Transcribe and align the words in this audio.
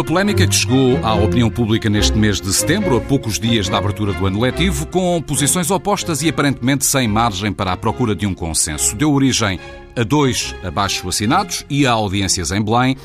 Uma 0.00 0.04
polémica 0.04 0.46
que 0.46 0.54
chegou 0.54 0.98
à 1.04 1.14
opinião 1.14 1.50
pública 1.50 1.90
neste 1.90 2.16
mês 2.16 2.40
de 2.40 2.50
setembro, 2.54 2.96
a 2.96 3.00
poucos 3.00 3.38
dias 3.38 3.68
da 3.68 3.76
abertura 3.76 4.12
do 4.12 4.24
ano 4.24 4.40
letivo, 4.40 4.86
com 4.86 5.20
posições 5.20 5.70
opostas 5.70 6.22
e 6.22 6.28
aparentemente 6.28 6.86
sem 6.86 7.06
margem 7.06 7.52
para 7.52 7.72
a 7.72 7.76
procura 7.76 8.14
de 8.14 8.26
um 8.26 8.32
consenso. 8.32 8.96
Deu 8.96 9.12
origem 9.12 9.58
a 9.94 10.02
dois 10.02 10.54
abaixo 10.62 11.06
assinados 11.08 11.66
e 11.68 11.86
a 11.86 11.90
audiências 11.90 12.50
em 12.50 12.62
Belém, 12.62 12.96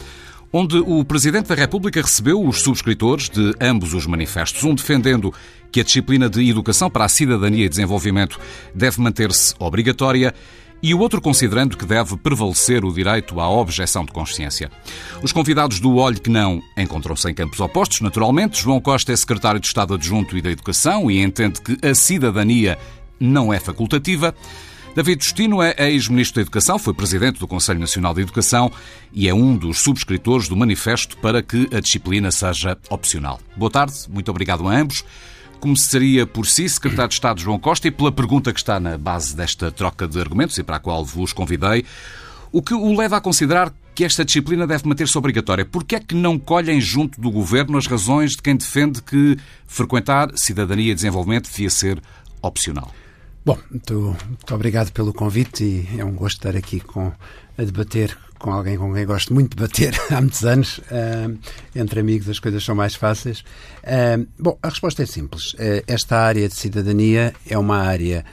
onde 0.58 0.78
o 0.78 1.04
Presidente 1.04 1.50
da 1.50 1.56
República 1.56 2.02
recebeu 2.02 2.42
os 2.42 2.62
subscritores 2.62 3.28
de 3.28 3.54
ambos 3.60 3.94
os 3.94 4.08
manifestos, 4.08 4.64
um 4.64 4.74
defendendo 4.74 5.34
que 5.70 5.82
a 5.82 5.84
disciplina 5.84 6.30
de 6.30 6.50
educação 6.50 6.90
para 6.90 7.04
a 7.04 7.10
cidadania 7.10 7.66
e 7.66 7.68
desenvolvimento 7.68 8.40
deve 8.74 9.02
manter-se 9.02 9.54
obrigatória 9.60 10.34
e 10.82 10.94
o 10.94 11.00
outro 11.00 11.20
considerando 11.20 11.76
que 11.76 11.86
deve 11.86 12.16
prevalecer 12.16 12.86
o 12.86 12.94
direito 12.94 13.38
à 13.42 13.50
objeção 13.50 14.06
de 14.06 14.14
consciência. 14.14 14.72
Os 15.22 15.34
convidados 15.34 15.82
do 15.82 15.94
Olho 15.98 16.22
que 16.22 16.30
Não 16.30 16.62
encontram-se 16.78 17.30
em 17.30 17.34
campos 17.34 17.60
opostos, 17.60 18.00
naturalmente. 18.00 18.62
João 18.62 18.80
Costa 18.80 19.12
é 19.12 19.16
secretário 19.18 19.60
de 19.60 19.68
Estado 19.68 19.94
Adjunto 19.94 20.38
e 20.38 20.42
da 20.42 20.52
Educação 20.52 21.12
e 21.12 21.22
entende 21.22 21.60
que 21.60 21.86
a 21.86 21.94
cidadania 21.94 22.78
não 23.20 23.54
é 23.54 23.60
facultativa. 23.60 24.34
David 24.96 25.22
Justino 25.22 25.62
é 25.62 25.76
ex-ministro 25.92 26.36
da 26.36 26.44
Educação, 26.44 26.80
foi 26.80 26.94
presidente 26.94 27.38
do 27.38 27.48
Conselho 27.50 27.82
Nacional 27.82 28.14
de 28.14 28.22
Educação 28.22 28.72
e 29.12 29.28
é 29.28 29.34
um 29.34 29.54
dos 29.58 29.80
subscritores 29.80 30.48
do 30.48 30.56
manifesto 30.56 31.18
para 31.18 31.44
que 31.44 31.68
a 31.76 31.82
disciplina 31.82 32.32
seja 32.32 32.78
opcional. 32.90 33.42
Boa 33.58 33.70
tarde, 33.70 33.94
muito 34.08 34.32
obrigado 34.32 34.66
a 34.66 34.74
ambos. 34.74 35.04
Começaria 35.60 36.26
por 36.26 36.48
si, 36.48 36.70
Secretário 36.70 37.10
de 37.10 37.16
Estado 37.16 37.42
João 37.42 37.60
Costa, 37.60 37.90
e 37.90 37.92
pela 37.92 38.10
pergunta 38.10 38.54
que 38.54 38.60
está 38.60 38.80
na 38.80 38.98
base 38.98 39.36
desta 39.36 39.70
troca 39.70 40.08
de 40.08 40.18
argumentos 40.18 40.58
e 40.58 40.64
para 40.64 40.78
a 40.78 40.80
qual 40.80 41.04
vos 41.04 41.34
convidei. 41.34 41.84
O 42.50 42.62
que 42.62 42.74
o 42.74 42.98
leva 42.98 43.18
a 43.18 43.22
considerar 43.22 43.74
que 43.94 44.06
esta 44.06 44.24
disciplina 44.24 44.66
deve 44.66 44.88
manter-se 44.88 45.18
obrigatória? 45.18 45.66
Por 45.66 45.84
que 45.84 45.98
é 45.98 46.00
que 46.00 46.16
não 46.16 46.40
colhem 46.40 46.80
junto 46.80 47.20
do 47.20 47.30
Governo 47.30 47.78
as 47.78 47.86
razões 47.86 48.32
de 48.32 48.42
quem 48.42 48.56
defende 48.56 49.02
que 49.02 49.38
frequentar 49.68 50.32
cidadania 50.38 50.94
e 50.94 50.96
desenvolvimento 50.96 51.52
devia 51.52 51.70
ser 51.70 52.02
opcional? 52.42 52.94
Bom, 53.46 53.60
muito, 53.70 54.18
muito 54.28 54.56
obrigado 54.56 54.92
pelo 54.92 55.14
convite 55.14 55.64
e 55.64 56.00
é 56.00 56.04
um 56.04 56.16
gosto 56.16 56.38
estar 56.38 56.58
aqui 56.58 56.80
com, 56.80 57.12
a 57.56 57.64
debater 57.64 58.18
com 58.40 58.52
alguém 58.52 58.76
com 58.76 58.92
quem 58.92 59.06
gosto 59.06 59.36
muito 59.36 59.56
de 59.56 59.62
bater 59.62 59.94
há 60.10 60.20
muitos 60.20 60.44
anos. 60.44 60.80
Uh, 60.80 61.38
entre 61.76 62.00
amigos 62.00 62.28
as 62.28 62.40
coisas 62.40 62.64
são 62.64 62.74
mais 62.74 62.96
fáceis. 62.96 63.42
Uh, 63.84 64.28
bom, 64.40 64.58
a 64.64 64.70
resposta 64.70 65.04
é 65.04 65.06
simples. 65.06 65.54
Uh, 65.54 65.84
esta 65.86 66.18
área 66.18 66.50
de 66.50 66.56
cidadania 66.56 67.36
é 67.48 67.56
uma 67.56 67.78
área 67.78 68.26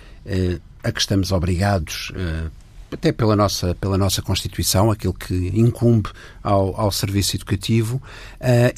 a 0.83 0.91
que 0.91 1.01
estamos 1.01 1.31
obrigados 1.33 2.13
até 2.91 3.11
pela 3.11 3.35
nossa, 3.35 3.75
pela 3.75 3.99
nossa 3.99 4.23
Constituição, 4.23 4.91
aquilo 4.91 5.13
que 5.13 5.51
incumbe 5.53 6.09
ao, 6.43 6.81
ao 6.81 6.93
serviço 6.93 7.35
educativo, 7.37 8.01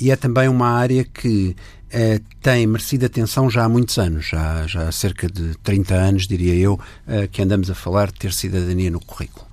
e 0.01 0.11
é 0.11 0.17
também 0.17 0.49
uma 0.49 0.71
área 0.71 1.05
que 1.05 1.55
uh, 1.95 2.25
tem 2.43 2.67
merecido 2.67 3.07
atenção 3.07 3.49
já 3.49 3.65
há 3.65 3.69
muitos 3.69 3.99
anos, 3.99 4.27
já, 4.27 4.67
já 4.67 4.89
há 4.89 4.93
cerca 4.93 5.29
de 5.29 5.55
30 5.59 5.95
anos, 5.95 6.27
diria 6.27 6.55
eu, 6.55 6.75
uh, 6.75 7.29
que 7.31 7.41
andamos 7.41 7.71
a 7.71 7.75
falar 7.75 8.09
de 8.09 8.19
ter 8.19 8.33
cidadania 8.33 8.91
no 8.91 9.01
currículo 9.01 9.44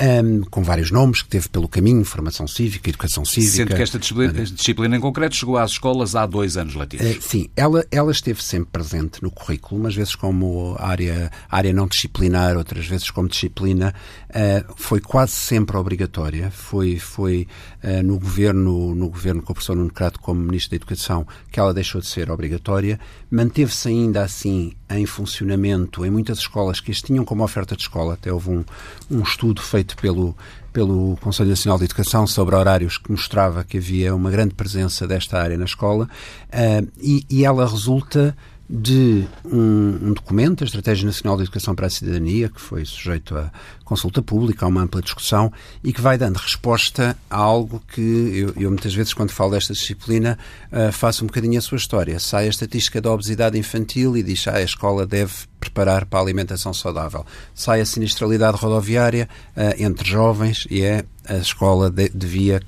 um, 0.00 0.42
com 0.42 0.62
vários 0.62 0.90
nomes 0.90 1.22
que 1.22 1.28
teve 1.28 1.48
pelo 1.48 1.68
caminho, 1.68 2.04
formação 2.04 2.46
cívica, 2.46 2.88
educação 2.88 3.24
cívica. 3.24 3.52
Sendo 3.52 3.74
que 3.74 3.82
esta 3.82 3.98
disciplina, 3.98 4.32
disciplina 4.32 4.96
em 4.96 5.00
concreto 5.00 5.36
chegou 5.36 5.58
às 5.58 5.72
escolas 5.72 6.16
há 6.16 6.24
dois 6.26 6.56
anos 6.56 6.74
letivos. 6.74 7.06
Uh, 7.06 7.20
sim, 7.20 7.48
ela, 7.54 7.84
ela 7.90 8.10
esteve 8.10 8.42
sempre 8.42 8.70
presente 8.72 9.22
no 9.22 9.30
currículo, 9.30 9.80
umas 9.80 9.94
vezes 9.94 10.14
como 10.14 10.74
área, 10.78 11.30
área 11.50 11.72
não 11.72 11.86
disciplinar, 11.86 12.56
outras 12.56 12.86
vezes 12.86 13.10
como 13.10 13.28
disciplina, 13.28 13.94
uh, 14.30 14.74
foi 14.76 15.00
quase 15.00 15.32
sempre 15.32 15.76
obrigatória. 15.76 16.50
Foi, 16.50 16.98
foi 16.98 17.46
uh, 17.84 18.02
no 18.02 18.18
governo, 18.18 18.94
no 18.94 19.08
governo 19.08 19.42
com 19.42 19.52
o 19.52 19.54
professor 19.54 19.76
Nuno 19.76 19.92
Crato 19.92 20.18
como 20.20 20.40
Ministro 20.40 20.70
da 20.70 20.76
Educação 20.76 21.26
que 21.50 21.60
ela 21.60 21.74
deixou 21.74 22.00
de 22.00 22.06
ser 22.06 22.30
obrigatória. 22.30 22.98
Manteve-se 23.30 23.88
ainda 23.88 24.22
assim 24.22 24.72
em 24.90 25.06
funcionamento 25.06 26.04
em 26.04 26.10
muitas 26.10 26.38
escolas 26.38 26.80
que 26.80 26.90
as 26.90 27.00
tinham 27.00 27.24
como 27.24 27.44
oferta 27.44 27.76
de 27.76 27.82
escola. 27.82 28.14
Até 28.14 28.32
houve 28.32 28.50
um, 28.50 28.64
um 29.10 29.22
estudo 29.22 29.62
feito 29.62 29.96
pelo, 29.96 30.36
pelo 30.72 31.16
Conselho 31.20 31.50
Nacional 31.50 31.78
de 31.78 31.84
Educação 31.84 32.26
sobre 32.26 32.54
horários 32.56 32.98
que 32.98 33.10
mostrava 33.10 33.64
que 33.64 33.78
havia 33.78 34.14
uma 34.14 34.30
grande 34.30 34.54
presença 34.54 35.06
desta 35.06 35.40
área 35.40 35.56
na 35.56 35.64
escola 35.64 36.08
uh, 36.48 36.88
e, 37.00 37.24
e 37.30 37.44
ela 37.44 37.66
resulta 37.66 38.36
de 38.72 39.26
um, 39.44 39.98
um, 40.00 40.12
documento, 40.12 40.62
a 40.62 40.64
Estratégia 40.64 41.04
Nacional 41.04 41.36
de 41.36 41.42
Educação 41.42 41.74
para 41.74 41.88
a 41.88 41.90
Cidadania, 41.90 42.48
que 42.48 42.60
foi 42.60 42.84
sujeito 42.84 43.36
a 43.36 43.50
consulta 43.84 44.22
pública, 44.22 44.64
a 44.64 44.68
uma 44.68 44.82
ampla 44.82 45.02
discussão 45.02 45.52
e 45.82 45.92
que 45.92 46.00
vai 46.00 46.16
dando 46.16 46.36
resposta 46.36 47.16
a 47.28 47.36
algo 47.36 47.82
que 47.92 48.00
eu, 48.00 48.52
eu 48.56 48.70
muitas 48.70 48.94
vezes, 48.94 49.12
quando 49.12 49.32
falo 49.32 49.50
desta 49.50 49.72
disciplina, 49.72 50.38
uh, 50.70 50.92
faço 50.92 51.24
um 51.24 51.26
bocadinho 51.26 51.58
a 51.58 51.60
sua 51.60 51.78
história. 51.78 52.20
Sai 52.20 52.46
a 52.46 52.48
estatística 52.48 53.00
da 53.00 53.10
obesidade 53.10 53.58
infantil 53.58 54.16
e 54.16 54.22
diz 54.22 54.46
ah, 54.46 54.58
a 54.58 54.62
escola 54.62 55.04
deve 55.04 55.32
preparar 55.58 56.06
para 56.06 56.20
a 56.20 56.22
alimentação 56.22 56.72
saudável. 56.72 57.26
Sai 57.52 57.80
a 57.80 57.84
sinistralidade 57.84 58.56
rodoviária 58.56 59.28
uh, 59.56 59.82
entre 59.82 60.08
jovens 60.08 60.68
e 60.70 60.82
é 60.82 61.04
a 61.28 61.38
escola 61.38 61.90
de, 61.90 62.08
devia 62.10 62.62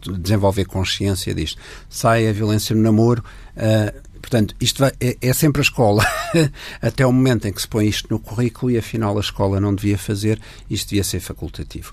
desenvolver 0.00 0.66
consciência 0.66 1.34
disto. 1.34 1.60
Sai 1.88 2.28
a 2.28 2.32
violência 2.32 2.76
no 2.76 2.82
namoro. 2.82 3.24
Uh, 3.56 4.07
Portanto, 4.18 4.54
isto 4.60 4.80
vai, 4.80 4.92
é, 5.00 5.16
é, 5.20 5.32
sempre 5.32 5.60
a 5.60 5.62
escola, 5.62 6.04
até 6.82 7.06
o 7.06 7.12
momento 7.12 7.46
em 7.46 7.52
que 7.52 7.60
se 7.60 7.68
põe 7.68 7.86
isto 7.86 8.08
no 8.10 8.18
currículo 8.18 8.70
e 8.70 8.78
afinal 8.78 9.16
a 9.16 9.20
escola 9.20 9.60
não 9.60 9.74
devia 9.74 9.96
fazer, 9.96 10.40
isto 10.68 10.90
devia 10.90 11.04
ser 11.04 11.20
facultativo. 11.20 11.92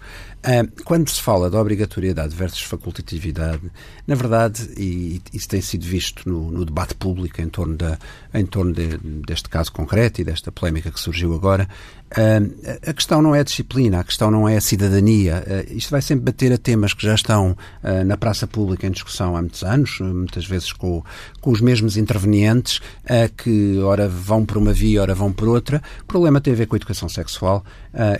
Quando 0.83 1.09
se 1.09 1.21
fala 1.21 1.49
de 1.49 1.55
obrigatoriedade 1.55 2.35
versus 2.35 2.61
facultatividade, 2.61 3.61
na 4.05 4.15
verdade, 4.15 4.69
e 4.77 5.21
isso 5.33 5.47
tem 5.47 5.61
sido 5.61 5.83
visto 5.85 6.29
no, 6.29 6.51
no 6.51 6.65
debate 6.65 6.93
público 6.95 7.41
em 7.41 7.49
torno, 7.49 7.75
da, 7.75 7.97
em 8.33 8.45
torno 8.45 8.73
de, 8.73 8.97
deste 9.25 9.49
caso 9.49 9.71
concreto 9.71 10.21
e 10.21 10.23
desta 10.23 10.51
polémica 10.51 10.91
que 10.91 10.99
surgiu 10.99 11.33
agora, 11.33 11.67
a 12.87 12.93
questão 12.93 13.21
não 13.21 13.35
é 13.35 13.39
a 13.39 13.43
disciplina, 13.43 13.99
a 13.99 14.03
questão 14.03 14.29
não 14.29 14.47
é 14.47 14.55
a 14.55 14.61
cidadania. 14.61 15.43
Uh, 15.45 15.77
isto 15.77 15.89
vai 15.89 16.01
sempre 16.01 16.25
bater 16.25 16.53
a 16.53 16.57
temas 16.57 16.93
que 16.93 17.05
já 17.05 17.15
estão 17.15 17.51
uh, 17.51 18.05
na 18.05 18.15
praça 18.15 18.47
pública 18.47 18.87
em 18.87 18.91
discussão 18.91 19.35
há 19.35 19.41
muitos 19.41 19.63
anos, 19.63 19.99
muitas 19.99 20.45
vezes 20.45 20.71
com, 20.71 21.03
com 21.41 21.51
os 21.51 21.61
mesmos 21.61 21.97
intervenientes, 21.97 22.77
uh, 22.77 23.33
que 23.35 23.79
ora 23.79 24.07
vão 24.07 24.45
por 24.45 24.57
uma 24.57 24.71
via, 24.71 25.01
ora 25.01 25.15
vão 25.15 25.33
por 25.33 25.47
outra. 25.47 25.81
O 26.03 26.05
problema 26.05 26.39
tem 26.39 26.53
a 26.53 26.55
ver 26.55 26.67
com 26.67 26.75
a 26.75 26.77
educação 26.77 27.09
sexual 27.09 27.63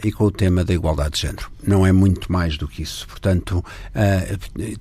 e 0.04 0.12
com 0.12 0.24
o 0.24 0.32
tema 0.32 0.64
da 0.64 0.74
igualdade 0.74 1.16
de 1.16 1.22
género. 1.22 1.55
Não 1.68 1.86
é 1.86 1.92
muito 1.92 2.32
mais 2.32 2.58
do 2.58 2.68
que 2.68 2.84
isso. 2.84 3.08
Portanto, 3.08 3.64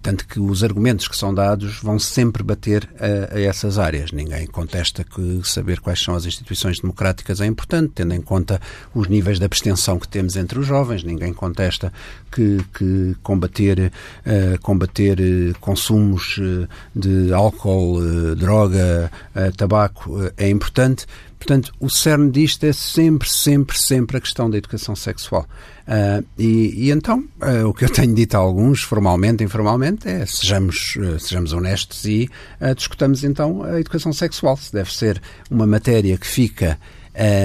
tanto 0.02 0.26
que 0.26 0.38
os 0.38 0.62
argumentos 0.62 1.08
que 1.08 1.16
são 1.16 1.34
dados 1.34 1.78
vão 1.82 1.98
sempre 1.98 2.42
bater 2.42 2.88
a, 2.98 3.36
a 3.36 3.40
essas 3.40 3.78
áreas. 3.78 4.12
Ninguém 4.12 4.46
contesta 4.46 5.04
que 5.04 5.40
saber 5.44 5.80
quais 5.80 6.00
são 6.00 6.14
as 6.14 6.26
instituições 6.26 6.80
democráticas 6.80 7.40
é 7.40 7.46
importante, 7.46 7.92
tendo 7.94 8.14
em 8.14 8.20
conta 8.20 8.60
os 8.94 9.08
níveis 9.08 9.38
de 9.38 9.44
abstenção 9.44 9.98
que 9.98 10.08
temos 10.08 10.36
entre 10.36 10.58
os 10.58 10.66
jovens. 10.66 11.02
Ninguém 11.02 11.32
contesta 11.32 11.92
que, 12.30 12.58
que 12.76 13.16
combater, 13.22 13.92
uh, 14.26 14.60
combater 14.60 15.18
uh, 15.20 15.58
consumos 15.60 16.38
uh, 16.38 16.68
de 16.94 17.32
álcool, 17.32 18.00
droga, 18.36 19.10
tabaco 19.56 20.30
é 20.36 20.48
importante. 20.48 21.06
Portanto, 21.44 21.74
o 21.78 21.90
cerne 21.90 22.30
disto 22.30 22.64
é 22.64 22.72
sempre, 22.72 23.28
sempre, 23.28 23.78
sempre 23.78 24.16
a 24.16 24.20
questão 24.20 24.48
da 24.48 24.56
educação 24.56 24.96
sexual. 24.96 25.46
Uh, 25.86 26.24
e, 26.38 26.86
e, 26.86 26.90
então, 26.90 27.22
uh, 27.42 27.68
o 27.68 27.74
que 27.74 27.84
eu 27.84 27.90
tenho 27.90 28.14
dito 28.14 28.34
a 28.34 28.38
alguns, 28.38 28.82
formalmente, 28.82 29.44
informalmente, 29.44 30.08
é 30.08 30.24
sejamos, 30.24 30.96
uh, 30.96 31.20
sejamos 31.20 31.52
honestos 31.52 32.06
e 32.06 32.30
discutamos 32.74 33.24
então 33.24 33.62
a 33.62 33.78
educação 33.78 34.10
sexual. 34.10 34.56
Se 34.56 34.72
deve 34.72 34.90
ser 34.90 35.20
uma 35.50 35.66
matéria 35.66 36.16
que 36.16 36.26
fica 36.26 36.78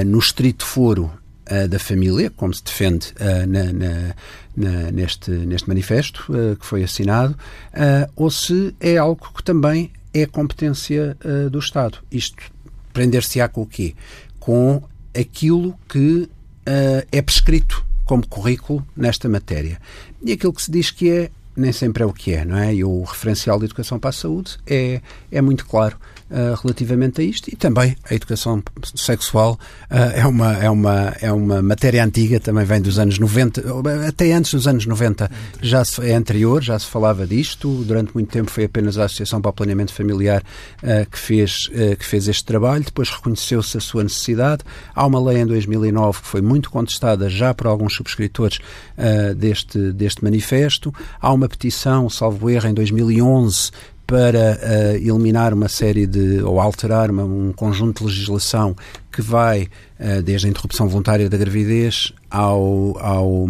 no 0.06 0.18
estrito 0.18 0.65
foro 0.65 1.12
uh, 1.51 1.68
da 1.68 1.77
família, 1.77 2.31
como 2.31 2.53
se 2.53 2.63
defende 2.63 3.13
uh, 3.19 3.45
na, 3.45 3.74
na, 3.74 4.15
na, 4.56 4.91
neste, 4.91 5.29
neste 5.31 5.68
manifesto 5.68 6.25
uh, 6.31 6.56
que 6.56 6.65
foi 6.65 6.83
assinado, 6.83 7.35
ou 8.15 8.31
se 8.31 8.74
é 8.79 8.97
algo 8.97 9.29
que 9.35 9.44
também 9.44 9.91
é 10.13 10.25
competência 10.25 11.15
do 11.51 11.59
Estado. 11.59 12.00
Isto 12.12 12.38
prender-se-á 13.00 13.48
com 13.48 13.62
o 13.62 13.66
quê? 13.66 13.96
Com 14.42 14.84
aquilo 15.18 15.74
que 15.88 16.30
é 17.12 17.22
prescrito 17.22 17.86
como 18.04 18.28
currículo 18.28 18.86
nesta 18.96 19.30
matéria. 19.30 19.80
E 20.22 20.34
aquilo 20.34 20.51
que 20.51 20.62
se 20.62 20.69
diz 20.69 20.92
que 20.92 21.10
é 21.10 21.31
nem 21.59 21.71
sempre 21.71 22.03
é 22.03 22.06
o 22.06 22.13
que 22.13 22.33
é, 22.33 22.45
não 22.45 22.57
é? 22.57 22.73
E 22.73 22.83
o 22.83 23.03
referencial 23.03 23.59
de 23.59 23.65
educação 23.65 24.00
para 24.00 24.09
a 24.09 24.13
saúde 24.13 24.57
é, 24.65 25.01
é 25.31 25.41
muito 25.41 25.65
claro 25.65 25.97
uh, 26.29 26.56
relativamente 26.61 27.21
a 27.21 27.23
isto. 27.23 27.50
E 27.50 27.56
também 27.56 27.95
a 28.09 28.13
educação 28.13 28.63
sexual 28.95 29.59
uh, 29.89 29.95
é, 30.15 30.25
uma, 30.25 30.53
é, 30.57 30.69
uma, 30.69 31.15
é 31.21 31.31
uma 31.31 31.61
matéria 31.61 32.03
antiga, 32.03 32.39
também 32.39 32.65
vem 32.65 32.81
dos 32.81 33.00
anos 33.00 33.19
90, 33.19 33.63
até 34.07 34.31
antes 34.31 34.53
dos 34.53 34.67
anos 34.67 34.85
90 34.85 35.29
já 35.61 35.83
se, 35.83 36.07
é 36.07 36.13
anterior, 36.13 36.61
já 36.61 36.77
se 36.77 36.85
falava 36.85 37.25
disto, 37.25 37.83
durante 37.83 38.13
muito 38.13 38.29
tempo 38.29 38.50
foi 38.50 38.65
apenas 38.65 38.97
a 38.97 39.05
Associação 39.05 39.41
para 39.41 39.50
o 39.50 39.53
Planeamento 39.53 39.94
Familiar 39.94 40.44
uh, 40.83 41.09
que, 41.09 41.17
fez, 41.17 41.67
que 41.67 42.05
fez 42.05 42.27
este 42.27 42.45
trabalho, 42.45 42.83
depois 42.83 43.09
reconheceu-se 43.09 43.77
a 43.77 43.81
sua 43.81 44.03
necessidade, 44.03 44.63
há 44.94 45.05
uma 45.05 45.21
lei 45.21 45.41
em 45.41 45.45
2009 45.45 46.21
que 46.21 46.27
foi 46.27 46.41
muito 46.41 46.69
contestada 46.69 47.29
já 47.29 47.53
por 47.53 47.67
alguns 47.67 47.95
subscritores 47.95 48.59
deste, 49.38 49.91
deste 49.91 50.23
manifesto, 50.23 50.94
há 51.19 51.31
uma 51.33 51.47
petição, 51.50 52.10
salvo 52.10 52.50
erro, 52.50 52.68
em 52.68 52.74
2011 52.74 53.72
para 54.10 54.57
uh, 54.57 54.96
eliminar 54.96 55.54
uma 55.54 55.69
série 55.69 56.07
de, 56.07 56.42
ou 56.42 56.60
alterar 56.60 57.12
uma, 57.12 57.24
um 57.24 57.54
conjunto 57.54 58.00
de 58.00 58.06
legislação 58.06 58.75
que 59.12 59.22
vai 59.22 59.69
uh, 60.00 60.24
desde 60.24 60.48
a 60.48 60.50
interrupção 60.50 60.90
voluntária 60.90 61.30
da 61.30 61.38
gravidez 61.38 62.12
ao, 62.28 62.98
ao, 62.98 63.48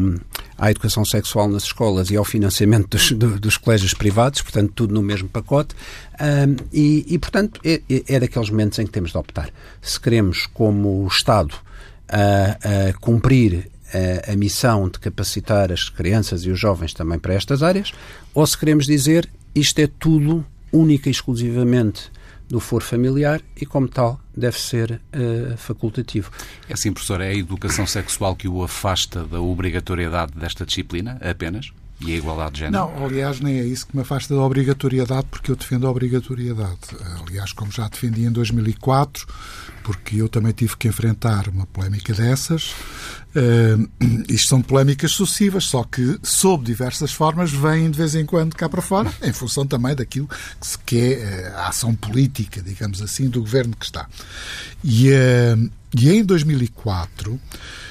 à 0.57 0.69
educação 0.69 1.05
sexual 1.05 1.47
nas 1.47 1.63
escolas 1.63 2.11
e 2.11 2.17
ao 2.17 2.25
financiamento 2.25 2.89
dos, 2.89 3.13
do, 3.13 3.39
dos 3.39 3.55
colégios 3.55 3.93
privados, 3.93 4.41
portanto, 4.41 4.73
tudo 4.75 4.93
no 4.93 5.01
mesmo 5.01 5.29
pacote. 5.29 5.73
Uh, 6.15 6.61
e, 6.73 7.05
e, 7.07 7.17
portanto, 7.17 7.61
é, 7.63 7.81
é, 7.89 8.15
é, 8.15 8.19
daqueles 8.19 8.49
momentos 8.49 8.77
em 8.79 8.85
que 8.85 8.91
temos 8.91 9.11
de 9.11 9.17
optar. 9.17 9.49
Se 9.81 9.97
queremos, 9.97 10.45
como 10.53 11.07
Estado, 11.07 11.55
cumprir 12.99 13.69
a, 14.27 14.35
missão 14.35 14.89
de 14.89 14.99
capacitar 14.99 15.71
as 15.71 15.89
crianças 15.89 16.43
e 16.43 16.49
os 16.49 16.59
jovens 16.59 16.93
também 16.93 17.19
para 17.19 17.33
estas 17.33 17.63
áreas, 17.63 17.91
ou 18.33 18.45
se 18.45 18.57
queremos 18.57 18.85
dizer 18.85 19.29
isto 19.53 19.79
é 19.79 19.87
tudo 19.87 20.45
única 20.71 21.09
e 21.09 21.11
exclusivamente 21.11 22.11
do 22.47 22.59
foro 22.59 22.83
familiar 22.83 23.41
e, 23.55 23.65
como 23.65 23.87
tal, 23.87 24.19
deve 24.35 24.59
ser 24.59 24.91
uh, 25.13 25.55
facultativo. 25.57 26.31
É 26.67 26.73
assim, 26.73 26.91
professor, 26.91 27.21
é 27.21 27.29
a 27.29 27.33
educação 27.35 27.85
sexual 27.85 28.35
que 28.35 28.47
o 28.47 28.63
afasta 28.63 29.23
da 29.23 29.39
obrigatoriedade 29.39 30.33
desta 30.33 30.65
disciplina 30.65 31.19
apenas? 31.21 31.71
E 31.99 32.13
a 32.13 32.15
igualdade 32.15 32.53
de 32.53 32.59
género? 32.59 32.85
Não, 32.85 33.05
aliás, 33.05 33.41
nem 33.41 33.59
é 33.59 33.65
isso 33.65 33.85
que 33.85 33.95
me 33.95 34.03
afasta 34.03 34.33
da 34.33 34.41
obrigatoriedade, 34.41 35.27
porque 35.29 35.51
eu 35.51 35.55
defendo 35.55 35.85
a 35.85 35.91
obrigatoriedade. 35.91 36.79
Aliás, 37.21 37.51
como 37.51 37.71
já 37.71 37.89
defendi 37.89 38.23
em 38.23 38.31
2004, 38.31 39.27
porque 39.83 40.15
eu 40.21 40.29
também 40.29 40.53
tive 40.53 40.77
que 40.77 40.87
enfrentar 40.87 41.49
uma 41.49 41.65
polémica 41.65 42.13
dessas. 42.13 42.71
Uh, 43.35 43.89
isto 44.29 44.47
são 44.47 44.61
polémicas 44.61 45.11
sucessivas, 45.11 45.65
só 45.65 45.83
que, 45.83 46.17
sob 46.23 46.63
diversas 46.63 47.11
formas, 47.11 47.51
vêm 47.51 47.91
de 47.91 47.97
vez 47.97 48.15
em 48.15 48.25
quando 48.25 48.55
cá 48.55 48.69
para 48.69 48.81
fora, 48.81 49.11
em 49.21 49.33
função 49.33 49.67
também 49.67 49.93
daquilo 49.93 50.27
que 50.27 50.67
se 50.67 50.79
quer, 50.79 51.51
uh, 51.51 51.57
a 51.57 51.67
ação 51.67 51.93
política, 51.93 52.61
digamos 52.61 53.01
assim, 53.01 53.27
do 53.27 53.41
governo 53.41 53.75
que 53.75 53.85
está. 53.85 54.07
E, 54.83 55.09
uh, 55.09 55.69
e 55.97 56.09
em 56.09 56.23
2004 56.23 57.33
eh, 57.33 57.88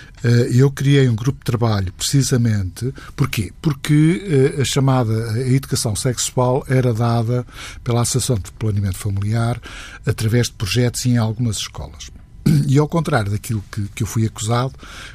eu 0.52 0.70
criei 0.70 1.08
um 1.08 1.14
grupo 1.14 1.38
de 1.38 1.44
trabalho 1.44 1.92
precisamente. 1.92 2.92
Porquê? 3.14 3.52
Porque 3.60 4.54
eh, 4.56 4.62
a 4.62 4.64
chamada 4.64 5.32
a 5.32 5.48
educação 5.48 5.94
sexual 5.94 6.64
era 6.68 6.92
dada 6.92 7.46
pela 7.84 8.02
Associação 8.02 8.36
de 8.36 8.50
Planeamento 8.52 8.98
Familiar 8.98 9.60
através 10.06 10.46
de 10.48 10.54
projetos 10.54 11.04
em 11.06 11.16
algumas 11.16 11.58
escolas. 11.58 12.10
E 12.66 12.78
ao 12.78 12.88
contrário 12.88 13.30
daquilo 13.30 13.62
que, 13.70 13.88
que 13.94 14.02
eu 14.02 14.06
fui 14.06 14.24
acusado, 14.24 14.72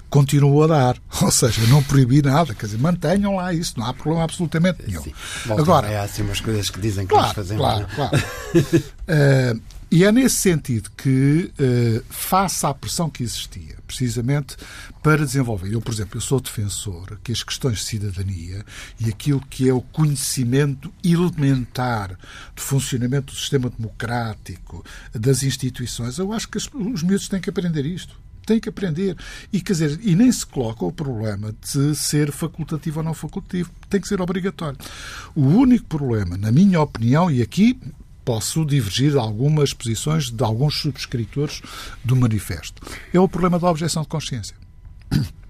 continuo 0.09 0.63
a 0.63 0.67
dar. 0.67 0.97
Ou 1.21 1.31
seja, 1.31 1.65
não 1.67 1.81
proibi 1.83 2.21
nada. 2.21 2.53
Quer 2.53 2.67
dizer, 2.67 2.77
mantenham 2.77 3.35
lá 3.35 3.53
isso, 3.53 3.73
não 3.77 3.87
há 3.87 3.93
problema 3.93 4.23
absolutamente 4.23 4.83
nenhum. 4.87 5.01
Sim. 5.01 5.13
Agora, 5.49 5.87
é 5.87 5.99
assim 5.99 6.21
umas 6.21 6.39
coisas 6.39 6.69
que 6.69 6.79
dizem 6.79 7.05
que 7.05 7.13
claro, 7.13 7.27
nós 7.27 7.35
fazemos. 7.35 7.61
Claro, 7.63 7.87
claro. 7.95 8.17
uh, 8.17 9.61
E 9.93 10.03
é 10.03 10.11
nesse 10.11 10.37
sentido 10.37 10.89
que, 10.97 11.51
uh, 11.53 12.03
face 12.09 12.65
à 12.65 12.73
pressão 12.73 13.11
que 13.11 13.21
existia, 13.21 13.75
precisamente 13.85 14.57
para 15.03 15.23
desenvolver, 15.23 15.71
eu, 15.71 15.79
por 15.79 15.93
exemplo, 15.93 16.17
eu 16.17 16.21
sou 16.21 16.39
defensor 16.39 17.19
que 17.23 17.31
as 17.31 17.43
questões 17.43 17.77
de 17.77 17.83
cidadania 17.83 18.65
e 18.99 19.07
aquilo 19.07 19.39
que 19.39 19.69
é 19.69 19.71
o 19.71 19.81
conhecimento 19.81 20.91
elementar 21.03 22.17
de 22.55 22.63
funcionamento 22.63 23.35
do 23.35 23.39
sistema 23.39 23.69
democrático, 23.69 24.83
das 25.13 25.43
instituições, 25.43 26.17
eu 26.17 26.33
acho 26.33 26.49
que 26.49 26.57
os 26.57 27.03
miúdos 27.03 27.29
têm 27.29 27.39
que 27.39 27.51
aprender 27.51 27.85
isto 27.85 28.19
tem 28.45 28.59
que 28.59 28.67
aprender. 28.67 29.15
E, 29.53 29.61
quer 29.61 29.71
dizer, 29.71 29.99
e 30.03 30.17
nem 30.17 30.29
se 30.29 30.45
coloca 30.45 30.83
o 30.83 30.91
problema 30.91 31.55
de 31.61 31.95
ser 31.95 32.29
facultativo 32.29 32.99
ou 32.99 33.05
não 33.05 33.13
facultativo. 33.13 33.71
Tem 33.89 34.01
que 34.01 34.07
ser 34.07 34.19
obrigatório. 34.19 34.77
O 35.33 35.45
único 35.45 35.85
problema, 35.85 36.35
na 36.35 36.51
minha 36.51 36.81
opinião, 36.81 37.31
e 37.31 37.41
aqui 37.41 37.79
posso 38.23 38.65
divergir 38.65 39.11
de 39.11 39.17
algumas 39.17 39.73
posições 39.73 40.29
de 40.29 40.43
alguns 40.43 40.79
subscritores 40.79 41.61
do 42.03 42.15
manifesto. 42.15 42.81
É 43.13 43.19
o 43.19 43.27
problema 43.27 43.59
da 43.59 43.69
objeção 43.69 44.03
de 44.03 44.09
consciência. 44.09 44.55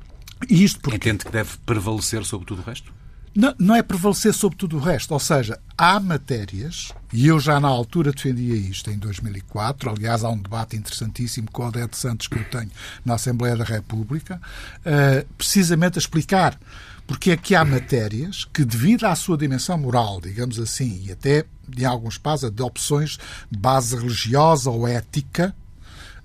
E 0.50 0.62
isto 0.62 0.82
porque... 0.82 0.98
Entende 0.98 1.24
que 1.24 1.32
deve 1.32 1.52
prevalecer 1.66 2.26
sobre 2.26 2.46
tudo 2.46 2.62
o 2.62 2.66
resto? 2.66 2.92
Não, 3.36 3.56
não, 3.58 3.76
é 3.76 3.82
prevalecer 3.82 4.34
sobre 4.34 4.58
tudo 4.58 4.78
o 4.78 4.80
resto. 4.80 5.12
Ou 5.12 5.20
seja, 5.20 5.60
há 5.78 6.00
matérias, 6.00 6.92
e 7.12 7.28
eu 7.28 7.40
já 7.40 7.60
na 7.60 7.68
altura 7.68 8.12
defendia 8.12 8.56
isto 8.56 8.92
em 8.92 8.98
2004, 8.98 9.90
aliás, 9.90 10.24
há 10.24 10.30
um 10.30 10.38
debate 10.38 10.76
interessantíssimo 10.76 11.50
com 11.52 11.64
o 11.64 11.68
Odete 11.68 11.98
Santos 11.98 12.28
que 12.28 12.38
eu 12.38 12.44
tenho 12.46 12.70
na 13.04 13.16
Assembleia 13.16 13.56
da 13.56 13.64
República, 13.64 14.40
uh, 14.80 15.26
precisamente 15.36 15.98
a 15.98 16.00
explicar 16.00 16.58
porque 17.06 17.32
é 17.32 17.38
que 17.38 17.54
há 17.54 17.66
matérias 17.66 18.46
que, 18.46 18.64
devido 18.64 19.06
à 19.06 19.16
sua 19.16 19.38
dimensão 19.38 19.78
moral, 19.78 20.22
digamos 20.22 20.58
assim, 20.58 21.04
e 21.06 21.12
até, 21.12 21.46
em 21.78 21.84
alguns 21.84 22.18
casos, 22.18 22.50
de 22.50 22.62
opções 22.62 23.18
de 23.52 23.58
base 23.60 23.96
religiosa 23.96 24.70
ou 24.70 24.88
ética, 24.88 25.54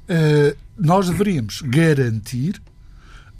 eh, 0.09 0.57
nós 0.79 1.09
deveríamos 1.09 1.63
garantir 1.63 2.63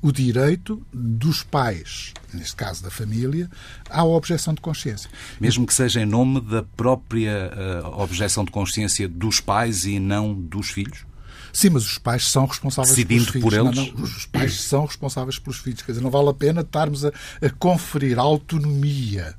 o 0.01 0.13
direito 0.13 0.81
dos 0.93 1.43
pais, 1.43 2.13
neste 2.33 2.55
caso 2.55 2.83
da 2.83 2.91
família, 2.91 3.51
à 3.91 4.05
objeção 4.05 4.55
de 4.55 4.61
consciência. 4.61 5.11
Mesmo 5.41 5.67
que 5.67 5.75
seja 5.75 6.01
em 6.01 6.07
nome 6.07 6.41
da 6.41 6.63
própria 6.63 7.51
uh, 7.85 8.01
objeção 8.01 8.45
de 8.45 8.51
consciência 8.51 9.09
dos 9.09 9.41
pais 9.41 9.85
e 9.85 9.99
não 9.99 10.33
dos 10.35 10.71
filhos? 10.71 11.07
Sim, 11.53 11.71
mas 11.71 11.85
os 11.85 11.99
pais 11.99 12.29
são 12.29 12.47
responsáveis 12.47 12.95
Decidindo 12.95 13.33
pelos 13.33 13.33
filhos. 13.33 13.49
Por 13.49 13.67
eles? 13.67 13.93
Não, 13.93 13.99
não, 13.99 14.05
os 14.05 14.27
pais 14.27 14.61
são 14.61 14.85
responsáveis 14.85 15.39
pelos 15.39 15.59
filhos. 15.59 15.83
Quer 15.83 15.93
dizer, 15.93 16.05
não 16.05 16.11
vale 16.11 16.29
a 16.29 16.35
pena 16.35 16.61
estarmos 16.61 17.05
a, 17.05 17.09
a 17.43 17.51
conferir 17.59 18.19
autonomia 18.19 19.35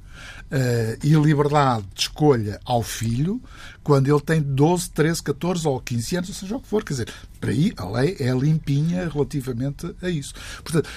e 1.04 1.13
liberdade 1.13 1.86
de 1.94 2.01
escolha 2.01 2.60
ao 2.66 2.81
filho 2.81 3.42
quando 3.84 4.07
ele 4.07 4.22
tem 4.22 4.42
12, 4.42 4.90
13, 4.92 5.24
14 5.24 5.68
ou 5.68 5.80
15 5.80 6.16
anos, 6.16 6.30
ou 6.30 6.36
seja 6.36 6.56
o 6.56 6.60
que 6.60 6.68
for. 6.68 6.84
Quer 6.84 6.94
dizer, 6.94 7.13
para 7.40 7.51
aí 7.51 7.74
a 7.78 7.86
lei 7.88 8.16
é 8.19 8.31
limpinha 8.31 9.10
relativamente 9.10 9.96
a 10.01 10.10
isso. 10.10 10.34
Portanto, 10.63 10.90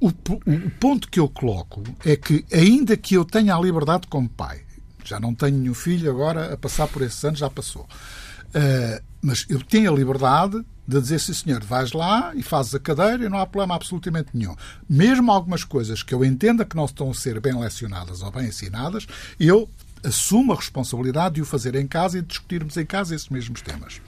o, 0.00 0.08
o 0.08 0.70
ponto 0.78 1.08
que 1.08 1.20
eu 1.20 1.28
coloco 1.28 1.82
é 2.04 2.16
que, 2.16 2.44
ainda 2.52 2.96
que 2.96 3.14
eu 3.14 3.24
tenha 3.24 3.54
a 3.54 3.60
liberdade 3.60 4.06
como 4.08 4.28
pai, 4.28 4.62
já 5.04 5.20
não 5.20 5.34
tenho 5.34 5.58
nenhum 5.58 5.74
filho 5.74 6.10
agora 6.10 6.54
a 6.54 6.56
passar 6.56 6.86
por 6.88 7.02
esses 7.02 7.22
anos, 7.24 7.38
já 7.38 7.50
passou. 7.50 7.82
Uh, 7.82 9.02
mas 9.20 9.44
eu 9.48 9.62
tenho 9.62 9.92
a 9.92 9.94
liberdade 9.94 10.64
de 10.90 11.00
dizer, 11.00 11.20
sim 11.20 11.32
senhor, 11.32 11.62
vais 11.62 11.92
lá 11.92 12.32
e 12.34 12.42
fazes 12.42 12.74
a 12.74 12.80
cadeira 12.80 13.24
e 13.24 13.28
não 13.28 13.38
há 13.38 13.46
problema 13.46 13.76
absolutamente 13.76 14.30
nenhum. 14.34 14.56
Mesmo 14.88 15.30
algumas 15.30 15.62
coisas 15.62 16.02
que 16.02 16.12
eu 16.12 16.24
entenda 16.24 16.64
que 16.64 16.76
não 16.76 16.84
estão 16.84 17.10
a 17.10 17.14
ser 17.14 17.40
bem 17.40 17.56
lecionadas 17.56 18.22
ou 18.22 18.30
bem 18.32 18.48
ensinadas, 18.48 19.06
eu 19.38 19.68
assumo 20.02 20.52
a 20.52 20.56
responsabilidade 20.56 21.36
de 21.36 21.42
o 21.42 21.44
fazer 21.44 21.76
em 21.76 21.86
casa 21.86 22.18
e 22.18 22.22
de 22.22 22.26
discutirmos 22.26 22.76
em 22.76 22.84
casa 22.84 23.14
esses 23.14 23.28
mesmos 23.28 23.62
temas. 23.62 24.00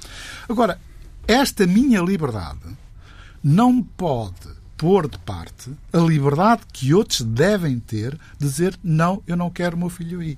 Agora, 0.49 0.81
esta 1.29 1.67
minha 1.67 2.01
liberdade 2.01 2.61
não 3.45 3.81
pode 3.81 4.49
pôr 4.77 5.09
de 5.09 5.19
parte 5.19 5.71
a 5.93 5.99
liberdade 5.99 6.63
que 6.73 6.93
outros 6.93 7.23
devem 7.23 7.79
ter 7.79 8.19
de 8.39 8.49
dizer 8.49 8.77
não, 8.83 9.23
eu 9.25 9.37
não 9.37 9.51
quero 9.51 9.77
o 9.77 9.79
meu 9.79 9.89
filho 9.89 10.21
aí 10.21 10.37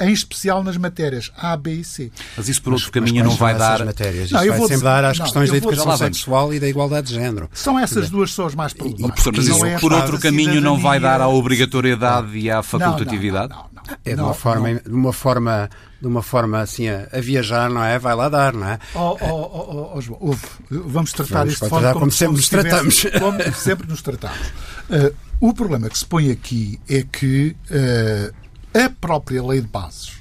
em 0.00 0.12
especial 0.12 0.62
nas 0.62 0.76
matérias 0.76 1.32
A, 1.36 1.56
B 1.56 1.74
e 1.74 1.84
C. 1.84 2.10
Mas 2.36 2.48
isso 2.48 2.62
por 2.62 2.72
outro 2.72 2.90
caminho 2.90 3.24
não 3.24 3.36
vai 3.36 3.56
dar. 3.56 3.84
Matérias? 3.84 4.26
Isso 4.26 4.34
não, 4.34 4.46
vai 4.46 4.60
sempre 4.60 4.84
dar 4.84 5.04
às 5.04 5.18
não, 5.18 5.24
questões 5.24 5.50
da 5.50 5.56
educação 5.56 5.96
sexual 5.96 6.54
e 6.54 6.60
da 6.60 6.68
igualdade 6.68 7.08
de 7.08 7.14
género. 7.14 7.48
São 7.52 7.78
essas 7.78 8.10
duas 8.10 8.32
só 8.32 8.46
as 8.46 8.54
mais 8.54 8.72
problemáticas. 8.72 9.26
E, 9.26 9.32
mas 9.36 9.46
isso 9.46 9.64
é 9.64 9.78
por 9.78 9.92
outro 9.92 10.18
caminho 10.18 10.60
não 10.60 10.78
vai 10.78 11.00
dar 11.00 11.20
à 11.20 11.28
obrigatoriedade 11.28 12.36
e 12.38 12.50
à 12.50 12.62
facultatividade? 12.62 13.50
Não, 13.50 13.68
não, 13.74 13.96
é 14.04 14.14
de 14.14 14.20
uma 14.20 14.34
forma, 14.34 14.74
de 14.74 14.90
uma 14.90 15.12
forma, 15.12 15.70
de 16.00 16.06
uma 16.06 16.22
forma 16.22 16.60
assim 16.60 16.88
a, 16.88 17.08
a, 17.12 17.20
viajar, 17.20 17.70
não 17.70 17.82
é? 17.82 17.98
Vai 17.98 18.14
lá 18.14 18.28
dar, 18.28 18.52
não 18.52 18.66
é? 18.66 18.78
Oh, 18.94 19.16
oh, 19.20 19.92
oh, 19.94 20.00
João, 20.00 20.38
vamos 20.70 21.12
tratar 21.12 21.40
vamos 21.40 21.54
isto 21.54 21.64
de 21.64 21.70
forma 21.70 21.88
como, 21.88 22.00
como 22.00 22.12
sempre 22.12 22.36
nos 22.36 22.48
tratamos. 22.48 23.06
Como 23.18 23.54
sempre 23.54 23.88
nos 23.88 24.02
tratamos. 24.02 24.48
Uh, 24.90 25.14
o 25.40 25.54
problema 25.54 25.88
que 25.88 25.98
se 25.98 26.04
põe 26.04 26.30
aqui 26.30 26.80
é 26.88 27.04
que 27.10 27.56
uh, 27.70 28.47
a 28.84 28.90
própria 28.90 29.42
lei 29.44 29.60
de 29.60 29.68
bases 29.68 30.18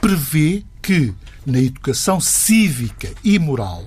prevê 0.00 0.62
que 0.80 1.12
na 1.44 1.58
educação 1.58 2.20
cívica 2.20 3.10
e 3.22 3.38
moral 3.38 3.84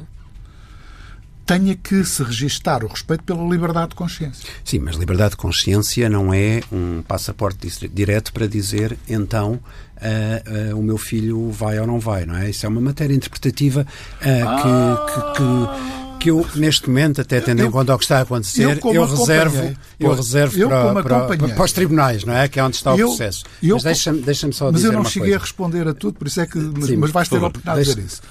tenha 1.45 1.75
que 1.75 2.03
se 2.05 2.24
registar 2.24 2.83
o 2.83 2.88
respeito 2.88 3.24
pela 3.24 3.43
liberdade 3.43 3.89
de 3.89 3.95
consciência. 3.95 4.50
Sim, 4.63 4.79
mas 4.79 4.95
liberdade 4.95 5.31
de 5.31 5.38
consciência 5.38 6.10
não 6.10 6.33
é 6.33 6.62
um 6.72 7.01
passaporte 7.01 7.67
direto 7.89 8.31
para 8.31 8.48
dizer 8.48 8.98
então 9.10 9.53
uh, 9.53 10.74
uh, 10.74 10.79
o 10.79 10.83
meu 10.83 10.98
filho 10.98 11.51
vai 11.51 11.79
ou 11.79 11.88
não 11.88 12.00
vai, 12.00 12.25
não 12.25 12.36
é? 12.36 12.50
Isso 12.50 12.65
é 12.65 12.69
uma 12.69 12.81
matéria 12.81 13.13
interpretativa 13.13 13.81
uh, 13.81 14.48
ah. 14.48 15.05
que, 15.05 15.38
que, 15.38 16.02
que 16.24 16.32
eu, 16.32 16.48
neste 16.56 16.88
momento, 16.88 17.20
até 17.20 17.42
tendo 17.42 17.60
eu, 17.60 17.68
em 17.68 17.72
conta 17.72 17.94
o 17.94 17.98
que 17.98 18.06
está 18.06 18.20
a 18.20 18.22
acontecer, 18.22 18.63
eu, 18.82 18.94
eu 18.94 19.06
reservo, 19.06 19.77
eu 20.00 20.15
reservo 20.15 20.58
eu 20.58 20.70
para, 20.70 21.03
para, 21.03 21.38
para, 21.50 21.63
os 21.65 21.72
tribunais, 21.74 22.24
não 22.24 22.34
é? 22.34 22.48
Que 22.48 22.62
é 22.62 22.63
onde 22.63 22.77
está 22.77 22.94
o 22.94 22.98
processo. 22.98 23.44
mas 23.62 23.84
deixa-me 23.84 24.22
deixa 24.22 24.50
só 24.53 24.72
mas 24.72 24.75
dizer 24.75 24.88
Mas 24.88 24.96
eu 24.96 25.03
não 25.03 25.03
cheguei 25.03 25.30
coisa. 25.32 25.38
a 25.38 25.42
responder 25.42 25.86
a 25.86 25.94
tudo, 25.94 26.18
por 26.18 26.25
isso 26.25 26.39
é 26.39 26.48
que. 26.48 26.58
Mas, 26.58 26.86
Sim, 26.86 26.96
mas 26.96 27.12
vais 27.12 27.27
ter 27.27 27.36
a 27.36 27.39
oportunidade 27.39 27.84
de 27.84 27.89
dizer 27.89 28.06
isso. 28.06 28.22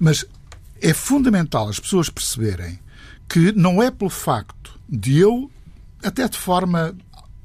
Mas 0.00 0.24
é 0.80 0.94
fundamental 0.94 1.68
as 1.68 1.78
pessoas 1.78 2.08
perceberem 2.08 2.78
que 3.28 3.52
não 3.52 3.82
é 3.82 3.90
pelo 3.90 4.10
facto 4.10 4.72
de 4.88 5.18
eu, 5.18 5.50
até 6.02 6.26
de 6.26 6.38
forma, 6.38 6.94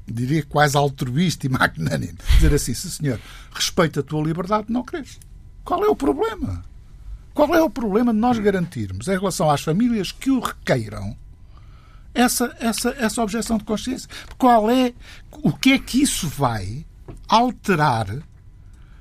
diria 0.06 0.42
quase 0.42 0.74
altruísta 0.74 1.46
e 1.46 1.50
magnânime, 1.50 2.16
dizer 2.36 2.54
assim, 2.54 2.72
se 2.72 2.90
senhor, 2.90 3.20
respeita 3.52 4.00
a 4.00 4.02
tua 4.02 4.22
liberdade, 4.22 4.68
não 4.70 4.82
queres. 4.82 5.18
Qual 5.64 5.84
é 5.84 5.88
o 5.88 5.94
problema? 5.94 6.64
Qual 7.38 7.54
é 7.54 7.62
o 7.62 7.70
problema 7.70 8.12
de 8.12 8.18
nós 8.18 8.36
garantirmos, 8.36 9.06
em 9.06 9.16
relação 9.16 9.48
às 9.48 9.60
famílias 9.60 10.10
que 10.10 10.28
o 10.28 10.40
requeiram, 10.40 11.16
essa, 12.12 12.52
essa, 12.58 12.90
essa 12.98 13.22
objeção 13.22 13.58
de 13.58 13.62
consciência? 13.62 14.08
Qual 14.36 14.68
é, 14.68 14.92
o 15.30 15.52
que 15.52 15.70
é 15.70 15.78
que 15.78 16.02
isso 16.02 16.26
vai 16.26 16.84
alterar 17.28 18.08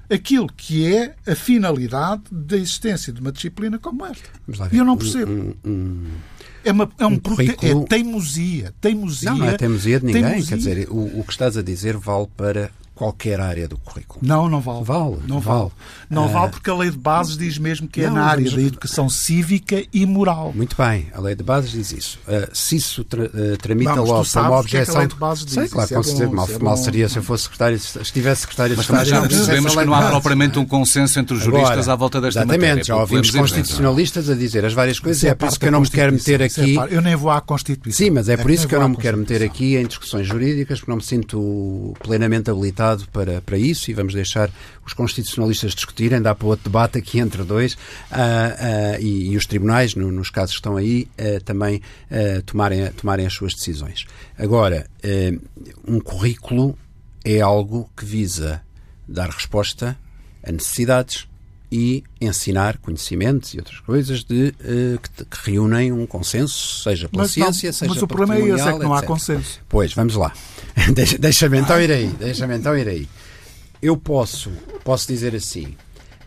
aquilo 0.08 0.48
que 0.56 0.86
é 0.86 1.16
a 1.26 1.34
finalidade 1.34 2.26
da 2.32 2.56
existência 2.58 3.12
de 3.12 3.20
uma 3.22 3.32
disciplina 3.32 3.80
como 3.80 4.06
esta? 4.06 4.30
E 4.72 4.78
eu 4.78 4.86
não 4.86 4.96
percebo. 4.96 5.32
Um, 5.32 5.56
um, 5.66 5.72
um, 5.72 6.08
é, 6.64 6.72
uma, 6.72 6.92
é 7.00 7.06
um, 7.08 7.14
um 7.14 7.20
currículo... 7.20 7.86
é 7.86 7.88
teimosia, 7.88 8.72
teimosia. 8.80 9.32
Não, 9.32 9.38
não 9.40 9.48
é 9.48 9.58
teimosia 9.58 10.00
de 10.00 10.06
ninguém. 10.06 10.22
Teimosia. 10.22 10.50
Quer 10.50 10.58
dizer, 10.58 10.90
o, 10.92 11.22
o 11.22 11.24
que 11.24 11.32
estás 11.32 11.58
a 11.58 11.64
dizer 11.64 11.98
vale 11.98 12.28
para 12.38 12.70
qualquer 12.98 13.40
área 13.40 13.68
do 13.68 13.78
currículo. 13.78 14.20
Não, 14.24 14.50
não 14.50 14.60
vale. 14.60 14.84
Vale. 14.84 15.18
Não 15.28 15.40
vale. 15.40 15.60
vale. 15.60 15.72
Não 16.10 16.26
uh, 16.26 16.30
vale 16.30 16.52
porque 16.52 16.70
a 16.70 16.76
lei 16.76 16.90
de 16.90 16.98
bases 16.98 17.38
diz 17.38 17.58
mesmo 17.58 17.88
que 17.88 18.02
é 18.02 18.10
na 18.10 18.24
área 18.24 18.50
da 18.50 18.62
educação 18.62 19.08
cívica 19.08 19.84
e 19.94 20.06
moral. 20.06 20.52
Muito 20.56 20.76
bem, 20.76 21.08
a 21.14 21.22
lei 21.22 21.36
de 21.36 21.44
bases 21.44 21.72
diz 21.72 21.92
isso. 21.92 22.20
Uh, 22.28 22.50
se 22.52 22.78
isso 22.78 23.04
tra 23.04 23.26
uh, 23.26 23.58
tramita 23.62 23.94
Vamos, 23.94 24.10
logo 24.10 24.26
para 24.26 24.42
uma 24.42 24.60
objeção. 24.60 24.86
Que 24.86 24.92
é 24.92 24.96
a 24.96 25.00
lei 25.00 25.08
de 25.08 25.16
bases 25.16 25.46
diz. 25.46 25.54
Sei, 25.54 25.68
claro, 25.68 25.90
com 25.90 26.00
é 26.00 26.04
certeza. 26.04 26.32
Mal, 26.32 26.50
é 26.50 26.60
mal 26.60 26.78
seria 26.78 27.10
se 27.10 27.18
eu 27.18 27.24
fosse 27.24 27.44
secretário, 27.44 27.80
se 27.80 28.02
estivesse 28.02 28.42
secretário 28.42 28.76
de 28.76 28.82
Estado. 28.82 28.98
Mas 28.98 29.08
já 29.08 29.22
percebemos 29.22 29.76
que 29.76 29.86
não 29.86 29.94
há 29.94 30.10
propriamente 30.10 30.58
um 30.58 30.66
consenso 30.66 31.20
entre 31.20 31.36
os 31.36 31.44
juristas 31.44 31.72
Agora, 31.72 31.94
à 31.94 31.96
volta 31.96 32.20
desta 32.20 32.40
exatamente, 32.40 32.60
matéria. 32.60 32.82
Exatamente, 32.82 32.88
já 32.88 32.96
ouvimos 32.96 33.32
constitucionalistas 33.32 34.30
a 34.30 34.34
dizer 34.36 34.66
as 34.66 34.74
várias 34.74 35.00
coisas 35.00 35.22
e 35.22 35.28
é 35.28 35.36
por 35.36 35.48
isso 35.48 35.60
que 35.60 35.68
eu 35.68 35.72
não 35.72 35.82
me 35.82 35.90
quero 35.90 36.12
meter 36.14 36.42
aqui. 36.42 36.76
Eu 36.90 37.02
nem 37.02 37.16
vou 37.16 37.30
à 37.30 37.42
Constituição. 37.42 38.06
Sim, 38.06 38.12
mas 38.12 38.28
é 38.28 38.38
por 38.38 38.50
isso 38.50 38.68
que 38.68 38.76
eu 38.76 38.80
não 38.80 38.90
me 38.90 38.98
quero 38.98 39.18
meter 39.18 39.44
aqui 39.44 39.76
em 39.76 39.86
discussões 39.86 40.26
jurídicas, 40.26 40.80
porque 40.80 40.92
não 40.92 40.98
me 40.98 41.04
sinto 41.04 41.94
plenamente 42.02 42.50
habilitado 42.50 42.87
para, 43.12 43.42
para 43.42 43.58
isso 43.58 43.90
e 43.92 43.94
vamos 43.94 44.14
deixar 44.14 44.50
os 44.86 44.94
constitucionalistas 44.94 45.74
discutirem, 45.74 46.22
dá 46.22 46.34
para 46.34 46.48
outro 46.48 46.66
debate 46.66 46.98
aqui 46.98 47.20
entre 47.20 47.44
dois 47.44 47.74
uh, 47.74 47.78
uh, 47.78 49.02
e, 49.02 49.32
e, 49.32 49.38
os 49.38 49.46
tribunais, 49.46 49.96
no, 49.96 50.12
nos 50.12 50.30
casos 50.30 50.52
que 50.52 50.60
estão 50.60 50.78
aí, 50.78 51.08
uh, 51.20 51.44
também 51.44 51.82
tomarem, 52.46 52.92
tomarem 52.92 53.26
as 53.26 53.34
suas 53.34 53.54
decisões. 53.54 54.06
Agora, 54.38 54.88
um 55.88 56.00
currículo 56.00 56.78
é 57.24 57.42
algo 57.42 57.90
que 57.96 58.06
visa 58.06 58.62
dar 59.08 59.30
resposta 59.30 59.98
a 60.44 60.52
necessidades 60.52 61.28
e 61.72 62.04
ensinar 62.22 62.78
conhecimentos 62.78 63.54
e 63.54 63.58
outras 63.58 63.80
coisas 63.82 64.24
de, 64.24 64.54
uh, 64.62 65.00
que, 65.00 65.26
que, 65.26 65.52
reúnem 65.52 65.92
um 65.92 66.06
consenso, 66.06 66.82
seja 66.84 67.10
pela 67.10 67.24
mas 67.24 67.32
ciência, 67.32 67.68
não, 67.68 67.74
seja 67.74 67.94
Mas 67.94 68.02
o 68.02 68.08
problema 68.08 68.36
é 68.36 68.40
esse, 68.40 68.68
é 68.68 68.74
que 68.74 68.80
não 68.80 68.94
etc. 68.94 69.04
há 69.04 69.08
consenso. 69.08 69.60
Pois, 69.68 69.94
vamos 69.94 70.16
lá. 70.16 70.32
Deixa-me 71.20 71.60
então 71.60 71.82
ir 71.82 71.92
aí. 71.92 72.08
Deixa-me 72.08 72.56
então 72.56 72.78
ir 72.78 72.88
aí 72.88 73.08
eu 73.82 73.96
posso, 73.98 74.52
posso 74.84 75.08
dizer 75.08 75.36
assim, 75.36 75.76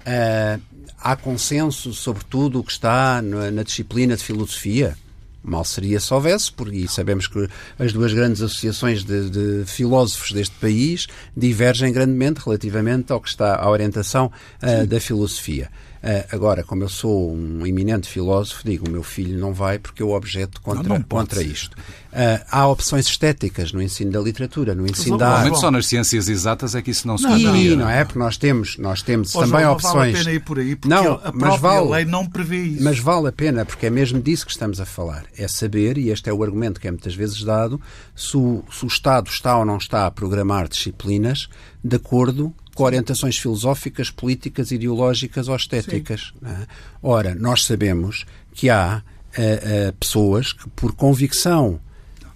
uh, 0.07 0.61
há 0.99 1.17
consenso 1.17 1.93
sobre 1.93 2.25
tudo 2.25 2.61
o 2.61 2.65
que 2.65 2.73
está 2.73 3.21
na, 3.23 3.51
na, 3.51 3.63
disciplina 3.63 4.17
de 4.17 4.25
filosofia? 4.25 4.97
Mal 5.43 5.65
seria 5.65 5.99
se 5.99 6.13
houvesse, 6.13 6.53
porque 6.53 6.87
sabemos 6.87 7.27
que 7.27 7.49
as 7.79 7.93
duas 7.93 8.13
grandes 8.13 8.43
associações 8.43 9.03
de, 9.05 9.31
de, 9.31 9.65
filósofos 9.65 10.33
deste 10.33 10.55
país 10.57 11.07
divergem 11.37 11.93
grandemente 11.93 12.41
relativamente 12.45 13.11
ao 13.11 13.21
que 13.21 13.29
está 13.29 13.57
à 13.57 13.71
orientação 13.71 14.31
uh, 14.63 14.87
da 14.87 15.01
filosofia. 15.01 15.71
Uh, 16.03 16.25
agora, 16.35 16.65
como 16.65 16.83
eu 16.83 16.89
sou 16.89 17.35
um 17.35 17.67
eminente 17.67 18.09
filósofo, 18.09 18.63
digo, 18.65 18.89
o 18.89 18.91
meu 18.91 19.03
filho 19.03 19.39
não 19.39 19.53
vai 19.53 19.79
porque 19.79 20.03
eu 20.03 20.13
objeto 20.13 20.59
contra, 20.63 20.83
não, 20.83 20.97
não 20.97 21.03
contra 21.03 21.43
isto. 21.43 21.77
Uh, 22.11 22.43
há 22.51 22.67
opções 22.67 23.07
estéticas 23.07 23.71
no 23.71 23.83
ensino 23.83 24.11
da 24.11 24.19
literatura, 24.19 24.75
no 24.75 24.87
ensino 24.87 25.19
da 25.19 25.29
arte. 25.29 25.61
só 25.61 25.71
nas 25.71 25.87
ciências 25.87 26.27
exatas 26.27 26.75
é 26.75 26.81
que 26.81 26.91
isso 26.91 27.07
não 27.07 27.19
se 27.19 27.25
não, 27.25 27.39
não, 27.39 27.77
não 27.77 27.91
é? 27.91 28.03
Porque 28.03 28.19
nós 28.19 28.39
temos, 28.39 28.79
nós 28.79 29.03
temos 29.03 29.31
também 29.31 29.61
João, 29.61 29.73
opções... 29.75 29.95
Não 29.95 30.01
vale 30.01 30.15
a 30.15 30.19
pena 30.19 30.33
ir 30.33 30.41
por 30.41 30.59
aí, 30.59 30.75
porque 30.75 30.89
não, 30.89 31.13
a 31.13 31.33
própria 31.33 31.57
vale, 31.59 31.91
lei 31.91 32.05
não 32.07 32.27
prevê 32.27 32.63
isso. 32.63 32.83
Mas 32.83 32.99
vale 32.99 33.29
a 33.29 33.33
pena, 33.33 33.67
porque 33.67 33.85
é 33.85 33.91
mesmo 33.91 34.23
disso 34.23 34.47
que 34.47 34.53
estamos 34.53 34.81
a 34.81 34.87
falar. 34.87 35.27
É 35.37 35.47
saber, 35.47 35.99
e 35.99 36.09
este 36.09 36.31
é 36.31 36.33
o 36.33 36.43
argumento 36.43 36.81
que 36.81 36.89
é 36.89 36.91
muitas 36.91 37.15
vezes 37.15 37.43
dado, 37.43 37.79
se 38.17 38.39
o, 38.39 38.65
se 38.73 38.87
o 38.87 38.89
Estado 38.89 39.29
está 39.29 39.59
ou 39.59 39.67
não 39.67 39.77
está 39.77 40.07
a 40.07 40.11
programar 40.11 40.67
disciplinas 40.67 41.47
de 41.85 41.97
acordo 41.97 42.55
com 42.75 42.85
orientações 42.85 43.37
filosóficas, 43.37 44.11
políticas, 44.11 44.71
ideológicas 44.71 45.49
ou 45.49 45.57
estéticas. 45.57 46.33
É? 46.45 46.67
Ora, 47.03 47.35
nós 47.35 47.65
sabemos 47.65 48.25
que 48.53 48.71
há 48.71 49.03
uh, 49.03 49.89
uh, 49.89 49.93
pessoas 49.95 50.53
que, 50.53 50.69
por 50.71 50.93
convicção 50.93 51.81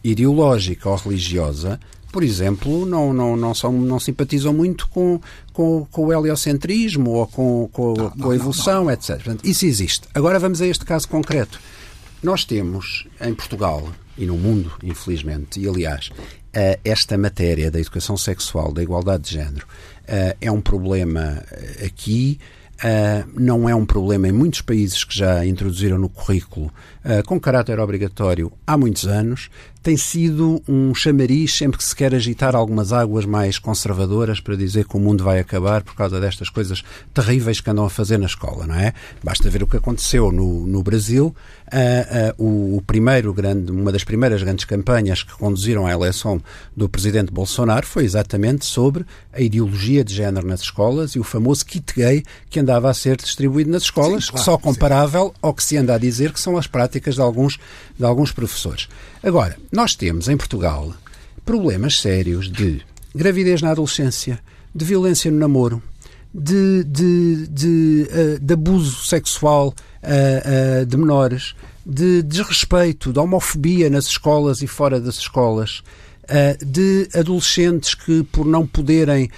ideológica 0.03 0.89
ou 0.89 0.97
religiosa, 0.97 1.81
por 2.13 2.23
exemplo, 2.23 2.87
não, 2.87 3.13
não, 3.13 3.37
não, 3.37 3.55
são, 3.55 3.73
não 3.73 3.99
simpatizam 3.99 4.53
muito 4.53 4.87
com, 4.89 5.21
com, 5.53 5.85
com 5.91 6.07
o 6.07 6.13
heliocentrismo 6.13 7.11
ou 7.11 7.27
com, 7.27 7.69
com, 7.73 7.95
não, 7.95 8.11
com 8.11 8.31
a 8.31 8.37
evolução, 8.37 8.91
etc. 8.91 9.17
Portanto, 9.17 9.45
isso 9.45 9.67
existe. 9.67 10.07
Agora 10.15 10.39
vamos 10.39 10.63
a 10.63 10.67
este 10.67 10.85
caso 10.85 11.09
concreto. 11.09 11.61
Nós 12.23 12.45
temos 12.45 13.09
em 13.21 13.35
Portugal 13.35 13.89
e 14.17 14.27
no 14.27 14.37
mundo, 14.37 14.73
infelizmente, 14.83 15.61
e 15.61 15.69
aliás, 15.69 16.11
eh, 16.53 16.79
esta 16.85 17.19
matéria 17.19 17.69
da 17.69 17.81
educação 17.81 18.17
sexual, 18.17 18.73
da 18.73 18.81
igualdade 18.81 19.25
de 19.25 19.33
género, 19.33 19.67
eh, 20.07 20.37
é 20.41 20.51
um 20.51 20.61
problema 20.61 21.43
eh, 21.51 21.87
aqui. 21.87 22.39
não 23.35 23.67
é 23.69 23.75
um 23.75 23.87
problema 23.87 24.29
em 24.29 24.33
muitos 24.33 24.61
países 24.61 25.05
que 25.05 25.17
já 25.17 25.47
introduziram 25.47 25.97
no 25.97 26.09
currículo 26.09 26.71
com 27.27 27.39
caráter 27.39 27.79
obrigatório 27.79 28.51
há 28.67 28.77
muitos 28.77 29.07
anos 29.07 29.51
tem 29.85 29.99
sido 29.99 30.63
um 30.67 30.95
chamariz 30.95 31.55
sempre 31.55 31.77
que 31.77 31.85
se 31.85 31.95
quer 31.95 32.15
agitar 32.15 32.57
algumas 32.57 32.91
águas 32.91 33.27
mais 33.27 33.59
conservadoras 33.59 34.41
para 34.41 34.57
dizer 34.57 34.87
que 34.89 34.97
o 34.97 34.99
mundo 34.99 35.23
vai 35.23 35.39
acabar 35.39 35.83
por 35.83 35.95
causa 35.95 36.19
destas 36.19 36.49
coisas 36.49 36.83
terríveis 37.13 37.61
que 37.61 37.69
andam 37.69 37.85
a 37.85 37.91
fazer 37.91 38.17
na 38.17 38.25
escola, 38.25 38.67
não 38.67 38.77
é? 38.77 38.95
Basta 39.23 39.51
ver 39.51 39.63
o 39.63 39.67
que 39.67 39.77
aconteceu 39.77 40.33
no, 40.33 40.67
no 40.67 40.83
Brasil. 40.83 41.37
Uh, 41.67 42.41
uh, 42.41 42.43
o, 42.43 42.77
o, 42.79 42.83
primeiro 42.83 43.35
grande, 43.35 43.71
uma 43.71 43.93
das 43.93 44.05
primeiras 44.05 44.43
grandes 44.43 44.65
campanhas 44.65 45.23
que 45.23 45.35
conduziram 45.35 45.87
à 45.87 45.93
eleição 45.93 46.41
do 46.75 46.89
presidente 46.89 47.31
Bolsonaro 47.31 47.87
foi 47.87 48.05
exatamente 48.05 48.65
sobre 48.65 49.05
a 49.35 49.41
ideologia 49.43 50.03
de 50.03 50.15
género 50.15 50.47
nas 50.47 50.63
escolas 50.63 51.11
e 51.11 51.19
o 51.19 51.25
famoso 51.25 51.67
kit 51.67 51.93
gay 51.95 52.23
que 52.49 52.59
andava 52.59 52.89
a 52.89 52.95
ser 52.95 53.19
distribuído 53.19 53.71
nas 53.71 53.83
escolas, 53.83 54.25
sim, 54.25 54.31
claro, 54.31 54.45
só 54.47 54.57
comparável 54.57 55.27
sim. 55.27 55.35
ao 55.43 55.53
que 55.53 55.63
se 55.63 55.77
anda 55.77 55.95
a 55.95 55.99
dizer 55.99 56.33
que 56.33 56.41
são 56.41 56.57
as 56.57 56.67
práticas 56.67 56.94
de 57.01 57.21
alguns, 57.21 57.59
de 57.99 58.05
alguns 58.05 58.33
professores. 58.33 58.89
Agora, 59.23 59.57
nós 59.73 59.95
temos 59.95 60.29
em 60.29 60.37
Portugal 60.37 60.95
problemas 61.45 61.99
sérios 62.01 62.51
de 62.51 62.81
gravidez 63.15 63.63
na 63.63 63.71
adolescência, 63.71 64.41
de 64.75 64.85
violência 64.85 65.31
no 65.31 65.39
namoro, 65.39 65.83
de, 66.35 66.83
de, 66.85 67.47
de, 67.47 68.09
uh, 68.11 68.41
de 68.41 68.55
abuso 68.55 69.05
sexual 69.05 69.69
uh, 69.69 70.83
uh, 70.83 70.87
de 70.87 70.97
menores, 70.97 71.55
de 71.87 72.23
desrespeito, 72.23 73.13
de 73.13 73.19
homofobia 73.19 73.89
nas 73.89 74.07
escolas 74.07 74.63
e 74.63 74.67
fora 74.67 75.01
das 75.01 75.17
escolas, 75.17 75.83
de 76.67 77.07
adolescentes 77.15 77.95
que, 77.95 78.23
por 78.23 78.47
não 78.47 78.67
poderem, 78.67 79.29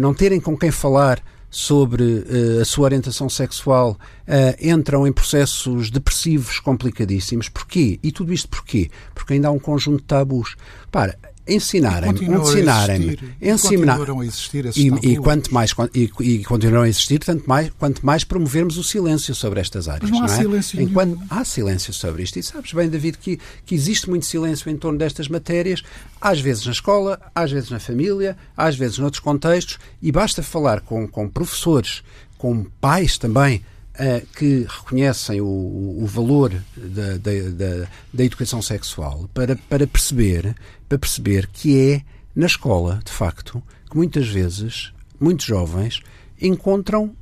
não 0.00 0.14
terem 0.14 0.40
com 0.40 0.56
quem 0.56 0.70
falar, 0.70 1.22
sobre 1.50 2.02
uh, 2.02 2.60
a 2.60 2.64
sua 2.64 2.84
orientação 2.84 3.28
sexual 3.28 3.92
uh, 3.92 4.66
entram 4.66 5.06
em 5.06 5.12
processos 5.12 5.90
depressivos 5.90 6.60
complicadíssimos. 6.60 7.48
Porquê? 7.48 7.98
E 8.02 8.12
tudo 8.12 8.32
isto 8.32 8.48
porquê? 8.48 8.90
Porque 9.14 9.34
ainda 9.34 9.48
há 9.48 9.50
um 9.50 9.58
conjunto 9.58 9.98
de 9.98 10.04
tabus. 10.04 10.56
Para, 10.90 11.18
ensinarem-me, 11.48 12.24
ensinarem-me, 12.24 13.18
ensinar 13.40 14.00
a 14.10 14.24
existir 14.24 14.66
e, 14.76 15.12
e, 15.12 15.16
quanto 15.16 15.54
mais 15.54 15.72
e, 15.94 16.10
e 16.20 16.44
continuarão 16.44 16.82
a 16.82 16.88
existir, 16.88 17.20
tanto 17.20 17.48
mais 17.48 17.70
quanto 17.78 18.04
mais 18.04 18.24
promovermos 18.24 18.76
o 18.76 18.82
silêncio 18.82 19.34
sobre 19.34 19.60
estas 19.60 19.88
áreas. 19.88 20.10
Mas 20.10 20.18
não 20.18 20.24
há 20.24 20.28
não 20.28 20.34
é? 20.34 20.38
silêncio 20.38 20.82
Enquanto 20.82 21.14
nenhum. 21.14 21.26
há 21.30 21.44
silêncio 21.44 21.92
sobre 21.92 22.22
isto 22.22 22.38
e 22.38 22.42
sabes 22.42 22.72
bem, 22.72 22.88
David, 22.88 23.18
que 23.18 23.38
que 23.64 23.74
existe 23.74 24.10
muito 24.10 24.26
silêncio 24.26 24.70
em 24.70 24.76
torno 24.76 24.98
destas 24.98 25.28
matérias, 25.28 25.82
às 26.20 26.40
vezes 26.40 26.66
na 26.66 26.72
escola, 26.72 27.20
às 27.34 27.52
vezes 27.52 27.70
na 27.70 27.78
família, 27.78 28.36
às 28.56 28.76
vezes 28.76 28.98
noutros 28.98 29.20
contextos 29.20 29.78
e 30.02 30.10
basta 30.10 30.42
falar 30.42 30.80
com 30.80 31.06
com 31.06 31.28
professores, 31.28 32.02
com 32.36 32.64
pais 32.80 33.18
também 33.18 33.62
uh, 33.98 34.26
que 34.36 34.66
reconhecem 34.68 35.40
o, 35.40 35.46
o 35.46 36.06
valor 36.06 36.52
da, 36.76 37.18
da, 37.18 37.32
da, 37.50 37.88
da, 38.12 38.24
educação 38.24 38.62
sexual 38.62 39.28
para, 39.34 39.56
para, 39.56 39.86
perceber, 39.86 40.54
para 40.88 40.98
perceber 40.98 41.48
que 41.48 41.78
é 41.78 42.02
na 42.34 42.46
escola, 42.46 43.00
de 43.04 43.12
facto, 43.12 43.62
que 43.90 43.96
muitas 43.96 44.28
vezes 44.28 44.92
muitos 45.18 45.46
jovens 45.46 46.00
encontram 46.40 47.14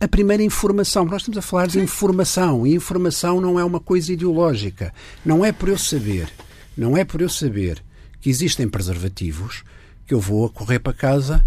a 0.00 0.06
primeira 0.06 0.42
informação. 0.42 1.04
Nós 1.04 1.22
estamos 1.22 1.38
a 1.38 1.42
falar 1.42 1.66
de 1.66 1.80
informação 1.80 2.66
e 2.66 2.74
informação 2.74 3.40
não 3.40 3.58
é 3.58 3.64
uma 3.64 3.80
coisa 3.80 4.12
ideológica. 4.12 4.92
Não 5.24 5.44
é 5.44 5.50
por 5.50 5.68
eu 5.68 5.78
saber, 5.78 6.28
não 6.76 6.96
é 6.96 7.04
por 7.04 7.20
eu 7.20 7.28
saber 7.28 7.82
que 8.20 8.30
existem 8.30 8.68
preservativos 8.68 9.64
que 10.06 10.14
eu 10.14 10.20
vou 10.20 10.46
a 10.46 10.50
correr 10.50 10.78
para 10.78 10.92
casa 10.92 11.44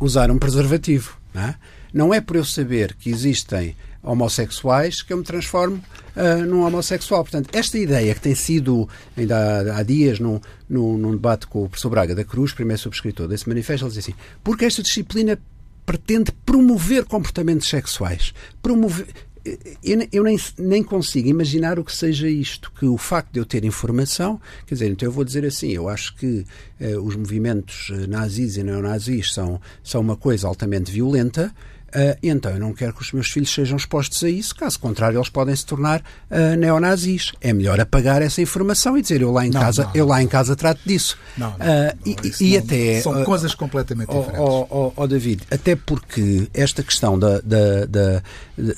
usar 0.00 0.30
um 0.30 0.38
preservativo. 0.38 1.16
Não 1.32 1.42
é, 1.42 1.54
não 1.92 2.12
é 2.12 2.20
por 2.20 2.36
eu 2.36 2.44
saber 2.44 2.94
que 2.94 3.10
existem 3.10 3.76
homossexuais 4.02 5.00
que 5.00 5.12
eu 5.12 5.18
me 5.18 5.22
transformo 5.22 5.80
uh, 6.16 6.44
num 6.44 6.64
homossexual. 6.64 7.22
Portanto, 7.22 7.48
esta 7.52 7.78
ideia 7.78 8.14
que 8.14 8.20
tem 8.20 8.34
sido, 8.34 8.88
ainda 9.16 9.36
há, 9.72 9.78
há 9.78 9.82
dias, 9.82 10.18
num, 10.18 10.40
num, 10.68 10.98
num, 10.98 11.12
debate 11.12 11.46
com 11.46 11.64
o 11.64 11.68
professor 11.68 11.90
Braga 11.90 12.14
da 12.14 12.24
Cruz, 12.24 12.52
primeiro 12.52 12.82
subscritor 12.82 13.28
desse 13.28 13.48
manifesto, 13.48 13.86
ele 13.86 13.94
diz 13.94 13.98
assim: 13.98 14.14
porque 14.42 14.64
esta 14.64 14.82
disciplina 14.82 15.38
pretende 15.86 16.32
promover 16.44 17.04
comportamentos 17.04 17.68
sexuais. 17.68 18.34
Promover. 18.60 19.06
Eu, 19.44 20.06
eu 20.12 20.22
nem, 20.22 20.38
nem, 20.56 20.84
consigo 20.84 21.28
imaginar 21.28 21.76
o 21.76 21.84
que 21.84 21.94
seja 21.94 22.28
isto, 22.28 22.70
que 22.78 22.86
o 22.86 22.96
facto 22.96 23.32
de 23.32 23.40
eu 23.40 23.44
ter 23.44 23.64
informação, 23.64 24.40
quer 24.64 24.76
dizer, 24.76 24.88
então 24.88 25.08
eu 25.08 25.10
vou 25.10 25.24
dizer 25.24 25.44
assim, 25.44 25.72
eu 25.72 25.88
acho 25.88 26.14
que 26.14 26.46
eh, 26.78 26.96
os 26.96 27.16
movimentos 27.16 27.90
eh, 27.92 28.06
nazis 28.06 28.56
e 28.56 28.62
neonazis 28.62 29.34
são, 29.34 29.60
são 29.82 30.00
uma 30.00 30.16
coisa 30.16 30.46
altamente 30.46 30.92
violenta, 30.92 31.52
Uh, 31.94 32.16
então 32.22 32.50
eu 32.52 32.58
não 32.58 32.72
quero 32.72 32.94
que 32.94 33.02
os 33.02 33.12
meus 33.12 33.30
filhos 33.30 33.52
sejam 33.52 33.76
expostos 33.76 34.24
a 34.24 34.30
isso, 34.30 34.54
caso 34.54 34.80
contrário, 34.80 35.18
eles 35.18 35.28
podem 35.28 35.54
se 35.54 35.66
tornar 35.66 36.00
uh, 36.00 36.56
neonazis. 36.56 37.32
É 37.40 37.52
melhor 37.52 37.78
apagar 37.78 38.22
essa 38.22 38.40
informação 38.40 38.96
e 38.96 39.02
dizer 39.02 39.20
eu 39.20 39.30
lá 39.30 39.46
em, 39.46 39.50
não, 39.50 39.60
casa, 39.60 39.84
não, 39.84 39.90
eu 39.94 40.06
lá 40.06 40.22
em 40.22 40.26
casa 40.26 40.56
trato 40.56 40.80
disso. 40.86 41.18
Não, 41.36 41.50
não, 41.50 41.56
uh, 41.56 41.98
e, 42.40 42.52
e 42.52 42.56
até. 42.56 43.02
São 43.02 43.22
coisas 43.24 43.54
completamente 43.54 44.08
oh, 44.10 44.20
diferentes. 44.20 44.40
Ó 44.40 44.66
oh, 44.70 44.86
oh, 44.88 44.92
oh, 44.96 45.06
David, 45.06 45.42
até 45.50 45.76
porque 45.76 46.48
esta 46.54 46.82
questão 46.82 47.18
da, 47.18 47.40
da, 47.40 47.84
da, 47.86 48.22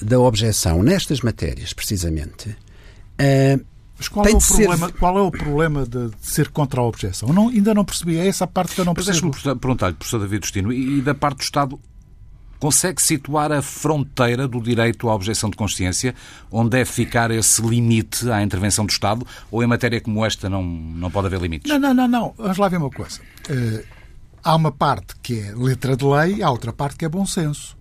da 0.02 0.20
objeção 0.20 0.82
nestas 0.82 1.20
matérias, 1.20 1.72
precisamente. 1.72 2.56
Mas 3.96 4.08
qual, 4.08 4.26
é 4.26 4.30
o, 4.30 4.38
problema, 4.38 4.86
ser... 4.88 4.92
qual 4.94 5.18
é 5.18 5.22
o 5.22 5.30
problema 5.30 5.86
de, 5.86 6.10
ser 6.20 6.48
contra 6.48 6.80
a 6.80 6.84
objeção? 6.84 7.32
não, 7.32 7.48
ainda 7.48 7.72
não 7.72 7.84
percebi, 7.84 8.18
é 8.18 8.26
essa 8.26 8.46
parte 8.46 8.74
que 8.74 8.80
eu 8.80 8.84
não 8.84 8.92
percebo. 8.92 9.28
Mas 9.28 9.34
deixe-me 9.34 9.60
perguntar-lhe, 9.60 9.94
professor 9.94 10.18
David 10.18 10.40
Destino, 10.40 10.72
e 10.72 11.00
da 11.00 11.14
parte 11.14 11.38
do 11.38 11.42
Estado, 11.42 11.80
Consegue 12.58 13.02
situar 13.02 13.52
a 13.52 13.60
fronteira 13.60 14.48
do 14.48 14.60
direito 14.60 15.08
à 15.08 15.14
objeção 15.14 15.50
de 15.50 15.56
consciência, 15.56 16.14
onde 16.50 16.70
deve 16.70 16.90
ficar 16.90 17.30
esse 17.30 17.60
limite 17.62 18.30
à 18.30 18.42
intervenção 18.42 18.86
do 18.86 18.90
Estado, 18.90 19.26
ou 19.50 19.62
em 19.62 19.66
matéria 19.66 20.00
como 20.00 20.24
esta 20.24 20.48
não, 20.48 20.62
não 20.62 21.10
pode 21.10 21.26
haver 21.26 21.40
limites? 21.40 21.70
Não, 21.70 21.78
não, 21.78 21.94
não, 21.94 22.08
não. 22.08 22.34
Vamos 22.36 22.58
lá 22.58 22.68
ver 22.68 22.78
uma 22.78 22.90
coisa. 22.90 23.20
Uh, 23.50 23.84
há 24.42 24.54
uma 24.54 24.72
parte 24.72 25.14
que 25.22 25.40
é 25.40 25.54
letra 25.54 25.96
de 25.96 26.04
lei, 26.04 26.42
há 26.42 26.50
outra 26.50 26.72
parte 26.72 26.96
que 26.96 27.04
é 27.04 27.08
bom 27.08 27.26
senso. 27.26 27.76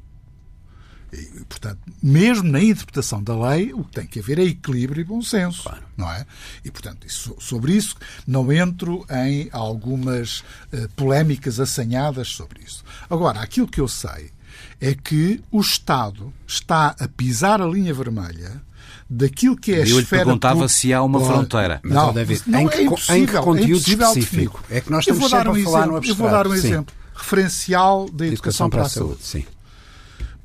E, 1.14 1.46
portanto, 1.46 1.80
mesmo 2.02 2.50
na 2.50 2.62
interpretação 2.62 3.22
da 3.22 3.38
lei, 3.50 3.72
o 3.72 3.84
que 3.84 3.92
tem 3.92 4.08
que 4.08 4.20
haver 4.20 4.40
é 4.40 4.44
equilíbrio 4.44 5.02
e 5.02 5.04
bom 5.04 5.22
senso. 5.22 5.64
Claro. 5.64 5.84
Não 5.96 6.12
é? 6.12 6.26
E, 6.66 6.72
portanto, 6.72 7.06
isso, 7.06 7.36
sobre 7.40 7.74
isso 7.74 7.96
não 8.26 8.52
entro 8.52 9.06
em 9.12 9.48
algumas 9.52 10.40
uh, 10.40 10.90
polémicas 10.96 11.60
assanhadas 11.60 12.30
sobre 12.30 12.64
isso. 12.64 12.84
Agora, 13.08 13.42
aquilo 13.42 13.68
que 13.68 13.80
eu 13.80 13.88
sei 13.88 14.32
é 14.80 14.94
que 14.94 15.42
o 15.52 15.62
Estado 15.62 16.34
está 16.48 16.96
a 17.00 17.08
pisar 17.08 17.62
a 17.62 17.66
linha 17.66 17.94
vermelha 17.94 18.62
daquilo 19.10 19.56
que 19.56 19.72
é 19.72 19.76
a 19.76 19.78
eu 19.80 19.84
esfera... 19.84 19.98
Eu 19.98 20.02
lhe 20.02 20.08
perguntava 20.08 20.68
se 20.68 20.94
há 20.94 21.02
uma 21.02 21.24
fronteira. 21.24 21.80
Mas, 21.84 21.94
não, 21.94 22.14
David, 22.14 22.44
não 22.48 22.60
em, 22.62 22.68
que, 22.68 22.76
é 22.76 22.84
impossível, 22.84 23.16
em 23.16 23.26
que 23.26 23.38
conteúdo 23.38 23.74
é 23.74 23.78
específico? 23.78 24.64
É 24.70 24.82
que 24.82 24.92
nós 24.92 25.08
estamos 25.08 25.30
sempre 25.30 25.50
um 25.50 25.52
a 25.52 25.64
falar 25.64 25.80
exemplo, 25.80 25.92
no 25.92 25.98
abstrato. 25.98 26.08
Eu 26.08 26.16
vou 26.16 26.30
dar 26.30 26.48
um 26.48 26.54
exemplo. 26.54 26.96
Referencial 27.14 28.10
da 28.10 28.26
educação, 28.26 28.68
educação 28.68 28.70
para, 28.70 28.80
para, 28.80 28.88
a 28.88 28.90
saúde. 28.90 29.24
saúde. 29.24 29.46
Sim. 29.46 29.54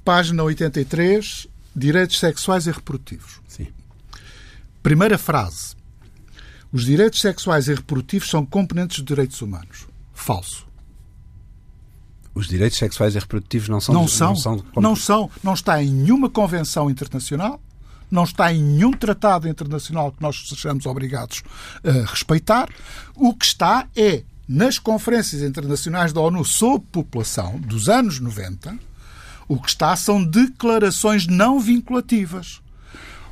Página 0.04 0.42
83, 0.42 1.46
direitos 1.74 2.18
sexuais 2.18 2.66
e 2.66 2.70
reprodutivos. 2.70 3.40
Sim. 3.48 3.68
Primeira 4.82 5.18
frase. 5.18 5.76
Os 6.72 6.84
direitos 6.84 7.20
sexuais 7.20 7.68
e 7.68 7.74
reprodutivos 7.74 8.28
são 8.28 8.44
componentes 8.44 8.98
dos 8.98 9.06
direitos 9.06 9.40
humanos. 9.40 9.86
Falso. 10.12 10.67
Os 12.38 12.46
direitos 12.46 12.78
sexuais 12.78 13.16
e 13.16 13.18
reprodutivos 13.18 13.68
não 13.68 13.80
são... 13.80 13.92
Não 13.92 14.06
são. 14.06 14.28
Não 14.28 14.36
são, 14.36 14.64
não, 14.76 14.96
são. 14.96 15.30
não 15.42 15.54
está 15.54 15.82
em 15.82 15.90
nenhuma 15.90 16.30
convenção 16.30 16.88
internacional, 16.88 17.60
não 18.08 18.22
está 18.22 18.52
em 18.52 18.62
nenhum 18.62 18.92
tratado 18.92 19.48
internacional 19.48 20.12
que 20.12 20.22
nós 20.22 20.48
sejamos 20.48 20.86
obrigados 20.86 21.42
a 21.82 22.08
respeitar. 22.08 22.68
O 23.16 23.34
que 23.34 23.44
está 23.44 23.88
é 23.96 24.22
nas 24.48 24.78
conferências 24.78 25.42
internacionais 25.42 26.12
da 26.12 26.20
ONU 26.20 26.44
sobre 26.44 26.86
população 26.92 27.58
dos 27.58 27.88
anos 27.88 28.20
90, 28.20 28.78
o 29.48 29.60
que 29.60 29.68
está 29.68 29.96
são 29.96 30.24
declarações 30.24 31.26
não 31.26 31.58
vinculativas. 31.58 32.60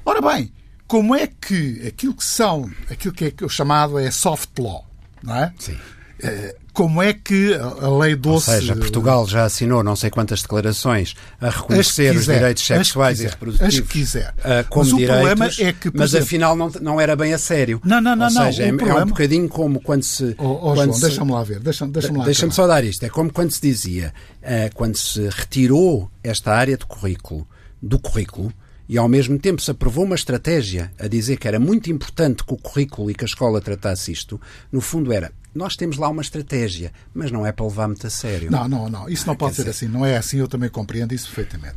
Ora 0.04 0.20
bem, 0.20 0.52
como 0.88 1.14
é 1.14 1.28
que 1.28 1.86
aquilo 1.86 2.12
que 2.12 2.24
são, 2.24 2.68
aquilo 2.90 3.14
que 3.14 3.24
é 3.26 3.48
chamado 3.48 4.00
é 4.00 4.10
soft 4.10 4.58
law, 4.58 4.84
não 5.22 5.36
é? 5.36 5.54
Sim. 5.60 5.78
Eh, 6.20 6.56
como 6.76 7.02
é 7.02 7.14
que 7.14 7.54
a 7.54 7.88
lei 7.88 8.14
doce... 8.14 8.50
Ou 8.50 8.56
seja, 8.58 8.76
Portugal 8.76 9.26
já 9.26 9.44
assinou 9.44 9.82
não 9.82 9.96
sei 9.96 10.10
quantas 10.10 10.42
declarações 10.42 11.16
a 11.40 11.48
reconhecer 11.48 12.12
quiser, 12.12 12.18
os 12.18 12.26
direitos 12.26 12.66
sexuais 12.66 13.16
quiser, 13.16 13.28
e 13.28 13.30
reprodutivos 13.30 13.74
as 13.74 13.80
que 13.80 13.88
quiser. 13.88 14.34
Uh, 14.40 14.68
como 14.68 14.84
mas 14.84 14.94
direitos, 14.94 15.16
o 15.16 15.26
problema 15.26 15.46
é 15.58 15.72
que, 15.72 15.90
mas 15.94 16.10
exemplo, 16.10 16.26
afinal 16.26 16.54
não, 16.54 16.70
não 16.82 17.00
era 17.00 17.16
bem 17.16 17.32
a 17.32 17.38
sério. 17.38 17.80
Não, 17.82 17.98
não, 17.98 18.14
não. 18.14 18.26
Ou 18.26 18.30
seja, 18.30 18.66
não, 18.66 18.74
é, 18.74 18.76
problema... 18.76 19.00
é, 19.00 19.04
um 19.04 19.08
bocadinho 19.08 19.48
como 19.48 19.80
quando 19.80 20.02
se... 20.02 20.34
Oh, 20.36 20.70
oh 20.70 20.76
João, 20.76 21.00
deixa-me 21.00 21.32
lá 21.32 21.42
ver. 21.42 21.60
Deixa-me 21.60 21.92
deixa 21.92 22.12
deixa 22.12 22.50
só 22.50 22.66
dar 22.66 22.84
isto. 22.84 23.02
É 23.04 23.08
como 23.08 23.32
quando 23.32 23.52
se 23.52 23.62
dizia, 23.62 24.12
uh, 24.42 24.74
quando 24.74 24.96
se 24.96 25.26
retirou 25.30 26.10
esta 26.22 26.52
área 26.52 26.76
do 26.76 26.86
currículo, 26.86 27.48
do 27.80 27.98
currículo, 27.98 28.52
e 28.86 28.98
ao 28.98 29.08
mesmo 29.08 29.38
tempo 29.38 29.62
se 29.62 29.70
aprovou 29.70 30.04
uma 30.04 30.14
estratégia 30.14 30.92
a 30.98 31.08
dizer 31.08 31.38
que 31.38 31.48
era 31.48 31.58
muito 31.58 31.90
importante 31.90 32.44
que 32.44 32.52
o 32.52 32.56
currículo 32.58 33.10
e 33.10 33.14
que 33.14 33.24
a 33.24 33.26
escola 33.26 33.62
tratasse 33.62 34.12
isto, 34.12 34.38
no 34.70 34.82
fundo 34.82 35.10
era 35.10 35.32
nós 35.56 35.74
temos 35.74 35.96
lá 35.96 36.08
uma 36.08 36.22
estratégia, 36.22 36.92
mas 37.14 37.30
não 37.30 37.46
é 37.46 37.50
para 37.50 37.64
levar 37.64 37.88
muito 37.88 38.06
a 38.06 38.10
sério. 38.10 38.50
Não, 38.50 38.68
não, 38.68 38.88
não. 38.88 39.08
Isso 39.08 39.26
não 39.26 39.34
ah, 39.34 39.36
pode 39.36 39.56
ser 39.56 39.62
dizer... 39.62 39.70
assim. 39.70 39.88
Não 39.88 40.04
é 40.04 40.16
assim. 40.16 40.38
Eu 40.38 40.46
também 40.46 40.68
compreendo 40.68 41.14
isso 41.14 41.26
perfeitamente. 41.26 41.76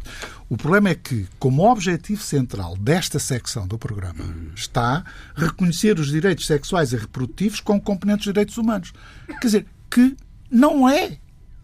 O 0.49 0.57
problema 0.57 0.89
é 0.89 0.95
que, 0.95 1.27
como 1.39 1.69
objetivo 1.69 2.21
central 2.21 2.75
desta 2.75 3.17
secção 3.19 3.67
do 3.67 3.77
programa, 3.77 4.23
hum. 4.23 4.51
está 4.55 5.03
reconhecer 5.35 5.99
os 5.99 6.07
direitos 6.07 6.45
sexuais 6.45 6.91
e 6.93 6.97
reprodutivos 6.97 7.59
como 7.59 7.81
componentes 7.81 8.25
dos 8.25 8.33
direitos 8.33 8.57
humanos. 8.57 8.91
Quer 9.27 9.39
dizer, 9.39 9.65
que 9.89 10.15
não 10.51 10.87
é 10.87 11.17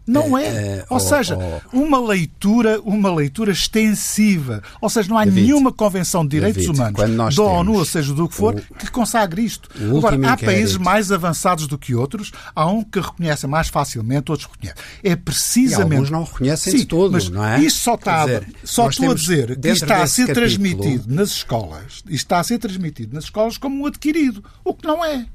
não 0.06 0.38
é. 0.38 0.44
é. 0.44 0.48
é 0.48 0.86
ou 0.88 1.00
seja, 1.00 1.36
uma 1.72 1.98
leitura, 1.98 2.80
uma 2.82 3.12
leitura 3.12 3.50
extensiva. 3.50 4.62
Ou 4.80 4.88
seja, 4.88 5.08
não 5.08 5.18
há 5.18 5.24
David, 5.24 5.42
nenhuma 5.42 5.72
convenção 5.72 6.24
de 6.24 6.30
direitos 6.30 6.64
David, 6.66 6.80
humanos 6.80 7.36
da 7.36 7.42
ONU, 7.42 7.74
ou 7.74 7.84
seja, 7.84 8.14
do 8.14 8.28
que 8.28 8.34
for, 8.34 8.54
o, 8.54 8.74
que 8.74 8.90
consagre 8.90 9.44
isto. 9.44 9.68
Agora, 9.96 10.16
há 10.30 10.36
países 10.36 10.76
mais 10.76 11.10
avançados 11.10 11.66
do 11.66 11.76
que 11.76 11.94
outros, 11.94 12.32
há 12.54 12.66
um 12.66 12.82
que 12.82 13.00
reconhecem 13.00 13.50
mais 13.50 13.68
facilmente, 13.68 14.30
outros 14.30 14.48
reconhecem. 14.50 14.82
É 15.02 15.16
precisamente. 15.16 15.90
E 15.90 15.94
alguns 15.94 16.10
não 16.10 16.24
reconhecem 16.24 16.72
Sim, 16.72 16.78
de 16.78 16.86
todo, 16.86 17.12
mas 17.12 17.28
não 17.28 17.44
é? 17.44 17.60
Isto 17.60 17.80
só 17.80 17.94
está, 17.94 18.24
dizer, 18.24 18.46
só 18.64 18.88
estou 18.88 19.10
a 19.10 19.14
dizer 19.14 19.58
que 19.58 19.68
está 19.68 20.02
a 20.02 20.06
ser 20.06 20.28
capítulo... 20.28 20.46
transmitido 20.46 21.14
nas 21.14 21.30
escolas, 21.30 21.92
isto 21.92 22.12
está 22.14 22.38
a 22.38 22.44
ser 22.44 22.58
transmitido 22.58 23.14
nas 23.14 23.24
escolas 23.24 23.58
como 23.58 23.82
um 23.82 23.86
adquirido, 23.86 24.44
o 24.64 24.74
que 24.74 24.86
não 24.86 25.04
é. 25.04 25.26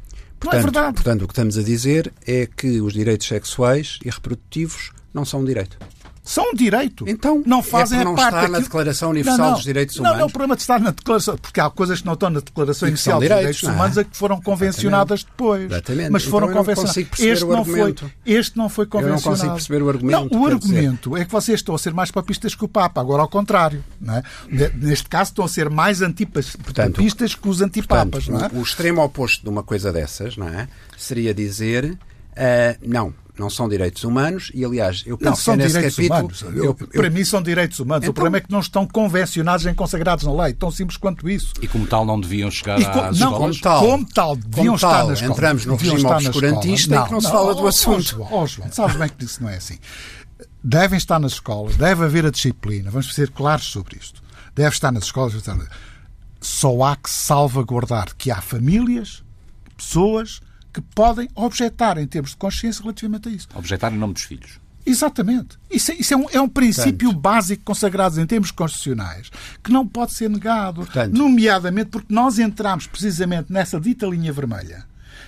Portanto, 0.41 0.53
não 0.53 0.59
é 0.59 0.63
verdade. 0.63 0.93
Portanto, 0.95 1.21
o 1.21 1.27
que 1.27 1.33
estamos 1.33 1.57
a 1.57 1.63
dizer 1.63 2.11
é 2.25 2.47
que 2.47 2.81
os 2.81 2.93
direitos 2.93 3.27
sexuais 3.27 3.99
e 4.03 4.09
reprodutivos 4.09 4.91
não 5.13 5.23
são 5.23 5.41
um 5.41 5.45
direito. 5.45 5.77
São 6.23 6.51
um 6.51 6.53
direito. 6.53 7.03
Então, 7.07 7.41
não 7.45 7.63
fazem 7.63 7.99
é 7.99 8.03
não 8.03 8.15
parte 8.15 8.35
está 8.35 8.47
na 8.47 8.59
Declaração 8.59 9.09
Universal 9.09 9.37
não, 9.37 9.45
não, 9.45 9.53
dos 9.55 9.63
Direitos 9.63 9.97
Humanos. 9.97 10.13
Não, 10.13 10.21
não, 10.21 10.27
o 10.27 10.31
problema 10.31 10.55
de 10.55 10.61
estar 10.61 10.79
na 10.79 10.91
Declaração, 10.91 11.37
porque 11.37 11.59
há 11.59 11.69
coisas 11.69 11.99
que 12.01 12.05
não 12.05 12.13
estão 12.13 12.29
na 12.29 12.39
Declaração 12.39 12.87
Inicial 12.87 13.19
dos 13.19 13.27
Direitos, 13.27 13.63
é? 13.63 13.71
Humanos 13.71 13.97
é? 13.97 14.03
que 14.03 14.15
foram 14.15 14.39
convencionadas 14.39 15.21
Exatamente. 15.21 15.37
depois. 15.37 15.71
Exatamente. 15.71 16.09
Mas 16.11 16.23
foram 16.23 16.49
então, 16.49 16.59
convencionadas. 16.59 17.19
Este 17.19 17.45
não, 17.45 17.65
foi, 17.65 17.95
este 18.25 18.57
não 18.57 18.69
foi 18.69 18.85
convencionado. 18.85 19.21
Eu 19.21 19.25
não 19.25 19.37
consigo 19.37 19.53
perceber 19.53 19.83
o 19.83 19.89
argumento. 19.89 20.29
Não, 20.31 20.41
o 20.41 20.45
argumento 20.45 21.17
é 21.17 21.25
que 21.25 21.31
vocês 21.31 21.59
estão 21.59 21.73
a 21.73 21.79
ser 21.79 21.93
mais 21.93 22.11
papistas 22.11 22.53
que 22.53 22.63
o 22.63 22.67
Papa, 22.67 23.01
agora 23.01 23.23
ao 23.23 23.27
contrário. 23.27 23.83
Não 23.99 24.15
é? 24.15 24.23
Neste 24.75 25.09
caso, 25.09 25.31
estão 25.31 25.45
a 25.45 25.49
ser 25.49 25.69
mais 25.69 26.01
antipapistas 26.01 27.33
que 27.33 27.47
os 27.47 27.61
antipapas. 27.61 28.25
Portanto, 28.25 28.51
não 28.53 28.59
é? 28.59 28.61
O 28.61 28.63
extremo 28.63 29.01
oposto 29.01 29.43
de 29.43 29.49
uma 29.49 29.63
coisa 29.63 29.91
dessas 29.91 30.37
não 30.37 30.47
é? 30.47 30.67
seria 30.97 31.33
dizer 31.33 31.85
uh, 31.85 31.97
não, 32.85 33.13
não 33.41 33.49
são 33.49 33.67
direitos 33.67 34.03
humanos 34.03 34.51
e, 34.53 34.63
aliás, 34.63 35.03
eu 35.05 35.17
penso 35.17 35.29
não, 35.31 35.35
são 35.35 35.57
que 35.57 35.63
nesse 35.63 35.73
direitos 35.73 35.95
capítulo... 35.95 36.19
Humanos. 36.19 36.41
Eu, 36.41 36.65
eu, 36.65 36.73
para 36.75 37.09
mim 37.09 37.25
são 37.25 37.41
direitos 37.41 37.79
humanos. 37.79 38.03
Então, 38.03 38.11
o 38.11 38.13
problema 38.13 38.37
é 38.37 38.41
que 38.41 38.51
não 38.51 38.59
estão 38.59 38.87
convencionados 38.87 39.65
nem 39.65 39.73
consagrados 39.73 40.23
na 40.23 40.43
lei. 40.43 40.53
Tão 40.53 40.69
simples 40.69 40.95
quanto 40.97 41.27
isso. 41.27 41.53
E 41.61 41.67
como 41.67 41.87
tal 41.87 42.05
não 42.05 42.21
deviam 42.21 42.51
chegar 42.51 42.79
e 42.79 42.85
com, 42.85 42.99
às 42.99 43.19
não, 43.19 43.49
escolas? 43.49 43.59
Como 43.59 43.61
tal, 43.61 43.81
como 43.81 44.05
tal 44.05 44.35
deviam 44.35 44.65
como 44.65 44.75
estar 44.75 44.89
tal, 44.89 45.07
na 45.07 45.13
escola. 45.13 45.31
Entramos 45.31 45.65
no 45.65 45.75
regime 45.75 46.05
obscurantista 46.05 46.95
e 46.95 47.03
que 47.03 47.11
não, 47.11 47.21
se 47.21 47.31
fala 47.31 47.55
do 47.55 47.67
assunto. 47.67 48.21
Ó 48.21 48.43
oh, 48.43 48.47
João, 48.47 48.71
sabes 48.71 48.95
bem 48.95 49.09
que 49.09 49.25
isso 49.25 49.41
não 49.41 49.49
é 49.49 49.57
assim. 49.57 49.79
Devem 50.63 50.97
estar 50.97 51.19
nas 51.19 51.33
escolas, 51.33 51.75
deve 51.75 52.05
haver 52.05 52.25
a 52.25 52.29
disciplina, 52.29 52.91
vamos 52.91 53.13
ser 53.13 53.31
claros 53.31 53.65
sobre 53.65 53.97
isto. 53.97 54.21
deve 54.53 54.69
estar 54.69 54.91
nas 54.91 55.05
escolas. 55.05 55.33
Só 56.39 56.83
há 56.83 56.95
que 56.95 57.09
salvaguardar 57.09 58.15
que 58.15 58.29
há 58.29 58.39
famílias, 58.39 59.23
pessoas 59.75 60.41
que 60.73 60.81
podem 60.81 61.29
objetar 61.35 61.97
em 61.97 62.07
termos 62.07 62.31
de 62.31 62.37
consciência 62.37 62.81
relativamente 62.81 63.29
a 63.29 63.31
isso. 63.31 63.47
Objetar 63.53 63.91
em 63.91 63.97
nome 63.97 64.13
dos 64.13 64.23
filhos. 64.23 64.59
Exatamente. 64.85 65.59
Isso, 65.69 65.91
é, 65.91 65.95
isso 65.95 66.13
é, 66.13 66.17
um, 66.17 66.25
é 66.31 66.41
um 66.41 66.49
princípio 66.49 67.09
Portanto, 67.09 67.21
básico 67.21 67.63
consagrado 67.63 68.19
em 68.19 68.25
termos 68.25 68.51
constitucionais 68.51 69.29
que 69.63 69.71
não 69.71 69.87
pode 69.87 70.13
ser 70.13 70.29
negado, 70.29 70.81
Portanto, 70.81 71.15
nomeadamente 71.15 71.89
porque 71.91 72.13
nós 72.13 72.39
entramos 72.39 72.87
precisamente 72.87 73.53
nessa 73.53 73.79
dita 73.79 74.07
linha 74.07 74.33
vermelha 74.33 74.85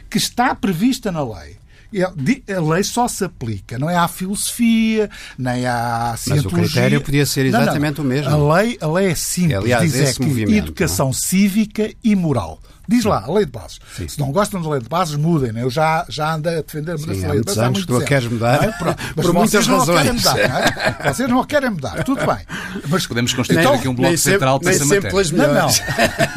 que 0.09 0.17
está 0.17 0.55
prevista 0.55 1.11
na 1.11 1.23
lei 1.23 1.57
a 2.01 2.59
lei 2.59 2.83
só 2.83 3.07
se 3.07 3.23
aplica, 3.23 3.77
não 3.77 3.89
é 3.89 3.95
à 3.95 4.07
filosofia, 4.07 5.09
nem 5.37 5.65
à 5.65 6.15
cientologia. 6.17 6.51
Mas 6.51 6.69
o 6.69 6.73
critério 6.73 7.01
podia 7.01 7.25
ser 7.25 7.45
exatamente 7.45 7.99
não, 7.99 8.03
não. 8.03 8.11
o 8.11 8.13
mesmo. 8.15 8.31
A 8.31 8.55
lei, 8.55 8.77
a 8.81 8.87
lei 8.87 9.07
é 9.11 9.15
simples, 9.15 9.59
Aliás, 9.59 9.91
diz 9.91 10.01
é 10.01 10.13
que 10.13 10.25
movimento, 10.25 10.57
educação 10.57 11.07
não? 11.07 11.13
cívica 11.13 11.93
e 12.03 12.15
moral. 12.15 12.59
Diz 12.87 13.05
lá, 13.05 13.23
a 13.25 13.31
lei 13.31 13.45
de 13.45 13.51
bases. 13.51 13.79
Sim. 13.95 14.07
Se 14.07 14.19
não 14.19 14.31
gostam 14.31 14.61
da 14.61 14.69
lei 14.69 14.81
de 14.81 14.89
bases, 14.89 15.15
mudem. 15.15 15.51
Né? 15.51 15.63
Eu 15.63 15.69
já, 15.69 16.05
já 16.09 16.33
andei 16.33 16.57
a 16.57 16.61
defender 16.61 16.91
a 16.91 16.97
mudança 16.97 17.21
da 17.21 17.27
lei 17.29 17.39
de 17.39 17.45
bases. 17.45 17.59
Há 17.59 17.65
anos 17.65 17.81
que 17.81 17.87
tu 17.87 17.95
a 17.95 18.03
queres 18.03 18.27
mudar, 18.27 18.63
é? 18.63 18.73
mas 19.15 19.25
por 19.25 19.33
muitas 19.33 19.67
razões. 19.67 20.05
Não 20.05 20.13
mudar, 20.13 20.35
não 20.35 20.57
é? 20.57 21.13
Vocês 21.13 21.29
não 21.29 21.39
a 21.39 21.45
querem 21.45 21.69
mudar, 21.69 22.03
tudo 22.03 22.25
bem. 22.25 22.45
Mas 22.89 23.07
podemos 23.07 23.33
constituir 23.33 23.61
então, 23.61 23.75
aqui 23.75 23.87
um 23.87 23.95
bloco 23.95 24.17
central 24.17 24.59
para 24.59 24.71
essa 24.71 24.85
matéria. 24.85 25.11
Não, 25.31 25.53
não. 25.53 25.67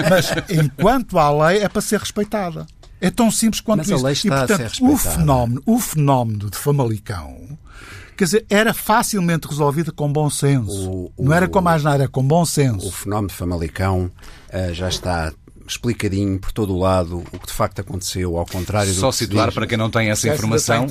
Mas 0.09 0.31
enquanto 0.49 1.19
há 1.19 1.49
lei, 1.49 1.63
é 1.63 1.69
para 1.69 1.83
ser 1.83 1.99
respeitada. 1.99 2.67
É 3.01 3.11
tão 3.11 3.31
simples 3.31 3.61
quanto 3.61 3.79
Mas 3.79 3.89
isso. 3.89 3.99
A 3.99 4.03
lei 4.03 4.13
está 4.13 4.29
e, 4.29 4.31
portanto, 4.31 4.67
a 4.67 4.69
ser 4.69 4.85
o 4.85 4.97
fenómeno, 4.97 5.63
o 5.67 5.79
fenómeno 5.79 6.51
de 6.51 6.57
Famalicão 6.57 7.59
quer 8.17 8.25
dizer, 8.25 8.47
era 8.49 8.73
facilmente 8.73 9.47
resolvido 9.47 9.93
com 9.93 10.11
bom 10.11 10.31
senso. 10.31 10.91
O, 10.91 11.13
o, 11.17 11.25
não 11.25 11.33
era 11.35 11.47
com 11.47 11.61
mais 11.61 11.85
nada, 11.85 12.05
era 12.05 12.09
com 12.09 12.23
bom 12.23 12.45
senso. 12.45 12.87
O 12.87 12.91
fenómeno 12.91 13.29
de 13.29 13.35
Famalicão 13.35 14.11
uh, 14.49 14.73
já 14.73 14.89
está 14.89 15.33
explicadinho 15.73 16.39
por 16.39 16.53
todo 16.53 16.75
o 16.75 16.79
lado 16.79 17.19
o 17.33 17.39
que 17.39 17.47
de 17.47 17.53
facto 17.53 17.81
aconteceu, 17.81 18.37
ao 18.37 18.47
contrário 18.47 18.93
Só 18.93 19.09
do 19.09 19.13
que 19.13 19.19
situar 19.19 19.53
para 19.53 19.67
quem 19.67 19.77
não 19.77 19.91
tem 19.91 20.11
essa 20.11 20.29
informação. 20.29 20.87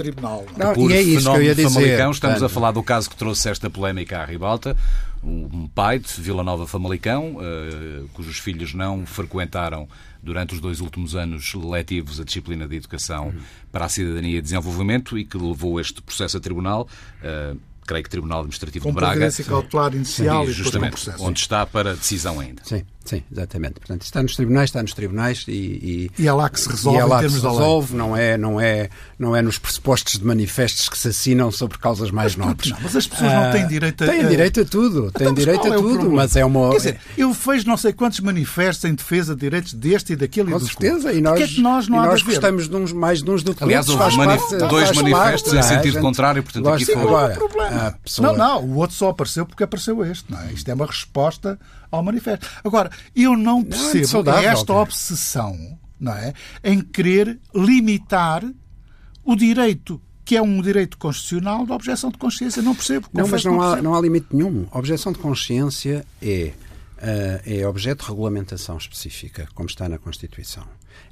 Não, 0.57 0.73
por 0.73 0.91
e 0.91 0.93
é 0.93 1.01
isso 1.01 1.29
que 1.29 1.38
eu 1.38 1.43
ia 1.43 1.55
dizer. 1.55 1.69
Famalicão, 1.69 2.11
estamos 2.11 2.43
a 2.43 2.49
falar 2.49 2.71
do 2.71 2.83
caso 2.83 3.09
que 3.09 3.15
trouxe 3.15 3.49
esta 3.49 3.69
polémica 3.69 4.19
à 4.19 4.25
ribalta. 4.25 4.75
Um 5.23 5.67
pai 5.67 5.97
de 5.97 6.21
Vila 6.21 6.43
Nova 6.43 6.67
Famalicão, 6.67 7.38
uh, 7.38 8.07
cujos 8.13 8.38
filhos 8.38 8.75
não 8.75 9.07
frequentaram 9.07 9.88
durante 10.21 10.53
os 10.53 10.59
dois 10.59 10.81
últimos 10.81 11.15
anos 11.15 11.53
letivos 11.55 12.19
a 12.19 12.23
disciplina 12.23 12.67
de 12.67 12.75
educação 12.75 13.27
uhum. 13.27 13.39
para 13.71 13.85
a 13.85 13.89
cidadania 13.89 14.38
e 14.38 14.41
desenvolvimento 14.41 15.17
e 15.17 15.25
que 15.25 15.38
levou 15.38 15.79
este 15.79 16.01
processo 16.01 16.38
a 16.38 16.39
tribunal. 16.39 16.88
Uh, 17.23 17.57
creio 17.85 18.03
que 18.03 18.09
Tribunal 18.09 18.39
Administrativo 18.39 18.83
Com 18.83 18.91
de 18.91 18.95
Braga. 18.95 19.31
Com 19.31 19.43
cautelar 19.43 19.93
inicial 19.93 20.43
sim, 20.45 20.49
e 20.49 20.53
justamente, 20.53 20.91
processo. 20.91 21.23
onde 21.23 21.39
está 21.39 21.65
para 21.65 21.95
decisão 21.95 22.39
ainda. 22.39 22.61
Sim. 22.65 22.83
Sim, 23.06 23.22
exatamente. 23.32 23.76
Portanto, 23.76 24.02
está 24.02 24.24
nos 24.24 24.36
tribunais, 24.36 24.70
está 24.70 24.82
nos 24.82 24.94
tribunais 24.96 25.46
e, 25.48 25.52
e, 25.52 26.12
e 26.24 26.28
é 26.28 26.34
lá 26.34 26.50
que 26.50 26.60
se 26.60 26.68
resolve 26.68 26.98
e 26.98 27.02
é 27.02 27.06
lá 27.06 27.22
que 27.22 27.30
se 27.30 27.36
resolve, 27.36 27.96
não 27.96 28.18
é, 28.18 28.36
não, 28.36 28.60
é, 28.60 28.89
não 29.20 29.36
é 29.36 29.44
nos 29.44 29.60
pressupostos 29.60 30.18
de 30.18 30.26
manifestos 30.26 30.89
que 30.89 30.98
se 30.98 31.10
assinam 31.10 31.52
sobre 31.52 31.78
causas 31.78 32.10
mais 32.10 32.36
mas, 32.36 32.48
nobres. 32.48 32.72
Não, 32.72 32.80
mas 32.82 32.96
as 32.96 33.06
pessoas 33.06 33.32
não 33.32 33.52
têm 33.52 33.62
ah, 33.62 33.68
direito 33.68 34.04
a... 34.04 34.08
Têm 34.08 34.28
direito 34.28 34.62
a 34.62 34.65
tudo, 34.65 35.12
têm 35.12 35.28
então, 35.28 35.34
direito 35.36 35.72
a 35.72 35.76
é 35.76 35.78
tudo, 35.78 36.10
mas 36.10 36.36
é 36.36 36.44
uma... 36.44 36.72
Quer 36.72 36.78
dizer, 36.78 37.00
eu 37.15 37.32
vejo 37.32 37.68
não 37.68 37.78
sei 37.78 37.94
quantos 37.94 38.20
manifestos 38.22 38.84
em 38.89 38.96
defesa 38.96 39.36
de 39.36 39.41
direitos 39.41 39.74
deste 39.74 40.13
e 40.13 40.15
daquele 40.15 40.50
Com 40.50 40.58
e 40.58 40.60
do 40.60 40.65
certeza, 40.65 41.13
e 41.13 41.22
nós, 41.22 41.39
é 41.39 41.48
que 41.48 41.62
nós 41.62 41.88
não 41.88 42.04
e 42.04 42.08
nós 42.08 42.24
gostamos 42.24 42.68
de 42.68 42.76
uns, 42.76 42.91
mais 42.91 43.22
de 43.22 43.30
uns 43.30 43.44
do 43.44 43.54
que 43.54 43.63
Aliás, 43.63 43.88
houve 43.88 44.00
parte, 44.18 44.58
dois 44.68 44.91
manifestos 44.94 45.54
parte, 45.54 45.58
em 45.58 45.62
sentido 45.62 46.02
contrário, 46.02 46.41
portanto 46.41 46.70
aqui 46.70 46.86
foi... 46.86 46.96
Agora, 46.96 47.38
Não, 48.20 48.36
não, 48.36 48.63
o 48.63 48.78
outro 48.78 48.96
só 48.96 49.10
apareceu 49.10 49.46
porque 49.46 49.63
apareceu 49.63 50.04
este, 50.04 50.32
não 50.32 50.41
é? 50.41 50.52
Isto 50.54 50.70
é 50.70 50.74
uma 50.74 50.88
resposta 50.88 51.60
ao 51.91 52.04
manifesto. 52.04 52.48
Agora, 52.63 52.89
eu 53.15 53.36
não 53.36 53.63
percebo 53.63 53.97
não, 53.99 54.08
saudável, 54.08 54.49
esta 54.49 54.73
obsessão 54.73 55.77
não 55.99 56.13
é, 56.13 56.34
em 56.63 56.81
querer 56.81 57.39
limitar 57.53 58.43
o 59.23 59.36
direito 59.36 60.01
que 60.25 60.36
é 60.36 60.41
um 60.41 60.60
direito 60.60 60.97
constitucional 60.97 61.67
da 61.67 61.75
objeção 61.75 62.10
de 62.10 62.17
consciência. 62.17 62.60
Não 62.60 62.73
percebo. 62.73 63.08
Não, 63.13 63.27
mas 63.27 63.45
não, 63.45 63.62
há, 63.62 63.79
não 63.79 63.93
há 63.93 64.01
limite 64.01 64.25
nenhum. 64.31 64.65
A 64.71 64.79
objeção 64.79 65.12
de 65.12 65.19
consciência 65.19 66.03
é, 66.19 66.51
uh, 66.97 67.41
é 67.45 67.67
objeto 67.67 68.03
de 68.03 68.10
regulamentação 68.10 68.75
específica, 68.75 69.47
como 69.53 69.69
está 69.69 69.88
na 69.88 69.99
Constituição. 69.99 70.65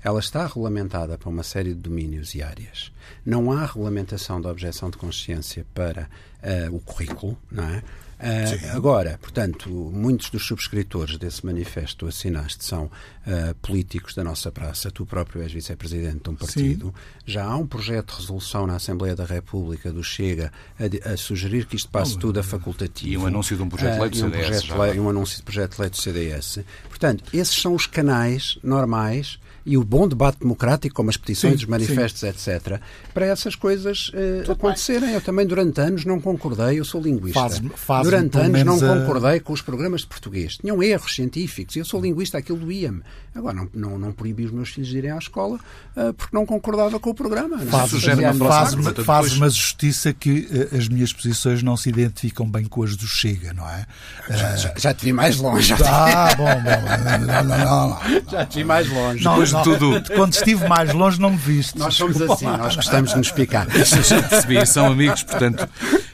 Ela 0.03 0.19
está 0.19 0.47
regulamentada 0.47 1.15
para 1.15 1.29
uma 1.29 1.43
série 1.43 1.69
de 1.69 1.79
domínios 1.79 2.33
e 2.33 2.41
áreas. 2.41 2.91
Não 3.23 3.51
há 3.51 3.63
regulamentação 3.63 4.41
da 4.41 4.49
objeção 4.49 4.89
de 4.89 4.97
consciência 4.97 5.63
para 5.75 6.09
uh, 6.41 6.75
o 6.75 6.79
currículo, 6.79 7.37
não 7.51 7.65
é? 7.65 7.83
Uh, 8.23 8.77
agora, 8.77 9.19
portanto, 9.21 9.69
muitos 9.69 10.29
dos 10.29 10.45
subscritores 10.45 11.17
desse 11.17 11.45
manifesto 11.45 11.97
tu 11.97 12.07
assinaste 12.07 12.63
são 12.63 12.85
uh, 12.85 13.53
políticos 13.61 14.15
da 14.15 14.23
nossa 14.23 14.49
praça. 14.49 14.89
Tu 14.89 15.05
próprio 15.05 15.41
és 15.41 15.51
vice-presidente 15.51 16.23
de 16.23 16.29
um 16.29 16.35
partido. 16.35 16.87
Sim. 16.87 16.93
Já 17.25 17.43
há 17.43 17.57
um 17.57 17.67
projeto 17.67 18.13
de 18.13 18.21
resolução 18.21 18.65
na 18.65 18.77
Assembleia 18.77 19.13
da 19.13 19.25
República 19.25 19.91
do 19.91 20.01
Chega 20.01 20.53
a, 20.79 21.13
a 21.13 21.17
sugerir 21.17 21.65
que 21.65 21.75
isto 21.75 21.89
passe 21.89 22.15
oh, 22.15 22.19
tudo 22.19 22.39
a 22.39 22.43
facultativo. 22.43 23.11
E 23.11 23.17
um 23.17 23.27
anúncio 23.27 23.57
de 23.57 23.63
um 23.63 23.67
projeto 23.67 23.95
de 23.95 23.99
lei 23.99 24.09
do 24.09 24.17
CDS. 24.17 24.23
Uh, 24.23 24.25
um, 24.25 24.31
projeto 24.31 24.77
lei, 24.77 24.99
um 24.99 25.09
anúncio 25.09 25.37
de 25.37 25.43
projeto 25.43 25.75
de 25.75 25.81
lei 25.81 25.89
do 25.89 25.97
CDS. 25.97 26.59
Portanto, 26.87 27.23
esses 27.33 27.61
são 27.61 27.75
os 27.75 27.85
canais 27.85 28.57
normais 28.63 29.37
e 29.65 29.77
o 29.77 29.83
bom 29.83 30.07
debate 30.07 30.39
democrático, 30.39 30.95
como 30.95 31.09
as 31.09 31.17
petições, 31.17 31.53
sim, 31.53 31.59
os 31.59 31.65
manifestos, 31.65 32.21
sim. 32.21 32.27
etc., 32.27 32.79
para 33.13 33.25
essas 33.25 33.55
coisas 33.55 34.09
uh, 34.09 34.51
acontecerem. 34.51 35.07
Bem. 35.07 35.13
Eu 35.13 35.21
também, 35.21 35.45
durante 35.45 35.79
anos, 35.79 36.05
não 36.05 36.19
concordei, 36.19 36.79
eu 36.79 36.85
sou 36.85 37.01
linguista. 37.01 37.39
Faz, 37.39 37.61
faz 37.75 38.03
durante 38.03 38.37
anos, 38.37 38.63
não 38.63 38.75
a... 38.75 38.99
concordei 38.99 39.39
com 39.39 39.53
os 39.53 39.61
programas 39.61 40.01
de 40.01 40.07
português. 40.07 40.57
Tinham 40.57 40.81
erros 40.83 41.15
científicos, 41.15 41.75
eu 41.75 41.85
sou 41.85 42.01
linguista, 42.01 42.37
aquilo 42.37 42.59
doía-me. 42.59 43.01
Agora, 43.35 43.55
não, 43.55 43.69
não, 43.73 43.97
não 43.97 44.11
proibi 44.11 44.45
os 44.45 44.51
meus 44.51 44.69
filhos 44.69 44.89
de 44.89 44.97
irem 44.97 45.11
à 45.11 45.17
escola 45.17 45.59
uh, 45.95 46.13
porque 46.13 46.35
não 46.35 46.45
concordava 46.45 46.99
com 46.99 47.09
o 47.09 47.15
programa. 47.15 47.61
É? 47.61 47.65
Faz, 47.65 47.91
faz, 47.91 49.05
faz, 49.05 49.33
uma 49.33 49.49
justiça 49.49 50.13
que 50.13 50.47
uh, 50.71 50.77
as 50.77 50.87
minhas 50.87 51.11
posições 51.11 51.63
não 51.63 51.75
se 51.75 51.89
identificam 51.89 52.47
bem 52.47 52.65
com 52.65 52.83
as 52.83 52.95
do 52.95 53.07
Chega, 53.07 53.51
não 53.53 53.67
é? 53.67 53.87
Já, 54.29 54.55
já, 54.55 54.73
já 54.77 54.93
te 54.93 55.05
vi 55.05 55.13
mais 55.13 55.37
longe. 55.37 55.73
Ah, 55.83 56.35
bom, 56.35 56.45
bom. 56.45 57.25
Não, 57.25 57.43
não, 57.43 57.87
não, 57.87 57.99
já 58.29 58.45
te 58.45 58.59
vi 58.59 58.63
mais 58.63 58.87
longe. 58.89 59.23
Depois 59.23 59.52
de 59.57 59.63
tudo. 59.63 60.03
Quando 60.15 60.33
estive 60.33 60.67
mais 60.67 60.93
longe, 60.93 61.19
não 61.19 61.31
me 61.31 61.37
viste. 61.37 61.77
Nós 61.77 61.95
somos 61.95 62.21
assim, 62.21 62.45
nós 62.45 62.75
gostamos 62.75 63.11
de 63.11 63.17
nos 63.17 63.31
picar. 63.31 63.67
Já 63.73 64.21
percebi, 64.23 64.65
são 64.65 64.87
amigos, 64.87 65.23
portanto. 65.23 65.69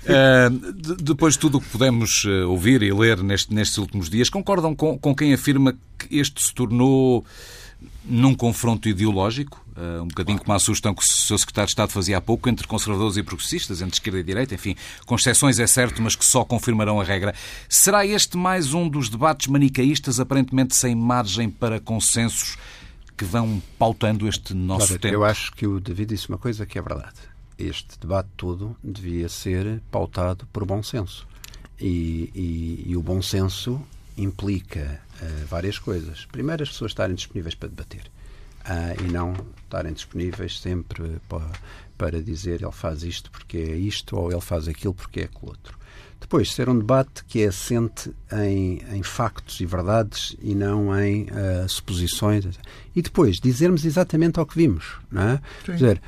Uh, 0.10 0.96
depois 1.02 1.34
de 1.34 1.40
tudo 1.40 1.58
o 1.58 1.62
que 1.62 1.70
pudemos 1.70 2.26
ouvir 2.48 2.82
e 2.82 2.92
ler 2.92 3.22
neste, 3.22 3.54
nestes 3.54 3.78
últimos 3.78 4.10
dias, 4.10 4.30
concordam 4.30 4.76
com, 4.76 4.98
com 4.98 5.16
quem 5.16 5.34
afirma 5.34 5.76
que 5.98 6.18
este 6.18 6.42
se 6.44 6.54
tornou 6.54 7.26
num 8.10 8.34
confronto 8.34 8.90
ideológico, 8.90 9.64
uh, 9.78 10.02
um 10.02 10.08
bocadinho 10.08 10.40
como 10.40 10.54
a 10.54 10.60
sugestão 10.60 10.96
que 10.96 11.04
o 11.04 11.06
seu 11.06 11.38
secretário 11.38 11.68
de 11.68 11.72
Estado 11.72 11.92
fazia 11.92 12.18
há 12.18 12.22
pouco, 12.22 12.50
entre 12.50 12.68
conservadores 12.68 13.18
e 13.18 13.24
progressistas, 13.24 13.82
entre 13.82 13.94
esquerda 13.94 14.20
e 14.20 14.24
direita, 14.24 14.56
enfim, 14.56 14.76
com 15.06 15.16
exceções 15.16 15.60
é 15.60 15.68
certo, 15.68 16.02
mas 16.02 16.16
que 16.16 16.26
só 16.26 16.44
confirmarão 16.44 17.00
a 17.00 17.04
regra. 17.04 17.36
Será 17.68 18.06
este 18.06 18.36
mais 18.36 18.74
um 18.74 18.90
dos 18.90 19.10
debates 19.10 19.48
manicaístas, 19.48 20.20
aparentemente 20.20 20.76
sem 20.76 20.96
margem 20.96 21.50
para 21.50 21.80
consensos, 21.80 22.58
que 23.20 23.26
vão 23.26 23.62
pautando 23.78 24.30
este 24.30 24.54
nosso 24.54 24.88
claro, 24.88 25.02
tempo? 25.02 25.14
Eu 25.14 25.26
acho 25.26 25.52
que 25.52 25.68
o 25.68 25.82
David 25.82 26.16
disse 26.16 26.30
uma 26.30 26.38
coisa 26.38 26.66
que 26.66 26.80
é 26.80 26.82
verdade. 26.82 27.18
Este 27.58 28.00
debate 28.00 28.30
todo 28.38 28.78
devia 28.82 29.28
ser 29.28 29.82
pautado 29.92 30.48
por 30.54 30.64
bom 30.64 30.82
senso. 30.82 31.28
E, 31.78 32.32
e, 32.34 32.86
e 32.88 32.96
o 32.96 33.02
bom 33.02 33.22
senso 33.22 33.82
implica 34.18 35.02
uh, 35.22 35.46
várias 35.48 35.78
coisas. 35.78 36.26
Primeiro, 36.32 36.64
as 36.64 36.70
pessoas 36.70 36.92
estarem 36.92 37.14
disponíveis 37.14 37.56
para 37.56 37.68
debater 37.68 38.10
uh, 38.64 39.04
e 39.04 39.12
não 39.12 39.34
estarem 39.66 39.92
disponíveis 39.92 40.58
sempre 40.58 41.20
para, 41.28 41.52
para 41.98 42.24
dizer 42.24 42.62
ele 42.62 42.72
faz 42.72 43.04
isto 43.04 43.30
porque 43.32 43.58
é 43.58 43.76
isto 43.76 44.16
ou 44.16 44.32
ele 44.32 44.40
faz 44.40 44.66
aquilo 44.70 44.94
porque 44.94 45.20
é 45.20 45.24
aquilo 45.26 45.50
outro. 45.50 45.78
Depois, 46.20 46.52
ser 46.54 46.70
um 46.70 46.78
debate 46.78 47.24
que 47.26 47.42
é 47.42 47.48
assente 47.48 48.12
em, 48.34 48.82
em 48.92 49.02
factos 49.02 49.60
e 49.62 49.66
verdades 49.66 50.36
e 50.42 50.54
não 50.54 50.98
em 51.00 51.24
uh, 51.24 51.68
suposições. 51.68 52.46
E 52.96 53.02
depois, 53.02 53.38
dizermos 53.38 53.86
exatamente 53.86 54.40
ao 54.40 54.46
que 54.46 54.56
vimos. 54.56 54.98
Não 55.12 55.22
é? 55.22 55.42
Quer 55.64 55.74
dizer, 55.74 56.02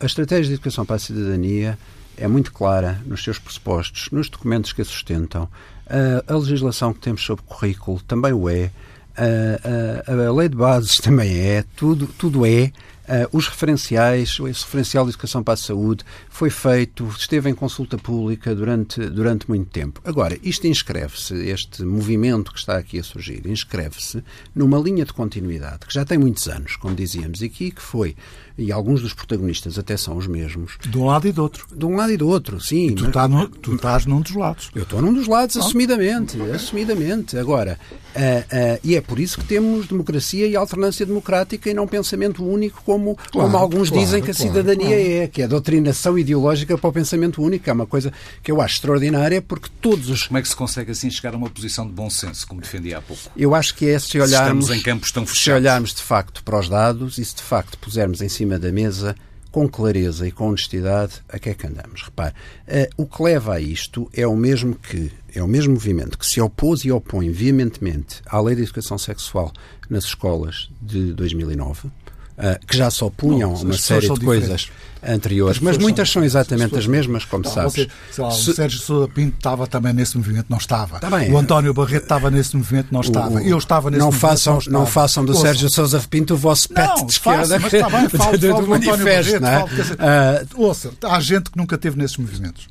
a 0.00 0.06
estratégia 0.06 0.46
de 0.46 0.54
educação 0.54 0.84
para 0.84 0.96
a 0.96 0.98
cidadania 0.98 1.78
é 2.16 2.26
muito 2.26 2.52
clara 2.52 3.00
nos 3.06 3.22
seus 3.22 3.38
pressupostos, 3.38 4.08
nos 4.10 4.28
documentos 4.28 4.72
que 4.72 4.82
a 4.82 4.84
sustentam. 4.84 5.48
A, 5.86 6.32
a 6.32 6.36
legislação 6.36 6.92
que 6.92 7.00
temos 7.00 7.22
sobre 7.24 7.44
currículo 7.44 8.00
também 8.02 8.32
o 8.32 8.48
é. 8.48 8.70
A, 9.16 10.12
a, 10.12 10.28
a, 10.28 10.32
lei 10.32 10.48
de 10.48 10.56
bases 10.56 10.96
também 11.02 11.38
é. 11.38 11.64
Tudo, 11.76 12.06
tudo 12.18 12.44
é. 12.44 12.72
Uh, 13.08 13.36
os 13.36 13.48
referenciais, 13.48 14.38
esse 14.38 14.64
referencial 14.64 15.04
de 15.04 15.10
educação 15.10 15.42
para 15.42 15.54
a 15.54 15.56
saúde 15.56 16.04
foi 16.28 16.50
feito, 16.50 17.06
esteve 17.08 17.48
em 17.48 17.54
consulta 17.54 17.96
pública 17.96 18.54
durante, 18.54 19.00
durante 19.08 19.48
muito 19.48 19.70
tempo. 19.70 20.00
Agora, 20.04 20.38
isto 20.42 20.66
inscreve-se, 20.66 21.34
este 21.48 21.82
movimento 21.84 22.52
que 22.52 22.58
está 22.58 22.76
aqui 22.76 22.98
a 22.98 23.02
surgir, 23.02 23.46
inscreve-se 23.46 24.22
numa 24.54 24.78
linha 24.78 25.06
de 25.06 25.12
continuidade 25.12 25.86
que 25.86 25.94
já 25.94 26.04
tem 26.04 26.18
muitos 26.18 26.46
anos, 26.48 26.76
como 26.76 26.94
dizíamos 26.94 27.42
aqui, 27.42 27.70
que 27.70 27.80
foi 27.80 28.14
e 28.58 28.72
alguns 28.72 29.00
dos 29.00 29.14
protagonistas 29.14 29.78
até 29.78 29.96
são 29.96 30.16
os 30.16 30.26
mesmos. 30.26 30.76
De 30.84 30.98
um 30.98 31.06
lado 31.06 31.28
e 31.28 31.32
do 31.32 31.42
outro. 31.42 31.64
De 31.72 31.86
um 31.86 31.94
lado 31.94 32.10
e 32.10 32.16
do 32.16 32.26
outro, 32.26 32.60
sim. 32.60 32.88
E 32.88 32.94
tu, 32.94 33.10
tá 33.12 33.28
no, 33.28 33.48
tu 33.48 33.76
estás 33.76 34.04
num 34.04 34.20
dos 34.20 34.34
lados. 34.34 34.68
Eu 34.74 34.82
estou 34.82 35.00
num 35.00 35.14
dos 35.14 35.28
lados, 35.28 35.56
assumidamente. 35.56 36.36
Assumidamente. 36.50 37.38
Agora, 37.38 37.78
uh, 38.16 38.18
uh, 38.18 38.80
e 38.82 38.96
é 38.96 39.00
por 39.00 39.20
isso 39.20 39.38
que 39.38 39.44
temos 39.44 39.86
democracia 39.86 40.48
e 40.48 40.56
alternância 40.56 41.06
democrática 41.06 41.70
e 41.70 41.74
não 41.74 41.86
pensamento 41.86 42.44
único, 42.44 42.82
como, 42.84 42.97
claro, 42.98 43.50
como 43.50 43.56
alguns 43.56 43.90
claro, 43.90 44.04
dizem 44.04 44.22
que 44.22 44.30
a 44.30 44.34
claro, 44.34 44.50
cidadania 44.50 45.22
é, 45.22 45.28
que 45.28 45.42
é 45.42 45.44
a 45.44 45.48
doutrinação 45.48 46.18
ideológica 46.18 46.76
para 46.76 46.90
o 46.90 46.92
pensamento 46.92 47.42
único. 47.42 47.68
É 47.68 47.72
uma 47.72 47.86
coisa 47.86 48.12
que 48.42 48.50
eu 48.50 48.60
acho 48.60 48.74
extraordinária, 48.76 49.40
porque 49.40 49.68
todos 49.80 50.10
os. 50.10 50.26
Como 50.26 50.38
é 50.38 50.42
que 50.42 50.48
se 50.48 50.56
consegue 50.56 50.90
assim 50.90 51.10
chegar 51.10 51.34
a 51.34 51.36
uma 51.36 51.50
posição 51.50 51.86
de 51.86 51.92
bom 51.92 52.10
senso, 52.10 52.46
como 52.46 52.60
defendia 52.60 52.98
há 52.98 53.02
pouco? 53.02 53.22
Eu 53.36 53.54
acho 53.54 53.74
que 53.74 53.88
é 53.88 53.98
se 53.98 54.18
olharmos. 54.18 54.66
Se 54.66 54.72
estamos 54.72 54.76
em 54.76 54.82
campos 54.82 55.12
tão 55.12 55.26
fechados. 55.26 55.42
Se 55.42 55.50
olharmos 55.50 55.94
de 55.94 56.02
facto 56.02 56.42
para 56.42 56.58
os 56.58 56.68
dados 56.68 57.18
e 57.18 57.24
se 57.24 57.36
de 57.36 57.42
facto 57.42 57.78
pusermos 57.78 58.20
em 58.20 58.28
cima 58.28 58.58
da 58.58 58.70
mesa 58.72 59.14
com 59.50 59.68
clareza 59.68 60.26
e 60.26 60.30
com 60.30 60.48
honestidade 60.48 61.14
a 61.28 61.38
que 61.38 61.50
é 61.50 61.54
que 61.54 61.66
andamos. 61.66 62.02
Repare, 62.02 62.34
uh, 62.68 63.02
o 63.02 63.06
que 63.06 63.22
leva 63.22 63.54
a 63.54 63.60
isto 63.60 64.08
é 64.12 64.26
o 64.26 64.36
mesmo 64.36 64.74
que 64.74 65.10
é 65.34 65.42
o 65.42 65.48
mesmo 65.48 65.74
movimento 65.74 66.18
que 66.18 66.26
se 66.26 66.40
opôs 66.40 66.84
e 66.84 66.92
opõe 66.92 67.30
veementemente 67.30 68.22
à 68.26 68.40
lei 68.40 68.56
de 68.56 68.62
educação 68.62 68.98
sexual 68.98 69.52
nas 69.88 70.04
escolas 70.04 70.70
de 70.80 71.12
2009, 71.12 71.90
uh, 72.38 72.46
eh, 72.46 72.60
que 72.66 72.76
já 72.76 72.90
se 72.90 73.02
opunham 73.04 73.54
a 73.54 73.58
uma 73.58 73.76
série 73.76 74.08
de 74.08 74.20
coisas 74.20 74.70
anteriores, 75.02 75.60
mas 75.60 75.78
muitas 75.78 76.08
são, 76.08 76.20
são 76.20 76.24
exatamente 76.24 76.74
as, 76.74 76.80
as 76.80 76.86
mesmas, 76.86 77.24
como 77.24 77.44
não, 77.44 77.50
sabes. 77.52 77.72
Você, 78.10 78.20
lá, 78.20 78.30
Se... 78.30 78.50
O 78.50 78.54
Sérgio 78.54 78.80
Sousa 78.80 79.08
Pinto 79.08 79.36
estava 79.36 79.66
também 79.66 79.92
nesse 79.92 80.16
movimento, 80.16 80.46
não 80.48 80.58
estava. 80.58 80.98
Tá 80.98 81.08
o 81.08 81.38
António 81.38 81.72
Barreto 81.72 82.02
estava 82.02 82.30
nesse 82.30 82.56
movimento, 82.56 82.88
não 82.90 83.00
estava. 83.00 83.34
O, 83.34 83.40
Eu 83.40 83.58
estava 83.58 83.90
nesse 83.90 84.00
não 84.00 84.06
movimento. 84.06 84.28
Façam, 84.28 84.58
não, 84.66 84.80
não 84.80 84.86
façam 84.86 85.24
do 85.24 85.32
Ouça. 85.32 85.42
Sérgio 85.42 85.70
Sousa 85.70 86.02
Pinto 86.08 86.34
o 86.34 86.36
vosso 86.36 86.68
pet 86.68 86.88
não, 86.88 87.06
de 87.06 87.12
esquerda. 87.12 87.60
Faço, 87.60 87.62
mas 87.62 87.72
está 87.74 87.90
bem, 87.90 88.08
falo, 88.08 88.38
do, 88.38 88.68
manifesto. 88.68 89.40
Não 89.40 89.48
é? 89.48 89.58
falo, 89.58 89.70
uh, 89.70 90.66
ouça, 90.66 90.90
há 91.04 91.20
gente 91.20 91.50
que 91.50 91.58
nunca 91.58 91.78
teve 91.78 91.96
nesses 91.96 92.16
movimentos. 92.16 92.68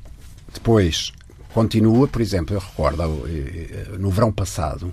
Depois, 0.52 1.12
continua, 1.54 2.08
por 2.08 2.20
exemplo, 2.20 2.54
eu 2.54 2.60
recordo 2.60 3.26
no 3.98 4.10
verão 4.10 4.32
passado, 4.32 4.92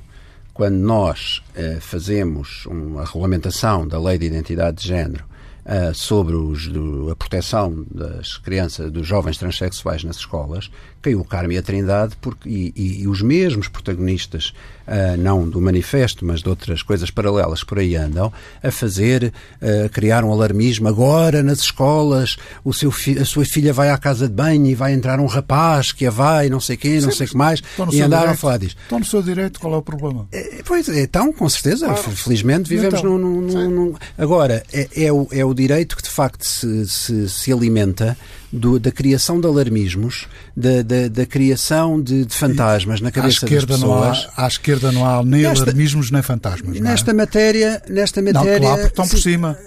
quando 0.55 0.75
nós 0.75 1.43
uh, 1.57 1.81
fazemos 1.81 2.65
uma 2.65 3.03
regulamentação 3.03 3.85
da 3.85 3.99
lei 3.99 4.17
de 4.17 4.25
identidade 4.25 4.81
de 4.81 4.87
género 4.87 5.25
uh, 5.65 5.93
sobre 5.93 6.35
os, 6.35 6.67
do, 6.67 7.09
a 7.09 7.15
proteção 7.15 7.85
das 7.89 8.37
crianças, 8.37 8.91
dos 8.91 9.07
jovens 9.07 9.37
transexuais 9.37 10.03
nas 10.03 10.17
escolas, 10.17 10.69
caiu 11.01 11.19
o 11.19 11.25
Carme 11.25 11.55
e 11.55 11.57
a 11.57 11.61
Trindade 11.61 12.15
porque, 12.19 12.49
e, 12.49 12.73
e, 12.75 13.01
e 13.03 13.07
os 13.07 13.21
mesmos 13.21 13.67
protagonistas, 13.67 14.53
uh, 14.87 15.17
não 15.17 15.47
do 15.47 15.61
manifesto, 15.61 16.25
mas 16.25 16.41
de 16.41 16.49
outras 16.49 16.81
coisas 16.81 17.11
paralelas 17.11 17.61
que 17.61 17.67
por 17.67 17.79
aí 17.79 17.95
andam, 17.95 18.31
a 18.63 18.71
fazer, 18.71 19.33
uh, 19.61 19.85
a 19.85 19.89
criar 19.89 20.23
um 20.23 20.31
alarmismo. 20.31 20.87
Agora, 20.87 21.43
nas 21.43 21.59
escolas, 21.59 22.37
o 22.63 22.73
seu 22.73 22.93
a 23.21 23.25
sua 23.25 23.45
filha 23.45 23.73
vai 23.73 23.89
à 23.89 23.97
casa 23.97 24.27
de 24.27 24.33
banho 24.33 24.65
e 24.65 24.75
vai 24.75 24.93
entrar 24.93 25.19
um 25.19 25.25
rapaz 25.25 25.91
que 25.91 26.05
a 26.05 26.09
vai, 26.09 26.49
não 26.49 26.59
sei 26.59 26.77
quem, 26.77 27.01
não 27.01 27.11
sei 27.11 27.27
o 27.27 27.29
que 27.29 27.37
mais, 27.37 27.61
e 27.91 28.01
andaram 28.01 28.23
direito. 28.23 28.29
a 28.29 28.35
falar 28.35 28.57
disso. 28.57 28.75
Estão 28.81 28.99
no 28.99 29.05
seu 29.05 29.21
direito, 29.21 29.59
qual 29.59 29.73
é 29.73 29.77
o 29.77 29.81
problema? 29.81 30.27
É, 30.31 30.61
pois, 30.65 30.87
então, 30.89 31.31
com 31.33 31.47
certeza, 31.49 31.87
claro. 31.87 32.01
felizmente 32.11 32.69
vivemos 32.69 32.99
então, 32.99 33.17
num, 33.17 33.41
num, 33.41 33.69
num, 33.69 33.95
Agora, 34.17 34.63
é, 34.71 34.87
é, 34.95 35.11
o, 35.11 35.27
é 35.31 35.43
o 35.45 35.53
direito 35.55 35.95
que 35.95 36.03
de 36.03 36.09
facto 36.09 36.45
se, 36.45 36.87
se, 36.87 37.29
se 37.29 37.51
alimenta 37.51 38.17
do, 38.51 38.79
da 38.79 38.91
criação 38.91 39.39
de 39.39 39.47
alarmismos, 39.47 40.27
da, 40.55 40.81
da, 40.81 41.07
da 41.09 41.25
criação 41.25 42.01
de, 42.01 42.25
de, 42.25 42.33
fantasmas 42.33 43.01
na 43.01 43.11
cabeça 43.11 43.45
das 43.45 43.65
pessoas. 43.65 44.29
Há, 44.35 44.45
à 44.45 44.47
esquerda 44.47 44.91
não 44.91 45.05
há 45.05 45.23
nem 45.23 45.41
nesta, 45.41 45.63
alarmismos 45.63 46.11
nem 46.11 46.21
fantasmas. 46.21 46.79
Nesta 46.79 47.11
é? 47.11 47.13
matéria, 47.13 47.81
nesta 47.89 48.21
matéria, 48.21 48.59
não, 48.59 48.75
claro, 48.75 48.87
estão 48.87 49.07
por 49.07 49.19
cima. 49.19 49.57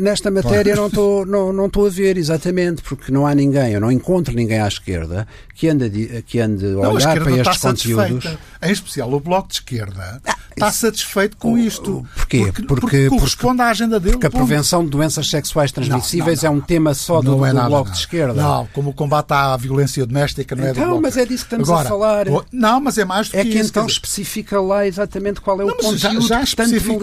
Nesta 0.00 0.30
matéria 0.30 0.74
claro. 0.74 0.80
não 0.80 0.86
estou 0.88 1.26
não, 1.26 1.52
não 1.52 1.86
a 1.86 1.90
ver 1.90 2.16
exatamente 2.16 2.82
porque 2.82 3.12
não 3.12 3.26
há 3.26 3.34
ninguém, 3.34 3.72
eu 3.72 3.80
não 3.80 3.90
encontro 3.90 4.34
ninguém 4.34 4.60
à 4.60 4.68
esquerda 4.68 5.26
que 5.54 5.68
ande 5.68 6.22
que 6.26 6.38
ande 6.38 6.66
a 6.66 6.88
olhar 6.88 7.20
para 7.20 7.32
estes 7.32 7.58
conteúdos. 7.58 8.36
Em 8.62 8.72
especial 8.72 9.12
o 9.12 9.20
bloco 9.20 9.48
de 9.48 9.54
esquerda 9.54 10.20
ah, 10.26 10.36
está 10.56 10.70
satisfeito 10.70 11.36
com 11.36 11.56
isto. 11.58 12.06
Porquê? 12.14 12.44
Porque, 12.44 12.62
porque, 12.62 12.80
porque 12.80 13.08
corresponde 13.08 13.56
porque, 13.56 13.62
à 13.62 13.70
agenda 13.70 14.00
dele. 14.00 14.12
Porque 14.12 14.26
a 14.26 14.30
prevenção 14.30 14.84
de 14.84 14.90
doenças 14.90 15.28
sexuais 15.28 15.72
transmissíveis 15.72 16.42
não, 16.42 16.50
não, 16.50 16.56
não. 16.56 16.60
é 16.60 16.62
um 16.62 16.66
tema 16.66 16.94
só 16.94 17.20
do, 17.20 17.44
é 17.44 17.52
do 17.52 17.64
bloco 17.64 17.90
de 17.90 17.96
esquerda. 17.96 18.34
Não, 18.34 18.66
como 18.72 18.90
o 18.90 18.92
combate 18.92 19.32
à 19.32 19.56
violência 19.56 20.04
doméstica 20.06 20.54
não 20.54 20.64
é 20.64 20.70
então, 20.70 20.82
do 20.82 20.88
bloco. 20.88 21.02
mas 21.02 21.16
é 21.16 21.24
disso 21.24 21.44
que 21.44 21.54
estamos 21.54 21.68
Agora, 21.68 21.88
a 21.88 21.90
falar. 21.90 22.26
Não, 22.52 22.80
mas 22.80 22.98
é 22.98 23.04
mais 23.04 23.28
do 23.28 23.36
é 23.36 23.44
que, 23.44 23.50
que 23.50 23.58
isso. 23.58 23.70
então 23.70 23.86
especifica 23.86 24.60
lá 24.60 24.86
exatamente 24.86 25.40
qual 25.40 25.60
é 25.60 25.64
o 25.64 25.74
conteúdo 25.74 25.98
já, 25.98 26.40
já 26.40 26.44
que 26.44 26.56
tanto 26.56 26.70
me 26.70 26.98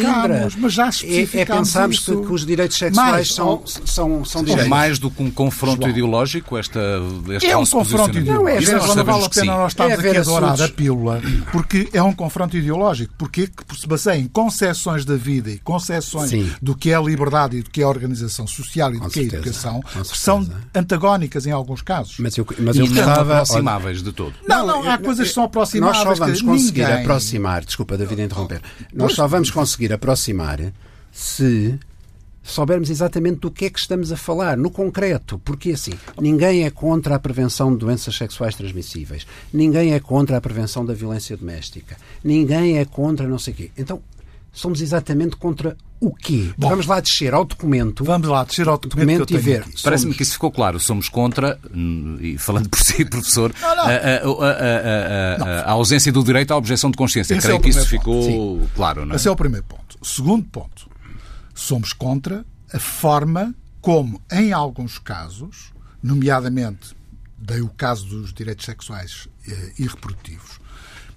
Mas 0.58 0.74
já 0.74 0.90
é, 1.04 1.42
é 1.42 1.46
pensarmos 1.46 2.00
que, 2.00 2.16
que, 2.16 2.34
os 2.34 2.46
direitos 2.46 2.78
sexuais 2.78 3.12
mais, 3.12 3.34
são, 3.34 3.64
são, 3.86 4.26
são 4.26 4.44
direitos. 4.44 4.68
Mais 4.68 5.00
do 5.00 5.10
que 5.10 5.22
um 5.22 5.32
confronto 5.32 5.82
João. 5.82 5.90
ideológico, 5.90 6.58
esta, 6.58 6.80
este 7.30 7.48
É 7.48 7.58
um 7.58 7.66
confronto 7.66 8.18
ideológico. 8.18 8.44
Não, 8.44 8.48
é 8.48 8.60
ver, 8.60 8.96
não 8.96 9.06
vale 9.06 9.26
a 9.26 9.30
pena 9.30 9.58
nós 9.58 9.72
estarmos 9.72 10.04
é 10.04 10.08
aqui 10.08 10.18
a 10.18 10.22
adorar 10.22 10.62
a 10.62 10.70
pílula, 10.70 11.22
porque 11.52 11.90
é 11.94 12.02
um 12.02 12.14
confronto 12.14 12.58
ideológico. 12.58 13.14
Porque 13.18 13.39
se 13.48 13.88
baseia 13.88 14.18
em 14.18 14.28
concepções 14.28 15.06
da 15.06 15.16
vida 15.16 15.50
e 15.50 15.60
concepções 15.60 16.30
Sim. 16.30 16.52
do 16.62 16.76
que 16.76 16.92
é 16.92 16.96
a 16.96 17.02
liberdade 17.02 17.58
e 17.58 17.62
do 17.62 17.70
que 17.70 17.82
é 17.82 17.84
a 17.84 17.88
organização 17.88 18.48
social 18.48 18.94
e 18.94 19.00
do 19.00 19.10
que 19.10 19.20
é 19.20 19.24
a 19.24 19.26
educação, 19.26 19.82
que 19.82 20.18
são 20.18 20.48
antagónicas 20.74 21.46
em 21.46 21.52
alguns 21.52 21.82
casos. 21.82 22.16
Mas 22.20 22.38
eu, 22.38 22.46
mas 22.60 22.78
eu 22.78 22.88
gostava... 22.88 23.34
aproximáveis 23.36 24.02
de 24.02 24.12
todo. 24.12 24.34
Não, 24.48 24.66
não, 24.66 24.90
há 24.90 24.98
coisas 24.98 25.28
que 25.28 25.34
são 25.34 25.44
aproximáveis. 25.44 26.04
Nós 26.04 26.18
só 26.18 26.26
vamos 26.26 26.42
conseguir 26.42 26.82
ninguém... 26.82 27.02
aproximar, 27.02 27.66
desculpa 27.66 27.98
David 27.98 28.22
interromper, 28.22 28.62
nós 28.94 29.14
só 29.14 29.28
vamos 29.28 29.52
conseguir 29.52 29.94
aproximar 29.94 30.60
se 31.12 31.80
soubermos 32.50 32.90
exatamente 32.90 33.40
do 33.40 33.52
que 33.52 33.66
é 33.66 33.70
que 33.70 33.80
estamos 33.80 34.12
a 34.12 34.18
falar, 34.18 34.58
no 34.58 34.70
concreto, 34.70 35.40
porque 35.40 35.72
assim, 35.72 35.94
ninguém 36.20 36.66
é 36.66 36.70
contra 36.70 37.16
a 37.16 37.20
prevenção 37.20 37.72
de 37.72 37.80
doenças 37.80 38.16
sexuais 38.16 38.56
transmissíveis, 38.56 39.26
ninguém 39.54 39.94
é 39.94 40.00
contra 40.00 40.38
a 40.38 40.42
prevenção 40.42 40.86
da 40.86 40.94
violência 40.94 41.38
doméstica, 41.38 41.98
ninguém 42.24 42.78
é 42.78 42.86
contra 42.86 43.28
não 43.28 43.40
sei 43.40 43.54
o 43.54 43.58
quê. 43.58 43.72
Então, 43.78 44.02
somos 44.52 44.82
exatamente 44.82 45.36
contra 45.36 45.78
o 46.02 46.14
quê? 46.16 46.52
Bom, 46.58 46.70
vamos 46.70 46.86
lá 46.86 47.00
descer 47.00 47.34
ao 47.34 47.44
documento. 47.44 48.04
Vamos 48.04 48.28
lá 48.28 48.44
descer 48.44 48.68
ao 48.68 48.78
documento, 48.78 49.20
documento 49.20 49.34
e 49.34 49.38
ver. 49.38 49.66
Parece-me 49.84 50.14
que 50.14 50.24
isso 50.24 50.34
ficou 50.34 50.50
claro. 50.50 50.80
Somos 50.80 51.10
contra, 51.10 51.60
hum, 51.74 52.18
e 52.22 52.38
falando 52.38 52.70
por 52.70 52.80
si, 52.84 53.04
professor, 53.04 53.54
não, 53.62 53.76
não. 53.76 53.84
A, 53.84 53.90
a, 53.90 55.44
a, 55.44 55.62
a, 55.62 55.72
ausência 55.72 56.12
do 56.12 56.24
direito 56.24 56.52
à 56.52 56.58
objeção 56.58 56.90
de 56.90 56.98
consciência. 56.98 57.34
Esse 57.34 57.42
Creio 57.42 57.58
é 57.58 57.62
que 57.62 57.70
isso 57.70 57.88
ficou 57.88 58.24
Sim. 58.24 58.70
claro. 58.76 59.06
Não 59.06 59.14
é? 59.14 59.16
Esse 59.18 59.28
é 59.28 59.32
o 59.32 59.36
primeiro 59.36 59.66
ponto. 59.66 59.98
Segundo 60.02 60.46
ponto, 60.46 60.89
somos 61.60 61.94
contra 61.94 62.46
a 62.74 62.80
forma 62.80 63.54
como, 63.82 64.22
em 64.32 64.54
alguns 64.54 64.98
casos, 64.98 65.72
nomeadamente, 66.02 66.96
dei 67.38 67.62
o 67.62 67.70
caso 67.70 68.06
dos 68.08 68.34
direitos 68.34 68.66
sexuais 68.66 69.28
eh, 69.48 69.74
e 69.78 69.88
reprodutivos, 69.88 70.60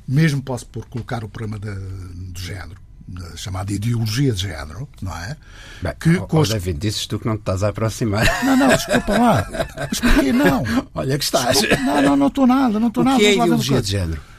mesmo 0.07 0.43
posso 0.43 0.67
por 0.67 0.87
colocar 0.87 1.25
o 1.25 1.29
problema 1.29 1.59
do 1.59 2.39
género, 2.39 2.81
chamada 3.37 3.73
ideologia 3.73 4.33
de 4.33 4.43
género, 4.43 4.89
não 5.01 5.17
é? 5.17 5.37
Bem, 5.83 5.93
que 5.99 6.17
oh, 6.17 6.27
oh, 6.31 6.47
David, 6.47 6.79
dizes 6.79 7.07
tu 7.07 7.19
que 7.19 7.27
não 7.27 7.37
te 7.37 7.41
estás 7.41 7.63
a 7.63 7.69
aproximar. 7.69 8.25
Não, 8.45 8.57
não, 8.57 8.69
desculpa 8.69 9.19
lá. 9.19 9.47
Mas 9.77 10.01
porquê 10.01 10.33
não? 10.33 10.63
Olha 10.95 11.19
que 11.19 11.25
estás. 11.25 11.61
Desculpa, 11.61 11.83
não, 11.83 12.03
não, 12.03 12.17
não 12.17 12.27
estou 12.29 12.47
nada, 12.47 12.81
não 12.81 12.89
estou 12.89 13.05
nada. 13.05 13.17
O 13.17 13.21
que 13.21 13.27
é 13.27 13.35
ideologia 13.35 13.83
de 13.83 13.91
género? 13.91 14.32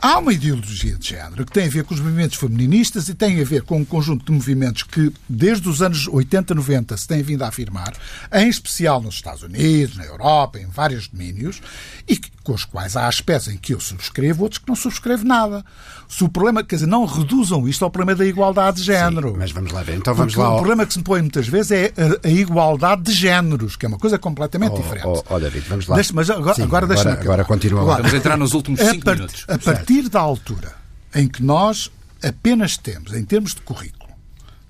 Há 0.00 0.18
uma 0.18 0.32
ideologia 0.32 0.96
de 0.96 1.08
género 1.08 1.44
que 1.44 1.50
tem 1.50 1.66
a 1.66 1.70
ver 1.70 1.82
com 1.82 1.92
os 1.92 1.98
movimentos 1.98 2.38
feministas 2.38 3.08
e 3.08 3.14
tem 3.14 3.40
a 3.40 3.44
ver 3.44 3.62
com 3.62 3.78
um 3.78 3.84
conjunto 3.84 4.24
de 4.24 4.30
movimentos 4.30 4.84
que, 4.84 5.12
desde 5.28 5.68
os 5.68 5.82
anos 5.82 6.06
80, 6.06 6.54
90, 6.54 6.96
se 6.96 7.08
têm 7.08 7.20
vindo 7.20 7.42
a 7.42 7.48
afirmar, 7.48 7.92
em 8.32 8.48
especial 8.48 9.02
nos 9.02 9.16
Estados 9.16 9.42
Unidos, 9.42 9.96
na 9.96 10.04
Europa, 10.04 10.60
em 10.60 10.66
vários 10.66 11.08
domínios, 11.08 11.60
e 12.06 12.16
que, 12.16 12.30
com 12.44 12.52
os 12.54 12.64
quais 12.64 12.96
há 12.96 13.08
aspectos 13.08 13.48
em 13.48 13.56
que 13.56 13.74
eu 13.74 13.80
subscrevo, 13.80 14.44
outros 14.44 14.58
que 14.58 14.68
não 14.68 14.76
subscrevo 14.76 15.24
nada. 15.24 15.64
Se 16.08 16.24
o 16.24 16.28
problema, 16.28 16.62
quer 16.62 16.76
dizer, 16.76 16.86
não 16.86 17.04
reduzam 17.04 17.68
isto 17.68 17.84
ao 17.84 17.90
problema 17.90 18.16
da 18.16 18.24
igualdade 18.24 18.78
de 18.78 18.84
género. 18.84 19.32
Sim, 19.32 19.36
mas 19.38 19.50
vamos 19.50 19.72
lá 19.72 19.82
ver. 19.82 19.96
Então 19.96 20.14
vamos 20.14 20.32
Porque 20.32 20.42
lá. 20.42 20.52
Ao... 20.52 20.54
O 20.54 20.58
problema 20.58 20.86
que 20.86 20.94
se 20.94 21.02
põe 21.02 21.20
muitas 21.20 21.46
vezes 21.48 21.72
é 21.72 21.92
a, 21.96 22.28
a, 22.28 22.30
igualdade 22.30 23.02
de 23.02 23.12
géneros, 23.12 23.76
que 23.76 23.84
é 23.84 23.88
uma 23.88 23.98
coisa 23.98 24.18
completamente 24.18 24.72
oh, 24.72 24.76
diferente. 24.76 25.06
Oh, 25.06 25.22
oh, 25.28 25.38
David, 25.38 25.66
vamos 25.68 25.86
lá. 25.86 25.96
Deixa, 25.96 26.12
mas 26.14 26.30
agora, 26.30 26.54
Sim, 26.54 26.62
agora 26.62 26.86
deixa-me 26.86 27.10
Agora, 27.10 27.24
agora 27.24 27.44
continua 27.44 27.82
lá. 27.82 27.96
Vamos 27.96 28.14
entrar 28.14 28.36
nos 28.38 28.54
últimos 28.54 28.80
cinco 28.80 29.04
part, 29.04 29.18
minutos. 29.18 29.44
A 29.48 29.58
partir 29.58 29.87
certo. 29.94 30.10
da 30.10 30.20
altura 30.20 30.74
em 31.14 31.26
que 31.26 31.42
nós 31.42 31.90
apenas 32.22 32.76
temos, 32.76 33.12
em 33.14 33.24
termos 33.24 33.54
de 33.54 33.62
currículo, 33.62 34.12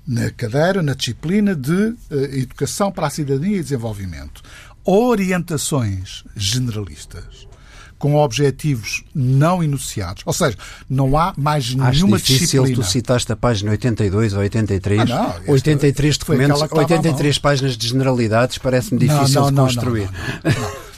na 0.07 0.31
cadeira, 0.31 0.83
na 0.83 0.95
disciplina 0.95 1.55
de 1.55 1.73
uh, 1.73 1.97
Educação 2.11 2.91
para 2.91 3.07
a 3.07 3.11
Cidadania 3.11 3.59
e 3.59 3.63
Desenvolvimento, 3.63 4.43
orientações 4.85 6.25
generalistas 6.35 7.47
com 7.99 8.15
objetivos 8.15 9.05
não 9.15 9.63
enunciados. 9.63 10.23
Ou 10.25 10.33
seja, 10.33 10.57
não 10.89 11.19
há 11.19 11.35
mais 11.37 11.75
nenhuma 11.75 12.17
Acho 12.17 12.27
difícil, 12.27 12.63
disciplina. 12.63 12.75
tu 12.77 12.83
citaste 12.85 13.33
a 13.33 13.37
página 13.37 13.73
82 13.73 14.35
ou 14.35 14.41
83. 14.41 15.01
Ah, 15.11 15.41
não, 15.45 15.53
83 15.53 16.17
documentos, 16.17 16.63
83 16.63 17.39
páginas 17.39 17.77
de 17.77 17.89
generalidades, 17.89 18.57
parece-me 18.59 19.01
difícil 19.01 19.41
não, 19.43 19.51
não, 19.51 19.67
de 19.67 19.75
construir. 19.75 20.11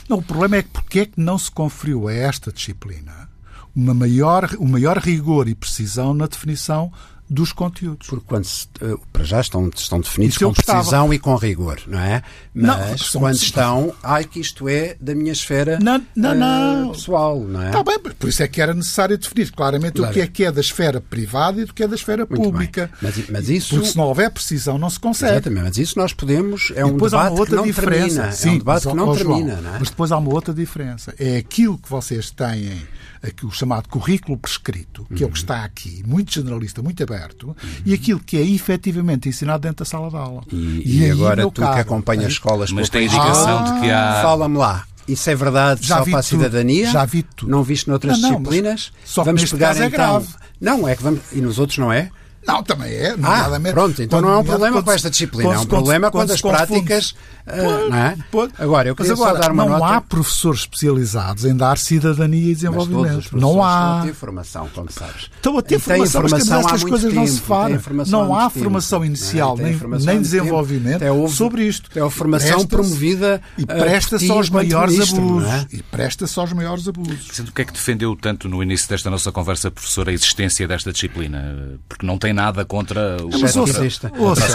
Não, 0.07 0.17
o 0.17 0.21
problema 0.21 0.57
é 0.57 0.63
que 0.63 0.69
porque 0.69 0.99
é 0.99 1.05
que 1.05 1.19
não 1.19 1.37
se 1.37 1.49
conferiu 1.49 2.07
a 2.07 2.13
esta 2.13 2.51
disciplina 2.51 3.30
uma 3.75 3.93
maior, 3.93 4.49
um 4.59 4.67
maior 4.67 4.97
rigor 4.97 5.47
e 5.47 5.55
precisão 5.55 6.13
na 6.13 6.27
definição 6.27 6.91
dos 7.31 7.53
conteúdos. 7.53 8.07
Porque 8.07 8.25
quando 8.27 8.43
se, 8.43 8.67
uh, 8.81 8.99
para 9.13 9.23
já 9.23 9.39
estão, 9.39 9.71
estão 9.73 10.01
definidos 10.01 10.37
com 10.37 10.53
precisão 10.53 11.13
e 11.13 11.17
com 11.17 11.33
rigor, 11.35 11.79
não 11.87 11.97
é? 11.97 12.21
Mas 12.53 13.13
não, 13.13 13.21
quando 13.21 13.35
estão, 13.35 13.95
ai 14.03 14.25
que 14.25 14.41
isto 14.41 14.67
é 14.67 14.97
da 14.99 15.15
minha 15.15 15.31
esfera 15.31 15.79
não, 15.81 16.05
não, 16.13 16.35
não. 16.35 16.89
Uh, 16.89 16.91
pessoal, 16.91 17.39
não 17.39 17.61
é? 17.63 17.67
Está 17.67 17.83
bem, 17.83 17.99
por 17.99 18.27
isso 18.27 18.43
é 18.43 18.47
que 18.49 18.61
era 18.61 18.73
necessário 18.73 19.17
definir 19.17 19.49
claramente 19.51 19.93
claro. 19.93 20.11
o 20.11 20.13
que 20.13 20.19
é 20.19 20.27
que 20.27 20.43
é 20.43 20.51
da 20.51 20.59
esfera 20.59 20.99
privada 20.99 21.61
e 21.61 21.65
do 21.65 21.73
que 21.73 21.81
é 21.81 21.87
da 21.87 21.95
esfera 21.95 22.27
Muito 22.29 22.43
pública. 22.43 22.91
Mas, 23.01 23.29
mas, 23.29 23.49
isso... 23.49 23.75
Porque 23.75 23.87
se 23.87 23.97
não 23.97 24.03
houver 24.03 24.29
precisão 24.29 24.77
não 24.77 24.89
se 24.89 24.99
consegue. 24.99 25.31
Exatamente, 25.31 25.63
mas 25.63 25.77
isso 25.77 25.97
nós 25.97 26.11
podemos, 26.11 26.73
é 26.75 26.85
um 26.85 26.97
debate 26.97 27.45
que 27.45 27.55
não 27.55 27.63
diferença. 27.63 27.99
termina. 27.99 28.31
Sim, 28.33 28.49
é 28.49 28.51
um 28.51 28.57
debate 28.57 28.85
mas, 28.85 28.93
que 28.93 28.99
não 28.99 29.15
termina, 29.15 29.51
João, 29.51 29.61
não 29.61 29.75
é? 29.75 29.79
Mas 29.79 29.89
depois 29.89 30.11
há 30.11 30.17
uma 30.17 30.33
outra 30.33 30.53
diferença. 30.53 31.15
É 31.17 31.37
aquilo 31.37 31.77
que 31.77 31.89
vocês 31.89 32.29
têm 32.29 32.81
aqui, 33.23 33.45
o 33.45 33.51
chamado 33.51 33.87
currículo 33.87 34.37
prescrito, 34.37 35.05
que 35.05 35.13
uhum. 35.13 35.21
é 35.21 35.25
o 35.25 35.33
que 35.33 35.37
uhum. 35.37 35.41
está 35.41 35.63
aqui, 35.63 36.03
muito 36.05 36.33
generalista, 36.33 36.81
muito 36.81 37.01
aberto, 37.03 37.20
uhum. 37.43 37.55
e 37.85 37.93
aquilo 37.93 38.19
que 38.19 38.37
é 38.37 38.41
efetivamente 38.41 39.29
ensinado 39.29 39.61
dentro 39.61 39.83
da 39.83 39.85
sala 39.85 40.09
de 40.09 40.15
aula. 40.15 40.43
E, 40.51 40.55
e, 40.55 40.99
e 40.99 41.11
agora 41.11 41.43
tu 41.43 41.61
caso, 41.61 41.73
que 41.73 41.79
acompanhas 41.79 42.33
escolas... 42.33 42.71
Mas 42.71 42.89
tem 42.89 43.05
indicação 43.05 43.59
ah, 43.59 43.63
de 43.63 43.81
que 43.81 43.91
há... 43.91 44.21
Fala-me 44.21 44.57
lá. 44.57 44.85
Isso 45.07 45.29
é 45.29 45.35
verdade 45.35 45.85
já 45.85 45.97
só 45.97 46.05
para 46.05 46.19
a 46.19 46.23
cidadania? 46.23 46.89
Já 46.89 47.05
vi 47.05 47.23
tudo. 47.23 47.51
Não 47.51 47.63
viste 47.63 47.89
noutras 47.89 48.19
não, 48.21 48.31
não, 48.31 48.37
disciplinas? 48.37 48.91
Só 49.03 49.23
vamos 49.23 49.49
pegar 49.51 49.75
é 49.75 49.85
então. 49.85 49.89
Grave. 49.89 50.27
Não, 50.59 50.87
é 50.87 50.95
que 50.95 51.03
vamos. 51.03 51.21
E 51.31 51.41
nos 51.41 51.59
outros 51.59 51.77
não 51.79 51.91
é? 51.91 52.11
Não, 52.45 52.63
também 52.63 52.91
é. 52.91 53.15
Ah, 53.21 53.47
pronto, 53.71 54.01
então 54.01 54.19
não 54.19 54.31
é 54.31 54.37
um 54.37 54.43
problema 54.43 54.81
com 54.81 54.91
esta 54.91 55.11
disciplina, 55.11 55.53
é 55.53 55.59
um 55.59 55.65
problema 55.65 56.09
quando, 56.09 56.31
as 56.31 56.41
práticas. 56.41 57.15
Não 57.45 57.97
é? 57.97 58.17
Pode. 58.31 58.53
Agora, 58.57 58.87
eu 58.89 58.95
queria 58.95 59.13
agora, 59.13 59.35
só 59.35 59.39
dar 59.39 59.51
uma 59.51 59.65
não 59.65 59.79
nota. 59.79 59.95
há 59.95 60.01
professores 60.01 60.61
especializados 60.61 61.45
em 61.45 61.55
dar 61.55 61.77
cidadania 61.77 62.51
e 62.51 62.55
desenvolvimento. 62.55 63.37
não 63.37 63.63
há. 63.63 63.71
Estão 63.71 63.99
a 63.99 64.05
ter 64.05 64.13
formação, 64.13 64.69
como 64.73 64.91
sabes. 64.91 65.29
Estão 65.35 65.57
a 65.57 65.61
ter 65.61 65.79
formação, 65.79 66.21
mas 66.23 66.49
estas 66.49 66.83
coisas 66.83 67.13
tempo, 67.13 67.15
não 67.15 67.27
se 67.27 67.41
falam. 67.41 67.79
Não 68.07 68.35
há 68.35 68.49
formação 68.49 69.03
inicial, 69.05 69.57
nem, 69.57 69.77
nem 70.03 70.21
desenvolvimento 70.21 71.03
houve, 71.05 71.35
sobre 71.35 71.65
isto. 71.65 71.89
É 71.95 72.01
a 72.01 72.09
formação 72.09 72.65
promovida 72.65 73.41
e 73.57 73.65
presta-se 73.65 74.29
aos 74.31 74.49
maiores 74.49 74.99
abusos. 74.99 75.49
É? 75.49 75.67
E 75.71 75.83
presta-se 75.83 76.39
aos 76.39 76.53
maiores 76.53 76.87
abusos. 76.87 77.39
O 77.39 77.51
que 77.51 77.61
é 77.61 77.65
que 77.65 77.73
defendeu 77.73 78.15
tanto 78.15 78.47
no 78.47 78.61
início 78.61 78.87
desta 78.89 79.09
nossa 79.09 79.31
conversa, 79.31 79.69
professor, 79.71 80.09
a 80.09 80.13
existência 80.13 80.67
desta 80.67 80.91
disciplina? 80.91 81.79
Porque 81.87 82.05
não 82.05 82.17
tem 82.17 82.33
nada 82.33 82.63
contra 82.65 83.17
o 83.23 83.29
mas 83.39 83.55
ouça, 83.55 84.11
ouça. 84.17 84.47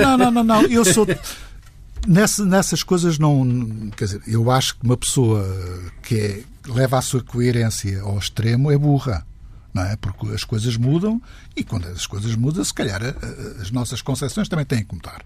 Não, 0.00 0.16
não, 0.16 0.30
não, 0.30 0.44
não. 0.44 0.62
Eu 0.62 0.84
sou. 0.84 1.06
Nessa, 2.06 2.44
nessas 2.44 2.82
coisas 2.82 3.18
não. 3.18 3.90
Quer 3.96 4.04
dizer, 4.04 4.22
eu 4.26 4.50
acho 4.50 4.76
que 4.76 4.84
uma 4.84 4.96
pessoa 4.96 5.44
que 6.02 6.16
é, 6.16 6.42
leva 6.66 6.98
a 6.98 7.02
sua 7.02 7.22
coerência 7.22 8.00
ao 8.02 8.18
extremo 8.18 8.70
é 8.70 8.78
burra. 8.78 9.26
Não 9.72 9.84
é? 9.84 9.94
Porque 9.94 10.26
as 10.34 10.42
coisas 10.42 10.76
mudam 10.76 11.22
e 11.54 11.62
quando 11.62 11.86
as 11.86 12.04
coisas 12.04 12.34
mudam, 12.34 12.64
se 12.64 12.74
calhar 12.74 13.00
as 13.60 13.70
nossas 13.70 14.02
concepções 14.02 14.48
também 14.48 14.64
têm 14.64 14.84
que 14.84 14.92
mudar. 14.92 15.22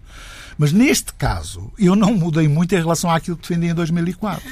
Mas 0.58 0.70
neste 0.70 1.14
caso, 1.14 1.72
eu 1.78 1.96
não 1.96 2.14
mudei 2.14 2.46
muito 2.46 2.74
em 2.74 2.78
relação 2.78 3.10
àquilo 3.10 3.38
que 3.38 3.48
defendi 3.48 3.68
em 3.68 3.74
2004. 3.74 4.46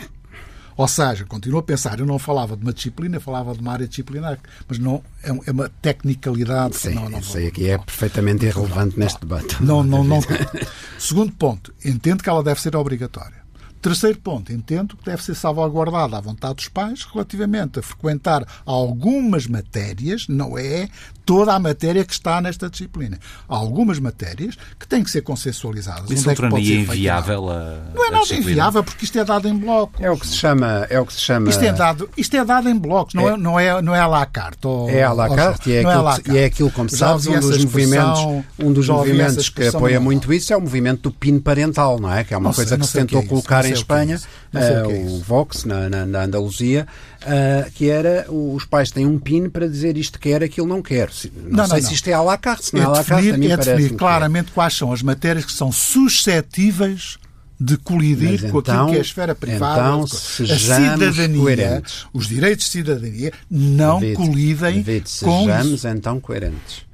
Ou 0.76 0.88
seja, 0.88 1.24
continuo 1.24 1.60
a 1.60 1.62
pensar, 1.62 1.98
eu 1.98 2.06
não 2.06 2.18
falava 2.18 2.56
de 2.56 2.62
uma 2.62 2.72
disciplina, 2.72 3.20
falava 3.20 3.54
de 3.54 3.60
uma 3.60 3.72
área 3.72 3.86
disciplinar, 3.86 4.38
mas 4.68 4.78
não 4.78 5.02
é, 5.22 5.30
é 5.46 5.50
uma 5.50 5.68
tecnicalidade. 5.68 6.76
Sim, 6.76 6.94
não, 6.94 7.08
não 7.08 7.18
isso 7.18 7.36
aí 7.36 7.46
aqui 7.46 7.68
é 7.68 7.78
perfeitamente 7.78 8.46
irrelevante 8.46 8.98
neste 8.98 9.20
debate. 9.20 9.62
Não, 9.62 9.82
não, 9.82 10.02
não. 10.02 10.20
Segundo 10.98 11.32
ponto, 11.32 11.74
entendo 11.84 12.22
que 12.22 12.28
ela 12.28 12.42
deve 12.42 12.60
ser 12.60 12.74
obrigatória. 12.76 13.41
Terceiro 13.82 14.18
ponto, 14.20 14.52
entendo 14.52 14.96
que 14.96 15.04
deve 15.04 15.24
ser 15.24 15.34
salvaguardada 15.34 16.16
a 16.16 16.20
vontade 16.20 16.54
dos 16.54 16.68
pais 16.68 17.04
relativamente 17.12 17.80
a 17.80 17.82
frequentar 17.82 18.46
algumas 18.64 19.48
matérias, 19.48 20.28
não 20.28 20.56
é 20.56 20.88
toda 21.24 21.52
a 21.52 21.58
matéria 21.58 22.04
que 22.04 22.12
está 22.12 22.40
nesta 22.40 22.70
disciplina. 22.70 23.18
Há 23.48 23.56
algumas 23.56 23.98
matérias 23.98 24.56
que 24.78 24.86
têm 24.86 25.02
que 25.02 25.10
ser 25.10 25.22
consensualizadas. 25.22 26.10
Isso 26.10 26.26
não 26.26 26.32
é 26.32 26.36
tornaria 26.36 26.80
inviável 26.80 27.50
a, 27.50 27.78
Não 27.94 28.06
é 28.06 28.10
nada 28.10 28.34
inviável, 28.34 28.84
porque 28.84 29.04
isto 29.04 29.18
é 29.18 29.24
dado 29.24 29.48
em 29.48 29.56
blocos. 29.56 30.00
É 30.00 30.10
o 30.10 30.16
que 30.16 30.28
se 30.28 30.36
chama... 30.36 30.86
É 30.88 31.00
o 31.00 31.06
que 31.06 31.12
se 31.12 31.20
chama... 31.20 31.48
Isto, 31.48 31.64
é 31.64 31.72
dado, 31.72 32.10
isto 32.16 32.36
é 32.36 32.44
dado 32.44 32.68
em 32.68 32.76
blocos, 32.76 33.14
não 33.14 33.28
é, 33.28 33.32
é 33.32 33.36
não 33.36 33.60
é, 33.60 33.82
não 33.82 33.94
é 33.94 34.00
à 34.00 34.06
la 34.06 34.26
carte. 34.26 34.64
Ou, 34.64 34.88
é 34.88 35.02
à 35.02 35.12
la 35.12 35.28
carte 35.34 35.70
e 35.70 35.74
é, 35.74 35.80
aquilo, 35.80 36.08
é 36.08 36.20
que, 36.20 36.30
e 36.30 36.38
é 36.38 36.44
aquilo, 36.44 36.70
como 36.70 36.88
sabes, 36.88 37.26
um 37.26 37.40
dos 37.40 37.64
movimentos, 37.64 38.44
um 38.58 38.72
dos 38.72 38.88
movimentos 38.88 39.48
que 39.48 39.66
apoia 39.66 39.98
muito 39.98 40.32
isso 40.32 40.52
é 40.52 40.56
o 40.56 40.60
movimento 40.60 41.02
do 41.02 41.10
PIN 41.10 41.40
parental, 41.40 41.98
não 41.98 42.12
é? 42.12 42.22
Que 42.22 42.34
é 42.34 42.36
uma 42.36 42.50
não 42.50 42.54
coisa 42.54 42.70
sei, 42.70 42.78
que 42.78 42.86
se 42.86 42.92
tentou 42.92 43.20
é 43.20 43.26
colocar 43.26 43.64
em 43.64 43.71
Espanha, 43.72 44.20
uh, 44.54 45.14
o 45.14 45.20
Vox, 45.20 45.64
na, 45.64 45.88
na, 45.88 46.06
na 46.06 46.24
Andaluzia, 46.24 46.86
uh, 47.22 47.70
que 47.72 47.88
era 47.88 48.26
os 48.30 48.64
pais 48.64 48.90
têm 48.90 49.06
um 49.06 49.18
PIN 49.18 49.48
para 49.48 49.68
dizer 49.68 49.96
isto 49.96 50.18
quer, 50.18 50.42
aquilo 50.42 50.66
não 50.66 50.82
quer. 50.82 51.10
Não, 51.34 51.58
não 51.58 51.66
sei 51.66 51.80
não, 51.80 51.88
se 51.88 51.94
isto 51.94 52.08
é 52.08 52.12
à 52.12 52.22
la 52.22 52.36
carte, 52.36 52.66
se 52.66 52.74
não 52.74 52.82
é, 52.82 52.84
é 52.84 52.86
à 52.86 52.90
la 52.90 53.04
carte, 53.04 53.26
definir, 53.26 53.50
é 53.50 53.56
definir 53.56 53.94
claramente 53.96 54.50
é. 54.50 54.54
quais 54.54 54.74
são 54.74 54.92
as 54.92 55.02
matérias 55.02 55.44
que 55.44 55.52
são 55.52 55.70
suscetíveis 55.70 57.18
de 57.62 57.76
colidir 57.76 58.50
com 58.50 58.58
aquilo 58.58 58.86
que 58.88 58.96
é 58.96 58.98
a 58.98 59.02
esfera 59.02 59.34
privada, 59.34 59.80
então, 59.80 60.02
a 60.02 60.58
cidadania, 60.58 61.40
coerentes. 61.40 62.06
os 62.12 62.26
direitos 62.26 62.64
de 62.64 62.70
cidadania 62.72 63.32
não 63.48 64.00
David, 64.00 64.16
colidem 64.16 64.82
David, 64.82 65.04
com 65.22 65.44
sejamos 65.44 65.84
então 65.84 66.18
coerentes 66.18 66.84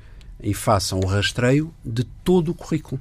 e 0.40 0.52
façam 0.54 1.00
o 1.00 1.06
rastreio 1.06 1.72
de 1.84 2.04
todo 2.04 2.50
o 2.50 2.54
currículo. 2.54 3.00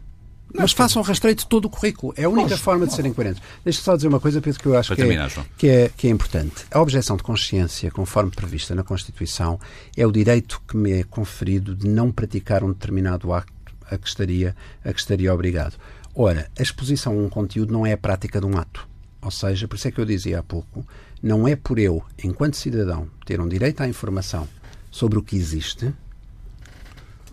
Mas 0.54 0.72
façam 0.72 1.02
rastreio 1.02 1.36
de 1.36 1.46
todo 1.46 1.66
o 1.66 1.70
currículo. 1.70 2.14
É 2.16 2.24
a 2.24 2.30
única 2.30 2.58
forma 2.58 2.88
de 2.88 2.94
serem 2.94 3.14
coerentes. 3.14 3.42
Deixa 3.64 3.82
só 3.82 3.96
dizer 3.96 4.08
uma 4.08 4.20
coisa, 4.20 4.42
penso 4.42 4.60
que 4.60 4.66
eu 4.66 4.78
acho 4.78 4.96
que, 4.96 5.02
é, 5.02 5.30
que, 5.58 5.68
é, 5.68 5.92
que 5.96 6.08
é 6.08 6.10
importante. 6.10 6.66
A 6.72 6.82
objeção 6.82 7.18
de 7.18 7.24
consciência, 7.24 7.92
conforme 7.92 8.32
prevista 8.32 8.74
na 8.74 8.84
Constituição, 8.84 9.60
é 9.96 10.08
o 10.08 10.12
direito 10.12 10.62
que 10.68 10.78
me 10.78 10.92
é 10.94 11.04
conferido 11.04 11.76
de 11.76 11.88
não 11.88 12.12
praticar 12.12 12.64
um 12.64 12.72
determinado 12.72 13.34
acto 13.34 13.54
a 13.90 13.98
que 13.98 14.08
estaria, 14.08 14.56
a 14.84 14.94
que 14.94 15.00
estaria 15.00 15.34
obrigado. 15.34 15.76
Ora, 16.16 16.50
a 16.58 16.62
exposição 16.62 17.14
a 17.14 17.22
um 17.22 17.30
conteúdo 17.30 17.72
não 17.72 17.86
é 17.86 17.94
a 17.94 17.98
prática 17.98 18.40
de 18.40 18.46
um 18.46 18.58
ato. 18.58 18.88
Ou 19.22 19.32
seja, 19.32 19.68
por 19.68 19.76
isso 19.76 19.88
é 19.88 19.92
que 19.92 20.00
eu 20.00 20.06
dizia 20.06 20.40
há 20.40 20.44
pouco, 20.44 20.86
não 21.22 21.48
é 21.48 21.56
por 21.56 21.80
eu, 21.80 22.04
enquanto 22.24 22.56
cidadão, 22.56 23.10
ter 23.26 23.42
um 23.42 23.48
direito 23.48 23.82
à 23.82 23.88
informação 23.88 24.48
sobre 24.92 25.18
o 25.18 25.24
que 25.24 25.36
existe, 25.36 25.94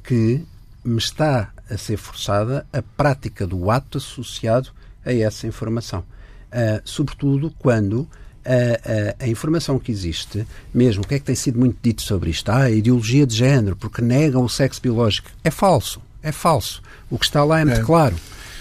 que 0.03 0.44
me 0.84 0.98
está 0.98 1.52
a 1.70 1.76
ser 1.76 1.96
forçada 1.96 2.66
a 2.72 2.82
prática 2.82 3.46
do 3.46 3.70
ato 3.70 3.98
associado 3.98 4.70
a 5.04 5.12
essa 5.12 5.46
informação. 5.46 6.00
Uh, 6.00 6.80
sobretudo 6.84 7.52
quando 7.58 8.08
a, 8.44 9.20
a, 9.20 9.24
a, 9.24 9.28
informação 9.28 9.78
que 9.78 9.90
existe, 9.90 10.46
mesmo 10.72 11.02
o 11.02 11.06
que 11.06 11.14
é 11.14 11.18
que 11.18 11.24
tem 11.24 11.34
sido 11.34 11.58
muito 11.58 11.78
dito 11.82 12.02
sobre 12.02 12.30
isto, 12.30 12.50
ah, 12.50 12.64
a 12.64 12.70
ideologia 12.70 13.26
de 13.26 13.34
género, 13.34 13.74
porque 13.74 14.02
negam 14.02 14.44
o 14.44 14.48
sexo 14.48 14.80
biológico, 14.80 15.30
é 15.42 15.50
falso, 15.50 16.00
é 16.22 16.30
falso. 16.30 16.82
O 17.10 17.18
que 17.18 17.24
está 17.24 17.42
lá 17.42 17.60
é 17.60 17.64
muito 17.64 17.80
é. 17.80 17.84
claro. 17.84 18.14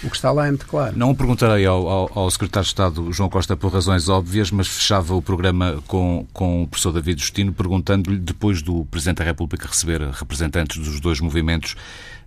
O 0.04 0.10
que 0.10 0.16
está 0.16 0.30
lá 0.30 0.46
é 0.46 0.50
muito 0.50 0.66
claro. 0.66 0.96
Não 0.96 1.14
perguntarei 1.14 1.64
ao, 1.64 1.88
ao, 1.88 2.18
ao, 2.18 2.30
Secretário 2.30 2.64
de 2.64 2.70
Estado 2.70 3.12
João 3.12 3.30
Costa 3.30 3.56
por 3.56 3.72
razões 3.72 4.08
óbvias, 4.08 4.50
mas 4.50 4.68
fechava 4.68 5.14
o 5.14 5.22
programa 5.22 5.82
com, 5.86 6.26
com 6.32 6.62
o 6.62 6.68
professor 6.68 6.92
David 6.92 7.20
Justino 7.20 7.54
perguntando-lhe, 7.54 8.18
depois 8.18 8.60
do 8.60 8.84
Presidente 8.84 9.18
da 9.18 9.24
República 9.24 9.66
receber 9.66 10.02
representantes 10.02 10.76
dos 10.76 11.00
dois 11.00 11.20
movimentos, 11.20 11.74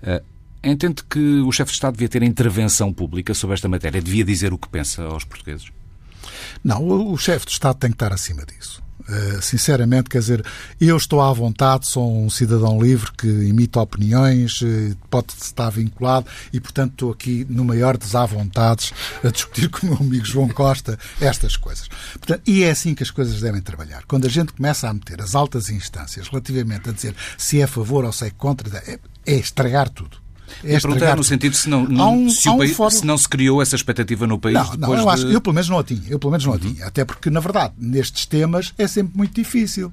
uh, 0.02 0.24
entende 0.64 1.04
que 1.08 1.40
o 1.42 1.52
chefe 1.52 1.72
de 1.72 1.76
Estado 1.76 1.94
devia 1.94 2.10
ter 2.10 2.24
intervenção 2.24 2.92
pública 2.92 3.36
sobre 3.36 3.54
esta 3.54 3.70
matéria? 3.70 4.02
Devia 4.02 4.26
dizer 4.26 4.52
o 4.52 4.58
que 4.58 4.68
pensa 4.68 5.04
aos 5.04 5.24
portugueses? 5.24 5.72
Não, 6.64 7.12
o 7.12 7.18
chefe 7.18 7.46
de 7.46 7.52
Estado 7.52 7.78
tem 7.78 7.92
que 7.92 7.96
estar 7.96 8.12
acima 8.12 8.44
disso. 8.44 8.82
Uh, 9.08 9.42
sinceramente, 9.42 10.10
quer 10.10 10.20
dizer, 10.20 10.46
eu 10.80 10.98
estou 10.98 11.22
à 11.22 11.32
vontade, 11.32 11.88
sou 11.88 12.26
um 12.26 12.30
cidadão 12.30 12.82
livre 12.82 13.12
que 13.18 13.28
imita 13.28 13.80
opiniões, 13.80 14.62
uh, 14.62 14.96
pode 15.10 15.28
estar 15.42 15.70
vinculado 15.70 16.28
e, 16.52 16.60
portanto, 16.60 16.92
estou 16.92 17.12
aqui 17.12 17.46
no 17.50 17.64
maior 17.64 17.98
dos 17.98 18.16
à 18.16 18.26
vontades 18.26 18.94
a 19.24 19.30
discutir 19.30 19.70
com 19.72 19.88
o 19.88 19.90
meu 19.92 20.00
amigo 20.00 20.26
João 20.26 20.50
Costa 20.50 21.00
estas 21.22 21.56
coisas. 21.56 21.88
Portanto, 22.14 22.42
e 22.46 22.64
é 22.64 22.72
assim 22.72 22.94
que 22.94 23.04
as 23.04 23.12
coisas 23.12 23.40
devem 23.40 23.62
trabalhar. 23.62 24.04
Quando 24.08 24.26
a 24.26 24.30
gente 24.30 24.54
começa 24.54 24.90
a 24.90 24.94
meter 24.94 25.22
as 25.22 25.36
altas 25.36 25.70
instâncias 25.70 26.28
relativamente 26.28 26.90
a 26.90 26.94
dizer 26.94 27.16
se 27.38 27.62
é 27.62 27.64
a 27.64 27.68
favor 27.68 28.04
ou 28.04 28.12
se 28.12 28.26
é 28.26 28.30
contra, 28.30 28.78
é, 28.80 29.00
é 29.26 29.36
estragar 29.36 29.90
tudo. 29.90 30.27
É 30.64 30.76
a 30.76 30.82
pergunta 30.82 31.16
no 31.16 31.24
sentido 31.24 31.56
se 31.56 31.70
não, 31.70 31.84
um, 31.84 32.30
se, 32.30 32.50
um 32.50 32.58
país, 32.58 32.76
fórum... 32.76 32.90
se 32.90 33.06
não 33.06 33.18
se 33.18 33.28
criou 33.28 33.62
essa 33.62 33.76
expectativa 33.76 34.26
no 34.26 34.40
país 34.40 34.56
não, 34.56 34.64
depois 34.72 35.00
não, 35.00 35.00
eu, 35.00 35.10
acho, 35.10 35.28
de... 35.28 35.34
eu 35.34 35.42
pelo 35.42 35.54
menos 35.54 35.70
não 35.70 35.80
a 35.80 35.84
tinha. 35.84 36.04
Eu 36.10 36.20
pelo 36.20 36.32
menos 36.32 36.46
não 36.46 36.54
uhum. 36.54 36.58
a 36.58 36.62
tinha. 36.62 36.86
Até 36.86 37.06
porque, 37.06 37.30
na 37.30 37.40
verdade, 37.40 37.74
nestes 37.78 38.26
temas 38.26 38.74
é 38.78 38.88
sempre 38.88 39.18
muito 39.18 39.34
difícil. 39.34 39.92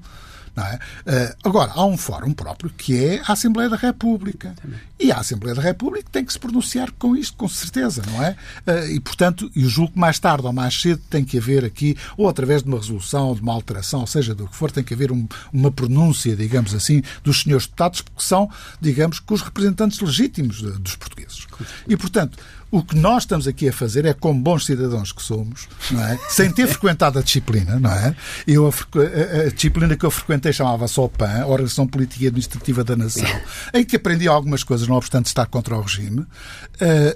É? 0.56 0.76
Uh, 0.76 1.36
agora, 1.42 1.72
há 1.74 1.84
um 1.84 1.96
fórum 1.96 2.32
próprio 2.32 2.70
que 2.70 3.04
é 3.04 3.22
a 3.26 3.32
Assembleia 3.32 3.68
da 3.68 3.76
República. 3.76 4.54
Também. 4.60 4.78
E 5.00 5.10
a 5.10 5.16
Assembleia 5.16 5.54
da 5.54 5.60
República 5.60 6.08
tem 6.12 6.24
que 6.24 6.32
se 6.32 6.38
pronunciar 6.38 6.92
com 6.92 7.16
isto, 7.16 7.36
com 7.36 7.48
certeza, 7.48 8.02
não 8.06 8.22
é? 8.22 8.36
Uh, 8.66 8.92
e, 8.92 9.00
portanto, 9.00 9.50
eu 9.56 9.68
julgo 9.68 9.94
que 9.94 9.98
mais 9.98 10.18
tarde 10.20 10.46
ou 10.46 10.52
mais 10.52 10.80
cedo 10.80 11.02
tem 11.10 11.24
que 11.24 11.38
haver 11.38 11.64
aqui, 11.64 11.96
ou 12.16 12.28
através 12.28 12.62
de 12.62 12.68
uma 12.68 12.78
resolução, 12.78 13.34
de 13.34 13.40
uma 13.40 13.52
alteração, 13.52 14.00
ou 14.00 14.06
seja, 14.06 14.32
do 14.32 14.46
que 14.46 14.54
for, 14.54 14.70
tem 14.70 14.84
que 14.84 14.94
haver 14.94 15.10
um, 15.10 15.26
uma 15.52 15.72
pronúncia, 15.72 16.36
digamos 16.36 16.72
assim, 16.72 17.02
dos 17.24 17.42
senhores 17.42 17.66
deputados, 17.66 18.00
porque 18.00 18.22
são, 18.22 18.48
digamos, 18.80 19.18
que 19.18 19.34
os 19.34 19.42
representantes 19.42 19.98
legítimos 19.98 20.58
de, 20.58 20.70
dos 20.78 20.94
portugueses. 20.94 21.46
E, 21.88 21.96
portanto, 21.96 22.38
O 22.74 22.82
que 22.82 22.96
nós 22.96 23.22
estamos 23.22 23.46
aqui 23.46 23.68
a 23.68 23.72
fazer 23.72 24.04
é, 24.04 24.12
como 24.12 24.40
bons 24.40 24.66
cidadãos 24.66 25.12
que 25.12 25.22
somos, 25.22 25.68
é? 25.92 26.18
sem 26.28 26.50
ter 26.50 26.66
frequentado 26.66 27.20
a 27.20 27.22
disciplina, 27.22 27.78
não 27.78 27.92
é? 27.92 28.16
Eu, 28.48 28.66
a, 28.66 29.46
a, 29.46 29.48
disciplina 29.48 29.96
que 29.96 30.04
eu 30.04 30.10
frequentei 30.10 30.52
chamava-se 30.52 30.98
OPAN, 30.98 31.46
Organização 31.46 31.86
Política 31.86 32.24
e 32.24 32.26
Administrativa 32.26 32.82
da 32.82 32.96
Nação, 32.96 33.28
em 33.72 33.84
que 33.84 33.94
aprendi 33.94 34.26
algumas 34.26 34.64
coisas, 34.64 34.88
não 34.88 34.96
obstante 34.96 35.26
estar 35.26 35.46
contra 35.46 35.76
o 35.76 35.82
regime, 35.82 36.22
uh, 36.22 36.26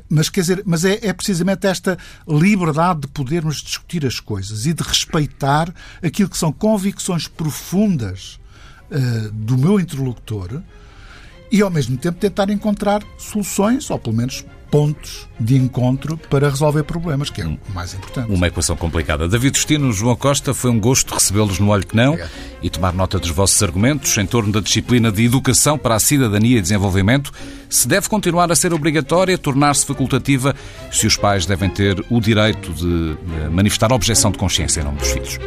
mas, 0.09 0.29
quer 0.29 0.43
dizer, 0.43 0.63
mas 0.65 0.85
é, 0.85 1.01
é 1.03 1.13
precisamente 1.13 1.67
esta 1.67 1.99
liberdade 2.29 3.01
de 3.01 3.09
podermos 3.09 3.57
discutir 3.57 4.07
as 4.07 4.21
coisas 4.21 4.65
e 4.65 4.73
de 4.73 4.85
respeitar 4.85 5.75
aquilo 6.01 6.29
que 6.29 6.39
são 6.39 6.53
convicções 6.53 7.27
profundas 7.27 8.39
uh, 8.93 9.33
do 9.33 9.59
meu 9.59 9.81
interlocutor 9.81 10.63
e, 11.51 11.61
ao 11.61 11.71
mesmo 11.71 11.97
tempo, 11.97 12.17
tentar 12.21 12.49
encontrar 12.49 13.03
soluções, 13.19 13.91
ou 13.91 13.99
pelo 13.99 14.15
menos 14.15 14.45
pontos 14.71 15.29
de 15.39 15.57
encontro 15.57 16.17
para 16.17 16.49
resolver 16.49 16.83
problemas, 16.83 17.31
que 17.31 17.41
é 17.41 17.47
o 17.47 17.59
mais 17.75 17.95
importante. 17.95 18.33
Uma 18.33 18.49
equação 18.49 18.77
complicada. 18.77 19.29
David 19.29 19.53
Destino, 19.53 19.93
João 19.93 20.17
Costa, 20.17 20.53
foi 20.53 20.71
um 20.71 20.79
gosto 20.79 21.15
recebê-los 21.15 21.59
no 21.59 21.69
Olho 21.69 21.87
que 21.87 21.97
Não 21.97 22.13
Obrigado. 22.13 22.31
e 22.63 22.71
tomar 22.71 22.93
nota 22.93 23.19
dos 23.19 23.31
vossos 23.31 23.63
argumentos 23.63 24.17
em 24.19 24.27
torno 24.27 24.53
da 24.53 24.61
disciplina 24.61 25.11
de 25.11 25.25
educação 25.25 25.79
para 25.79 25.95
a 25.95 26.01
cidadania 26.01 26.59
e 26.59 26.63
desenvolvimento. 26.63 27.33
Se 27.69 27.87
deve 27.87 28.09
continuar 28.09 28.51
a 28.51 28.57
ser 28.57 28.73
obrigatória, 28.73 29.37
tornar-se 29.37 29.85
facultativa, 29.87 30.55
se 30.91 31.07
os 31.07 31.17
pais 31.17 31.47
devem 31.47 31.71
ter 31.71 32.05
o 32.11 32.21
direito 32.21 32.73
de 32.73 33.17
manifestar 33.51 33.93
objeção 33.93 34.31
de 34.31 34.39
consciência 34.39 34.81
em 34.81 34.85
nome 34.85 34.99
dos 34.99 35.11
filhos. 35.11 35.39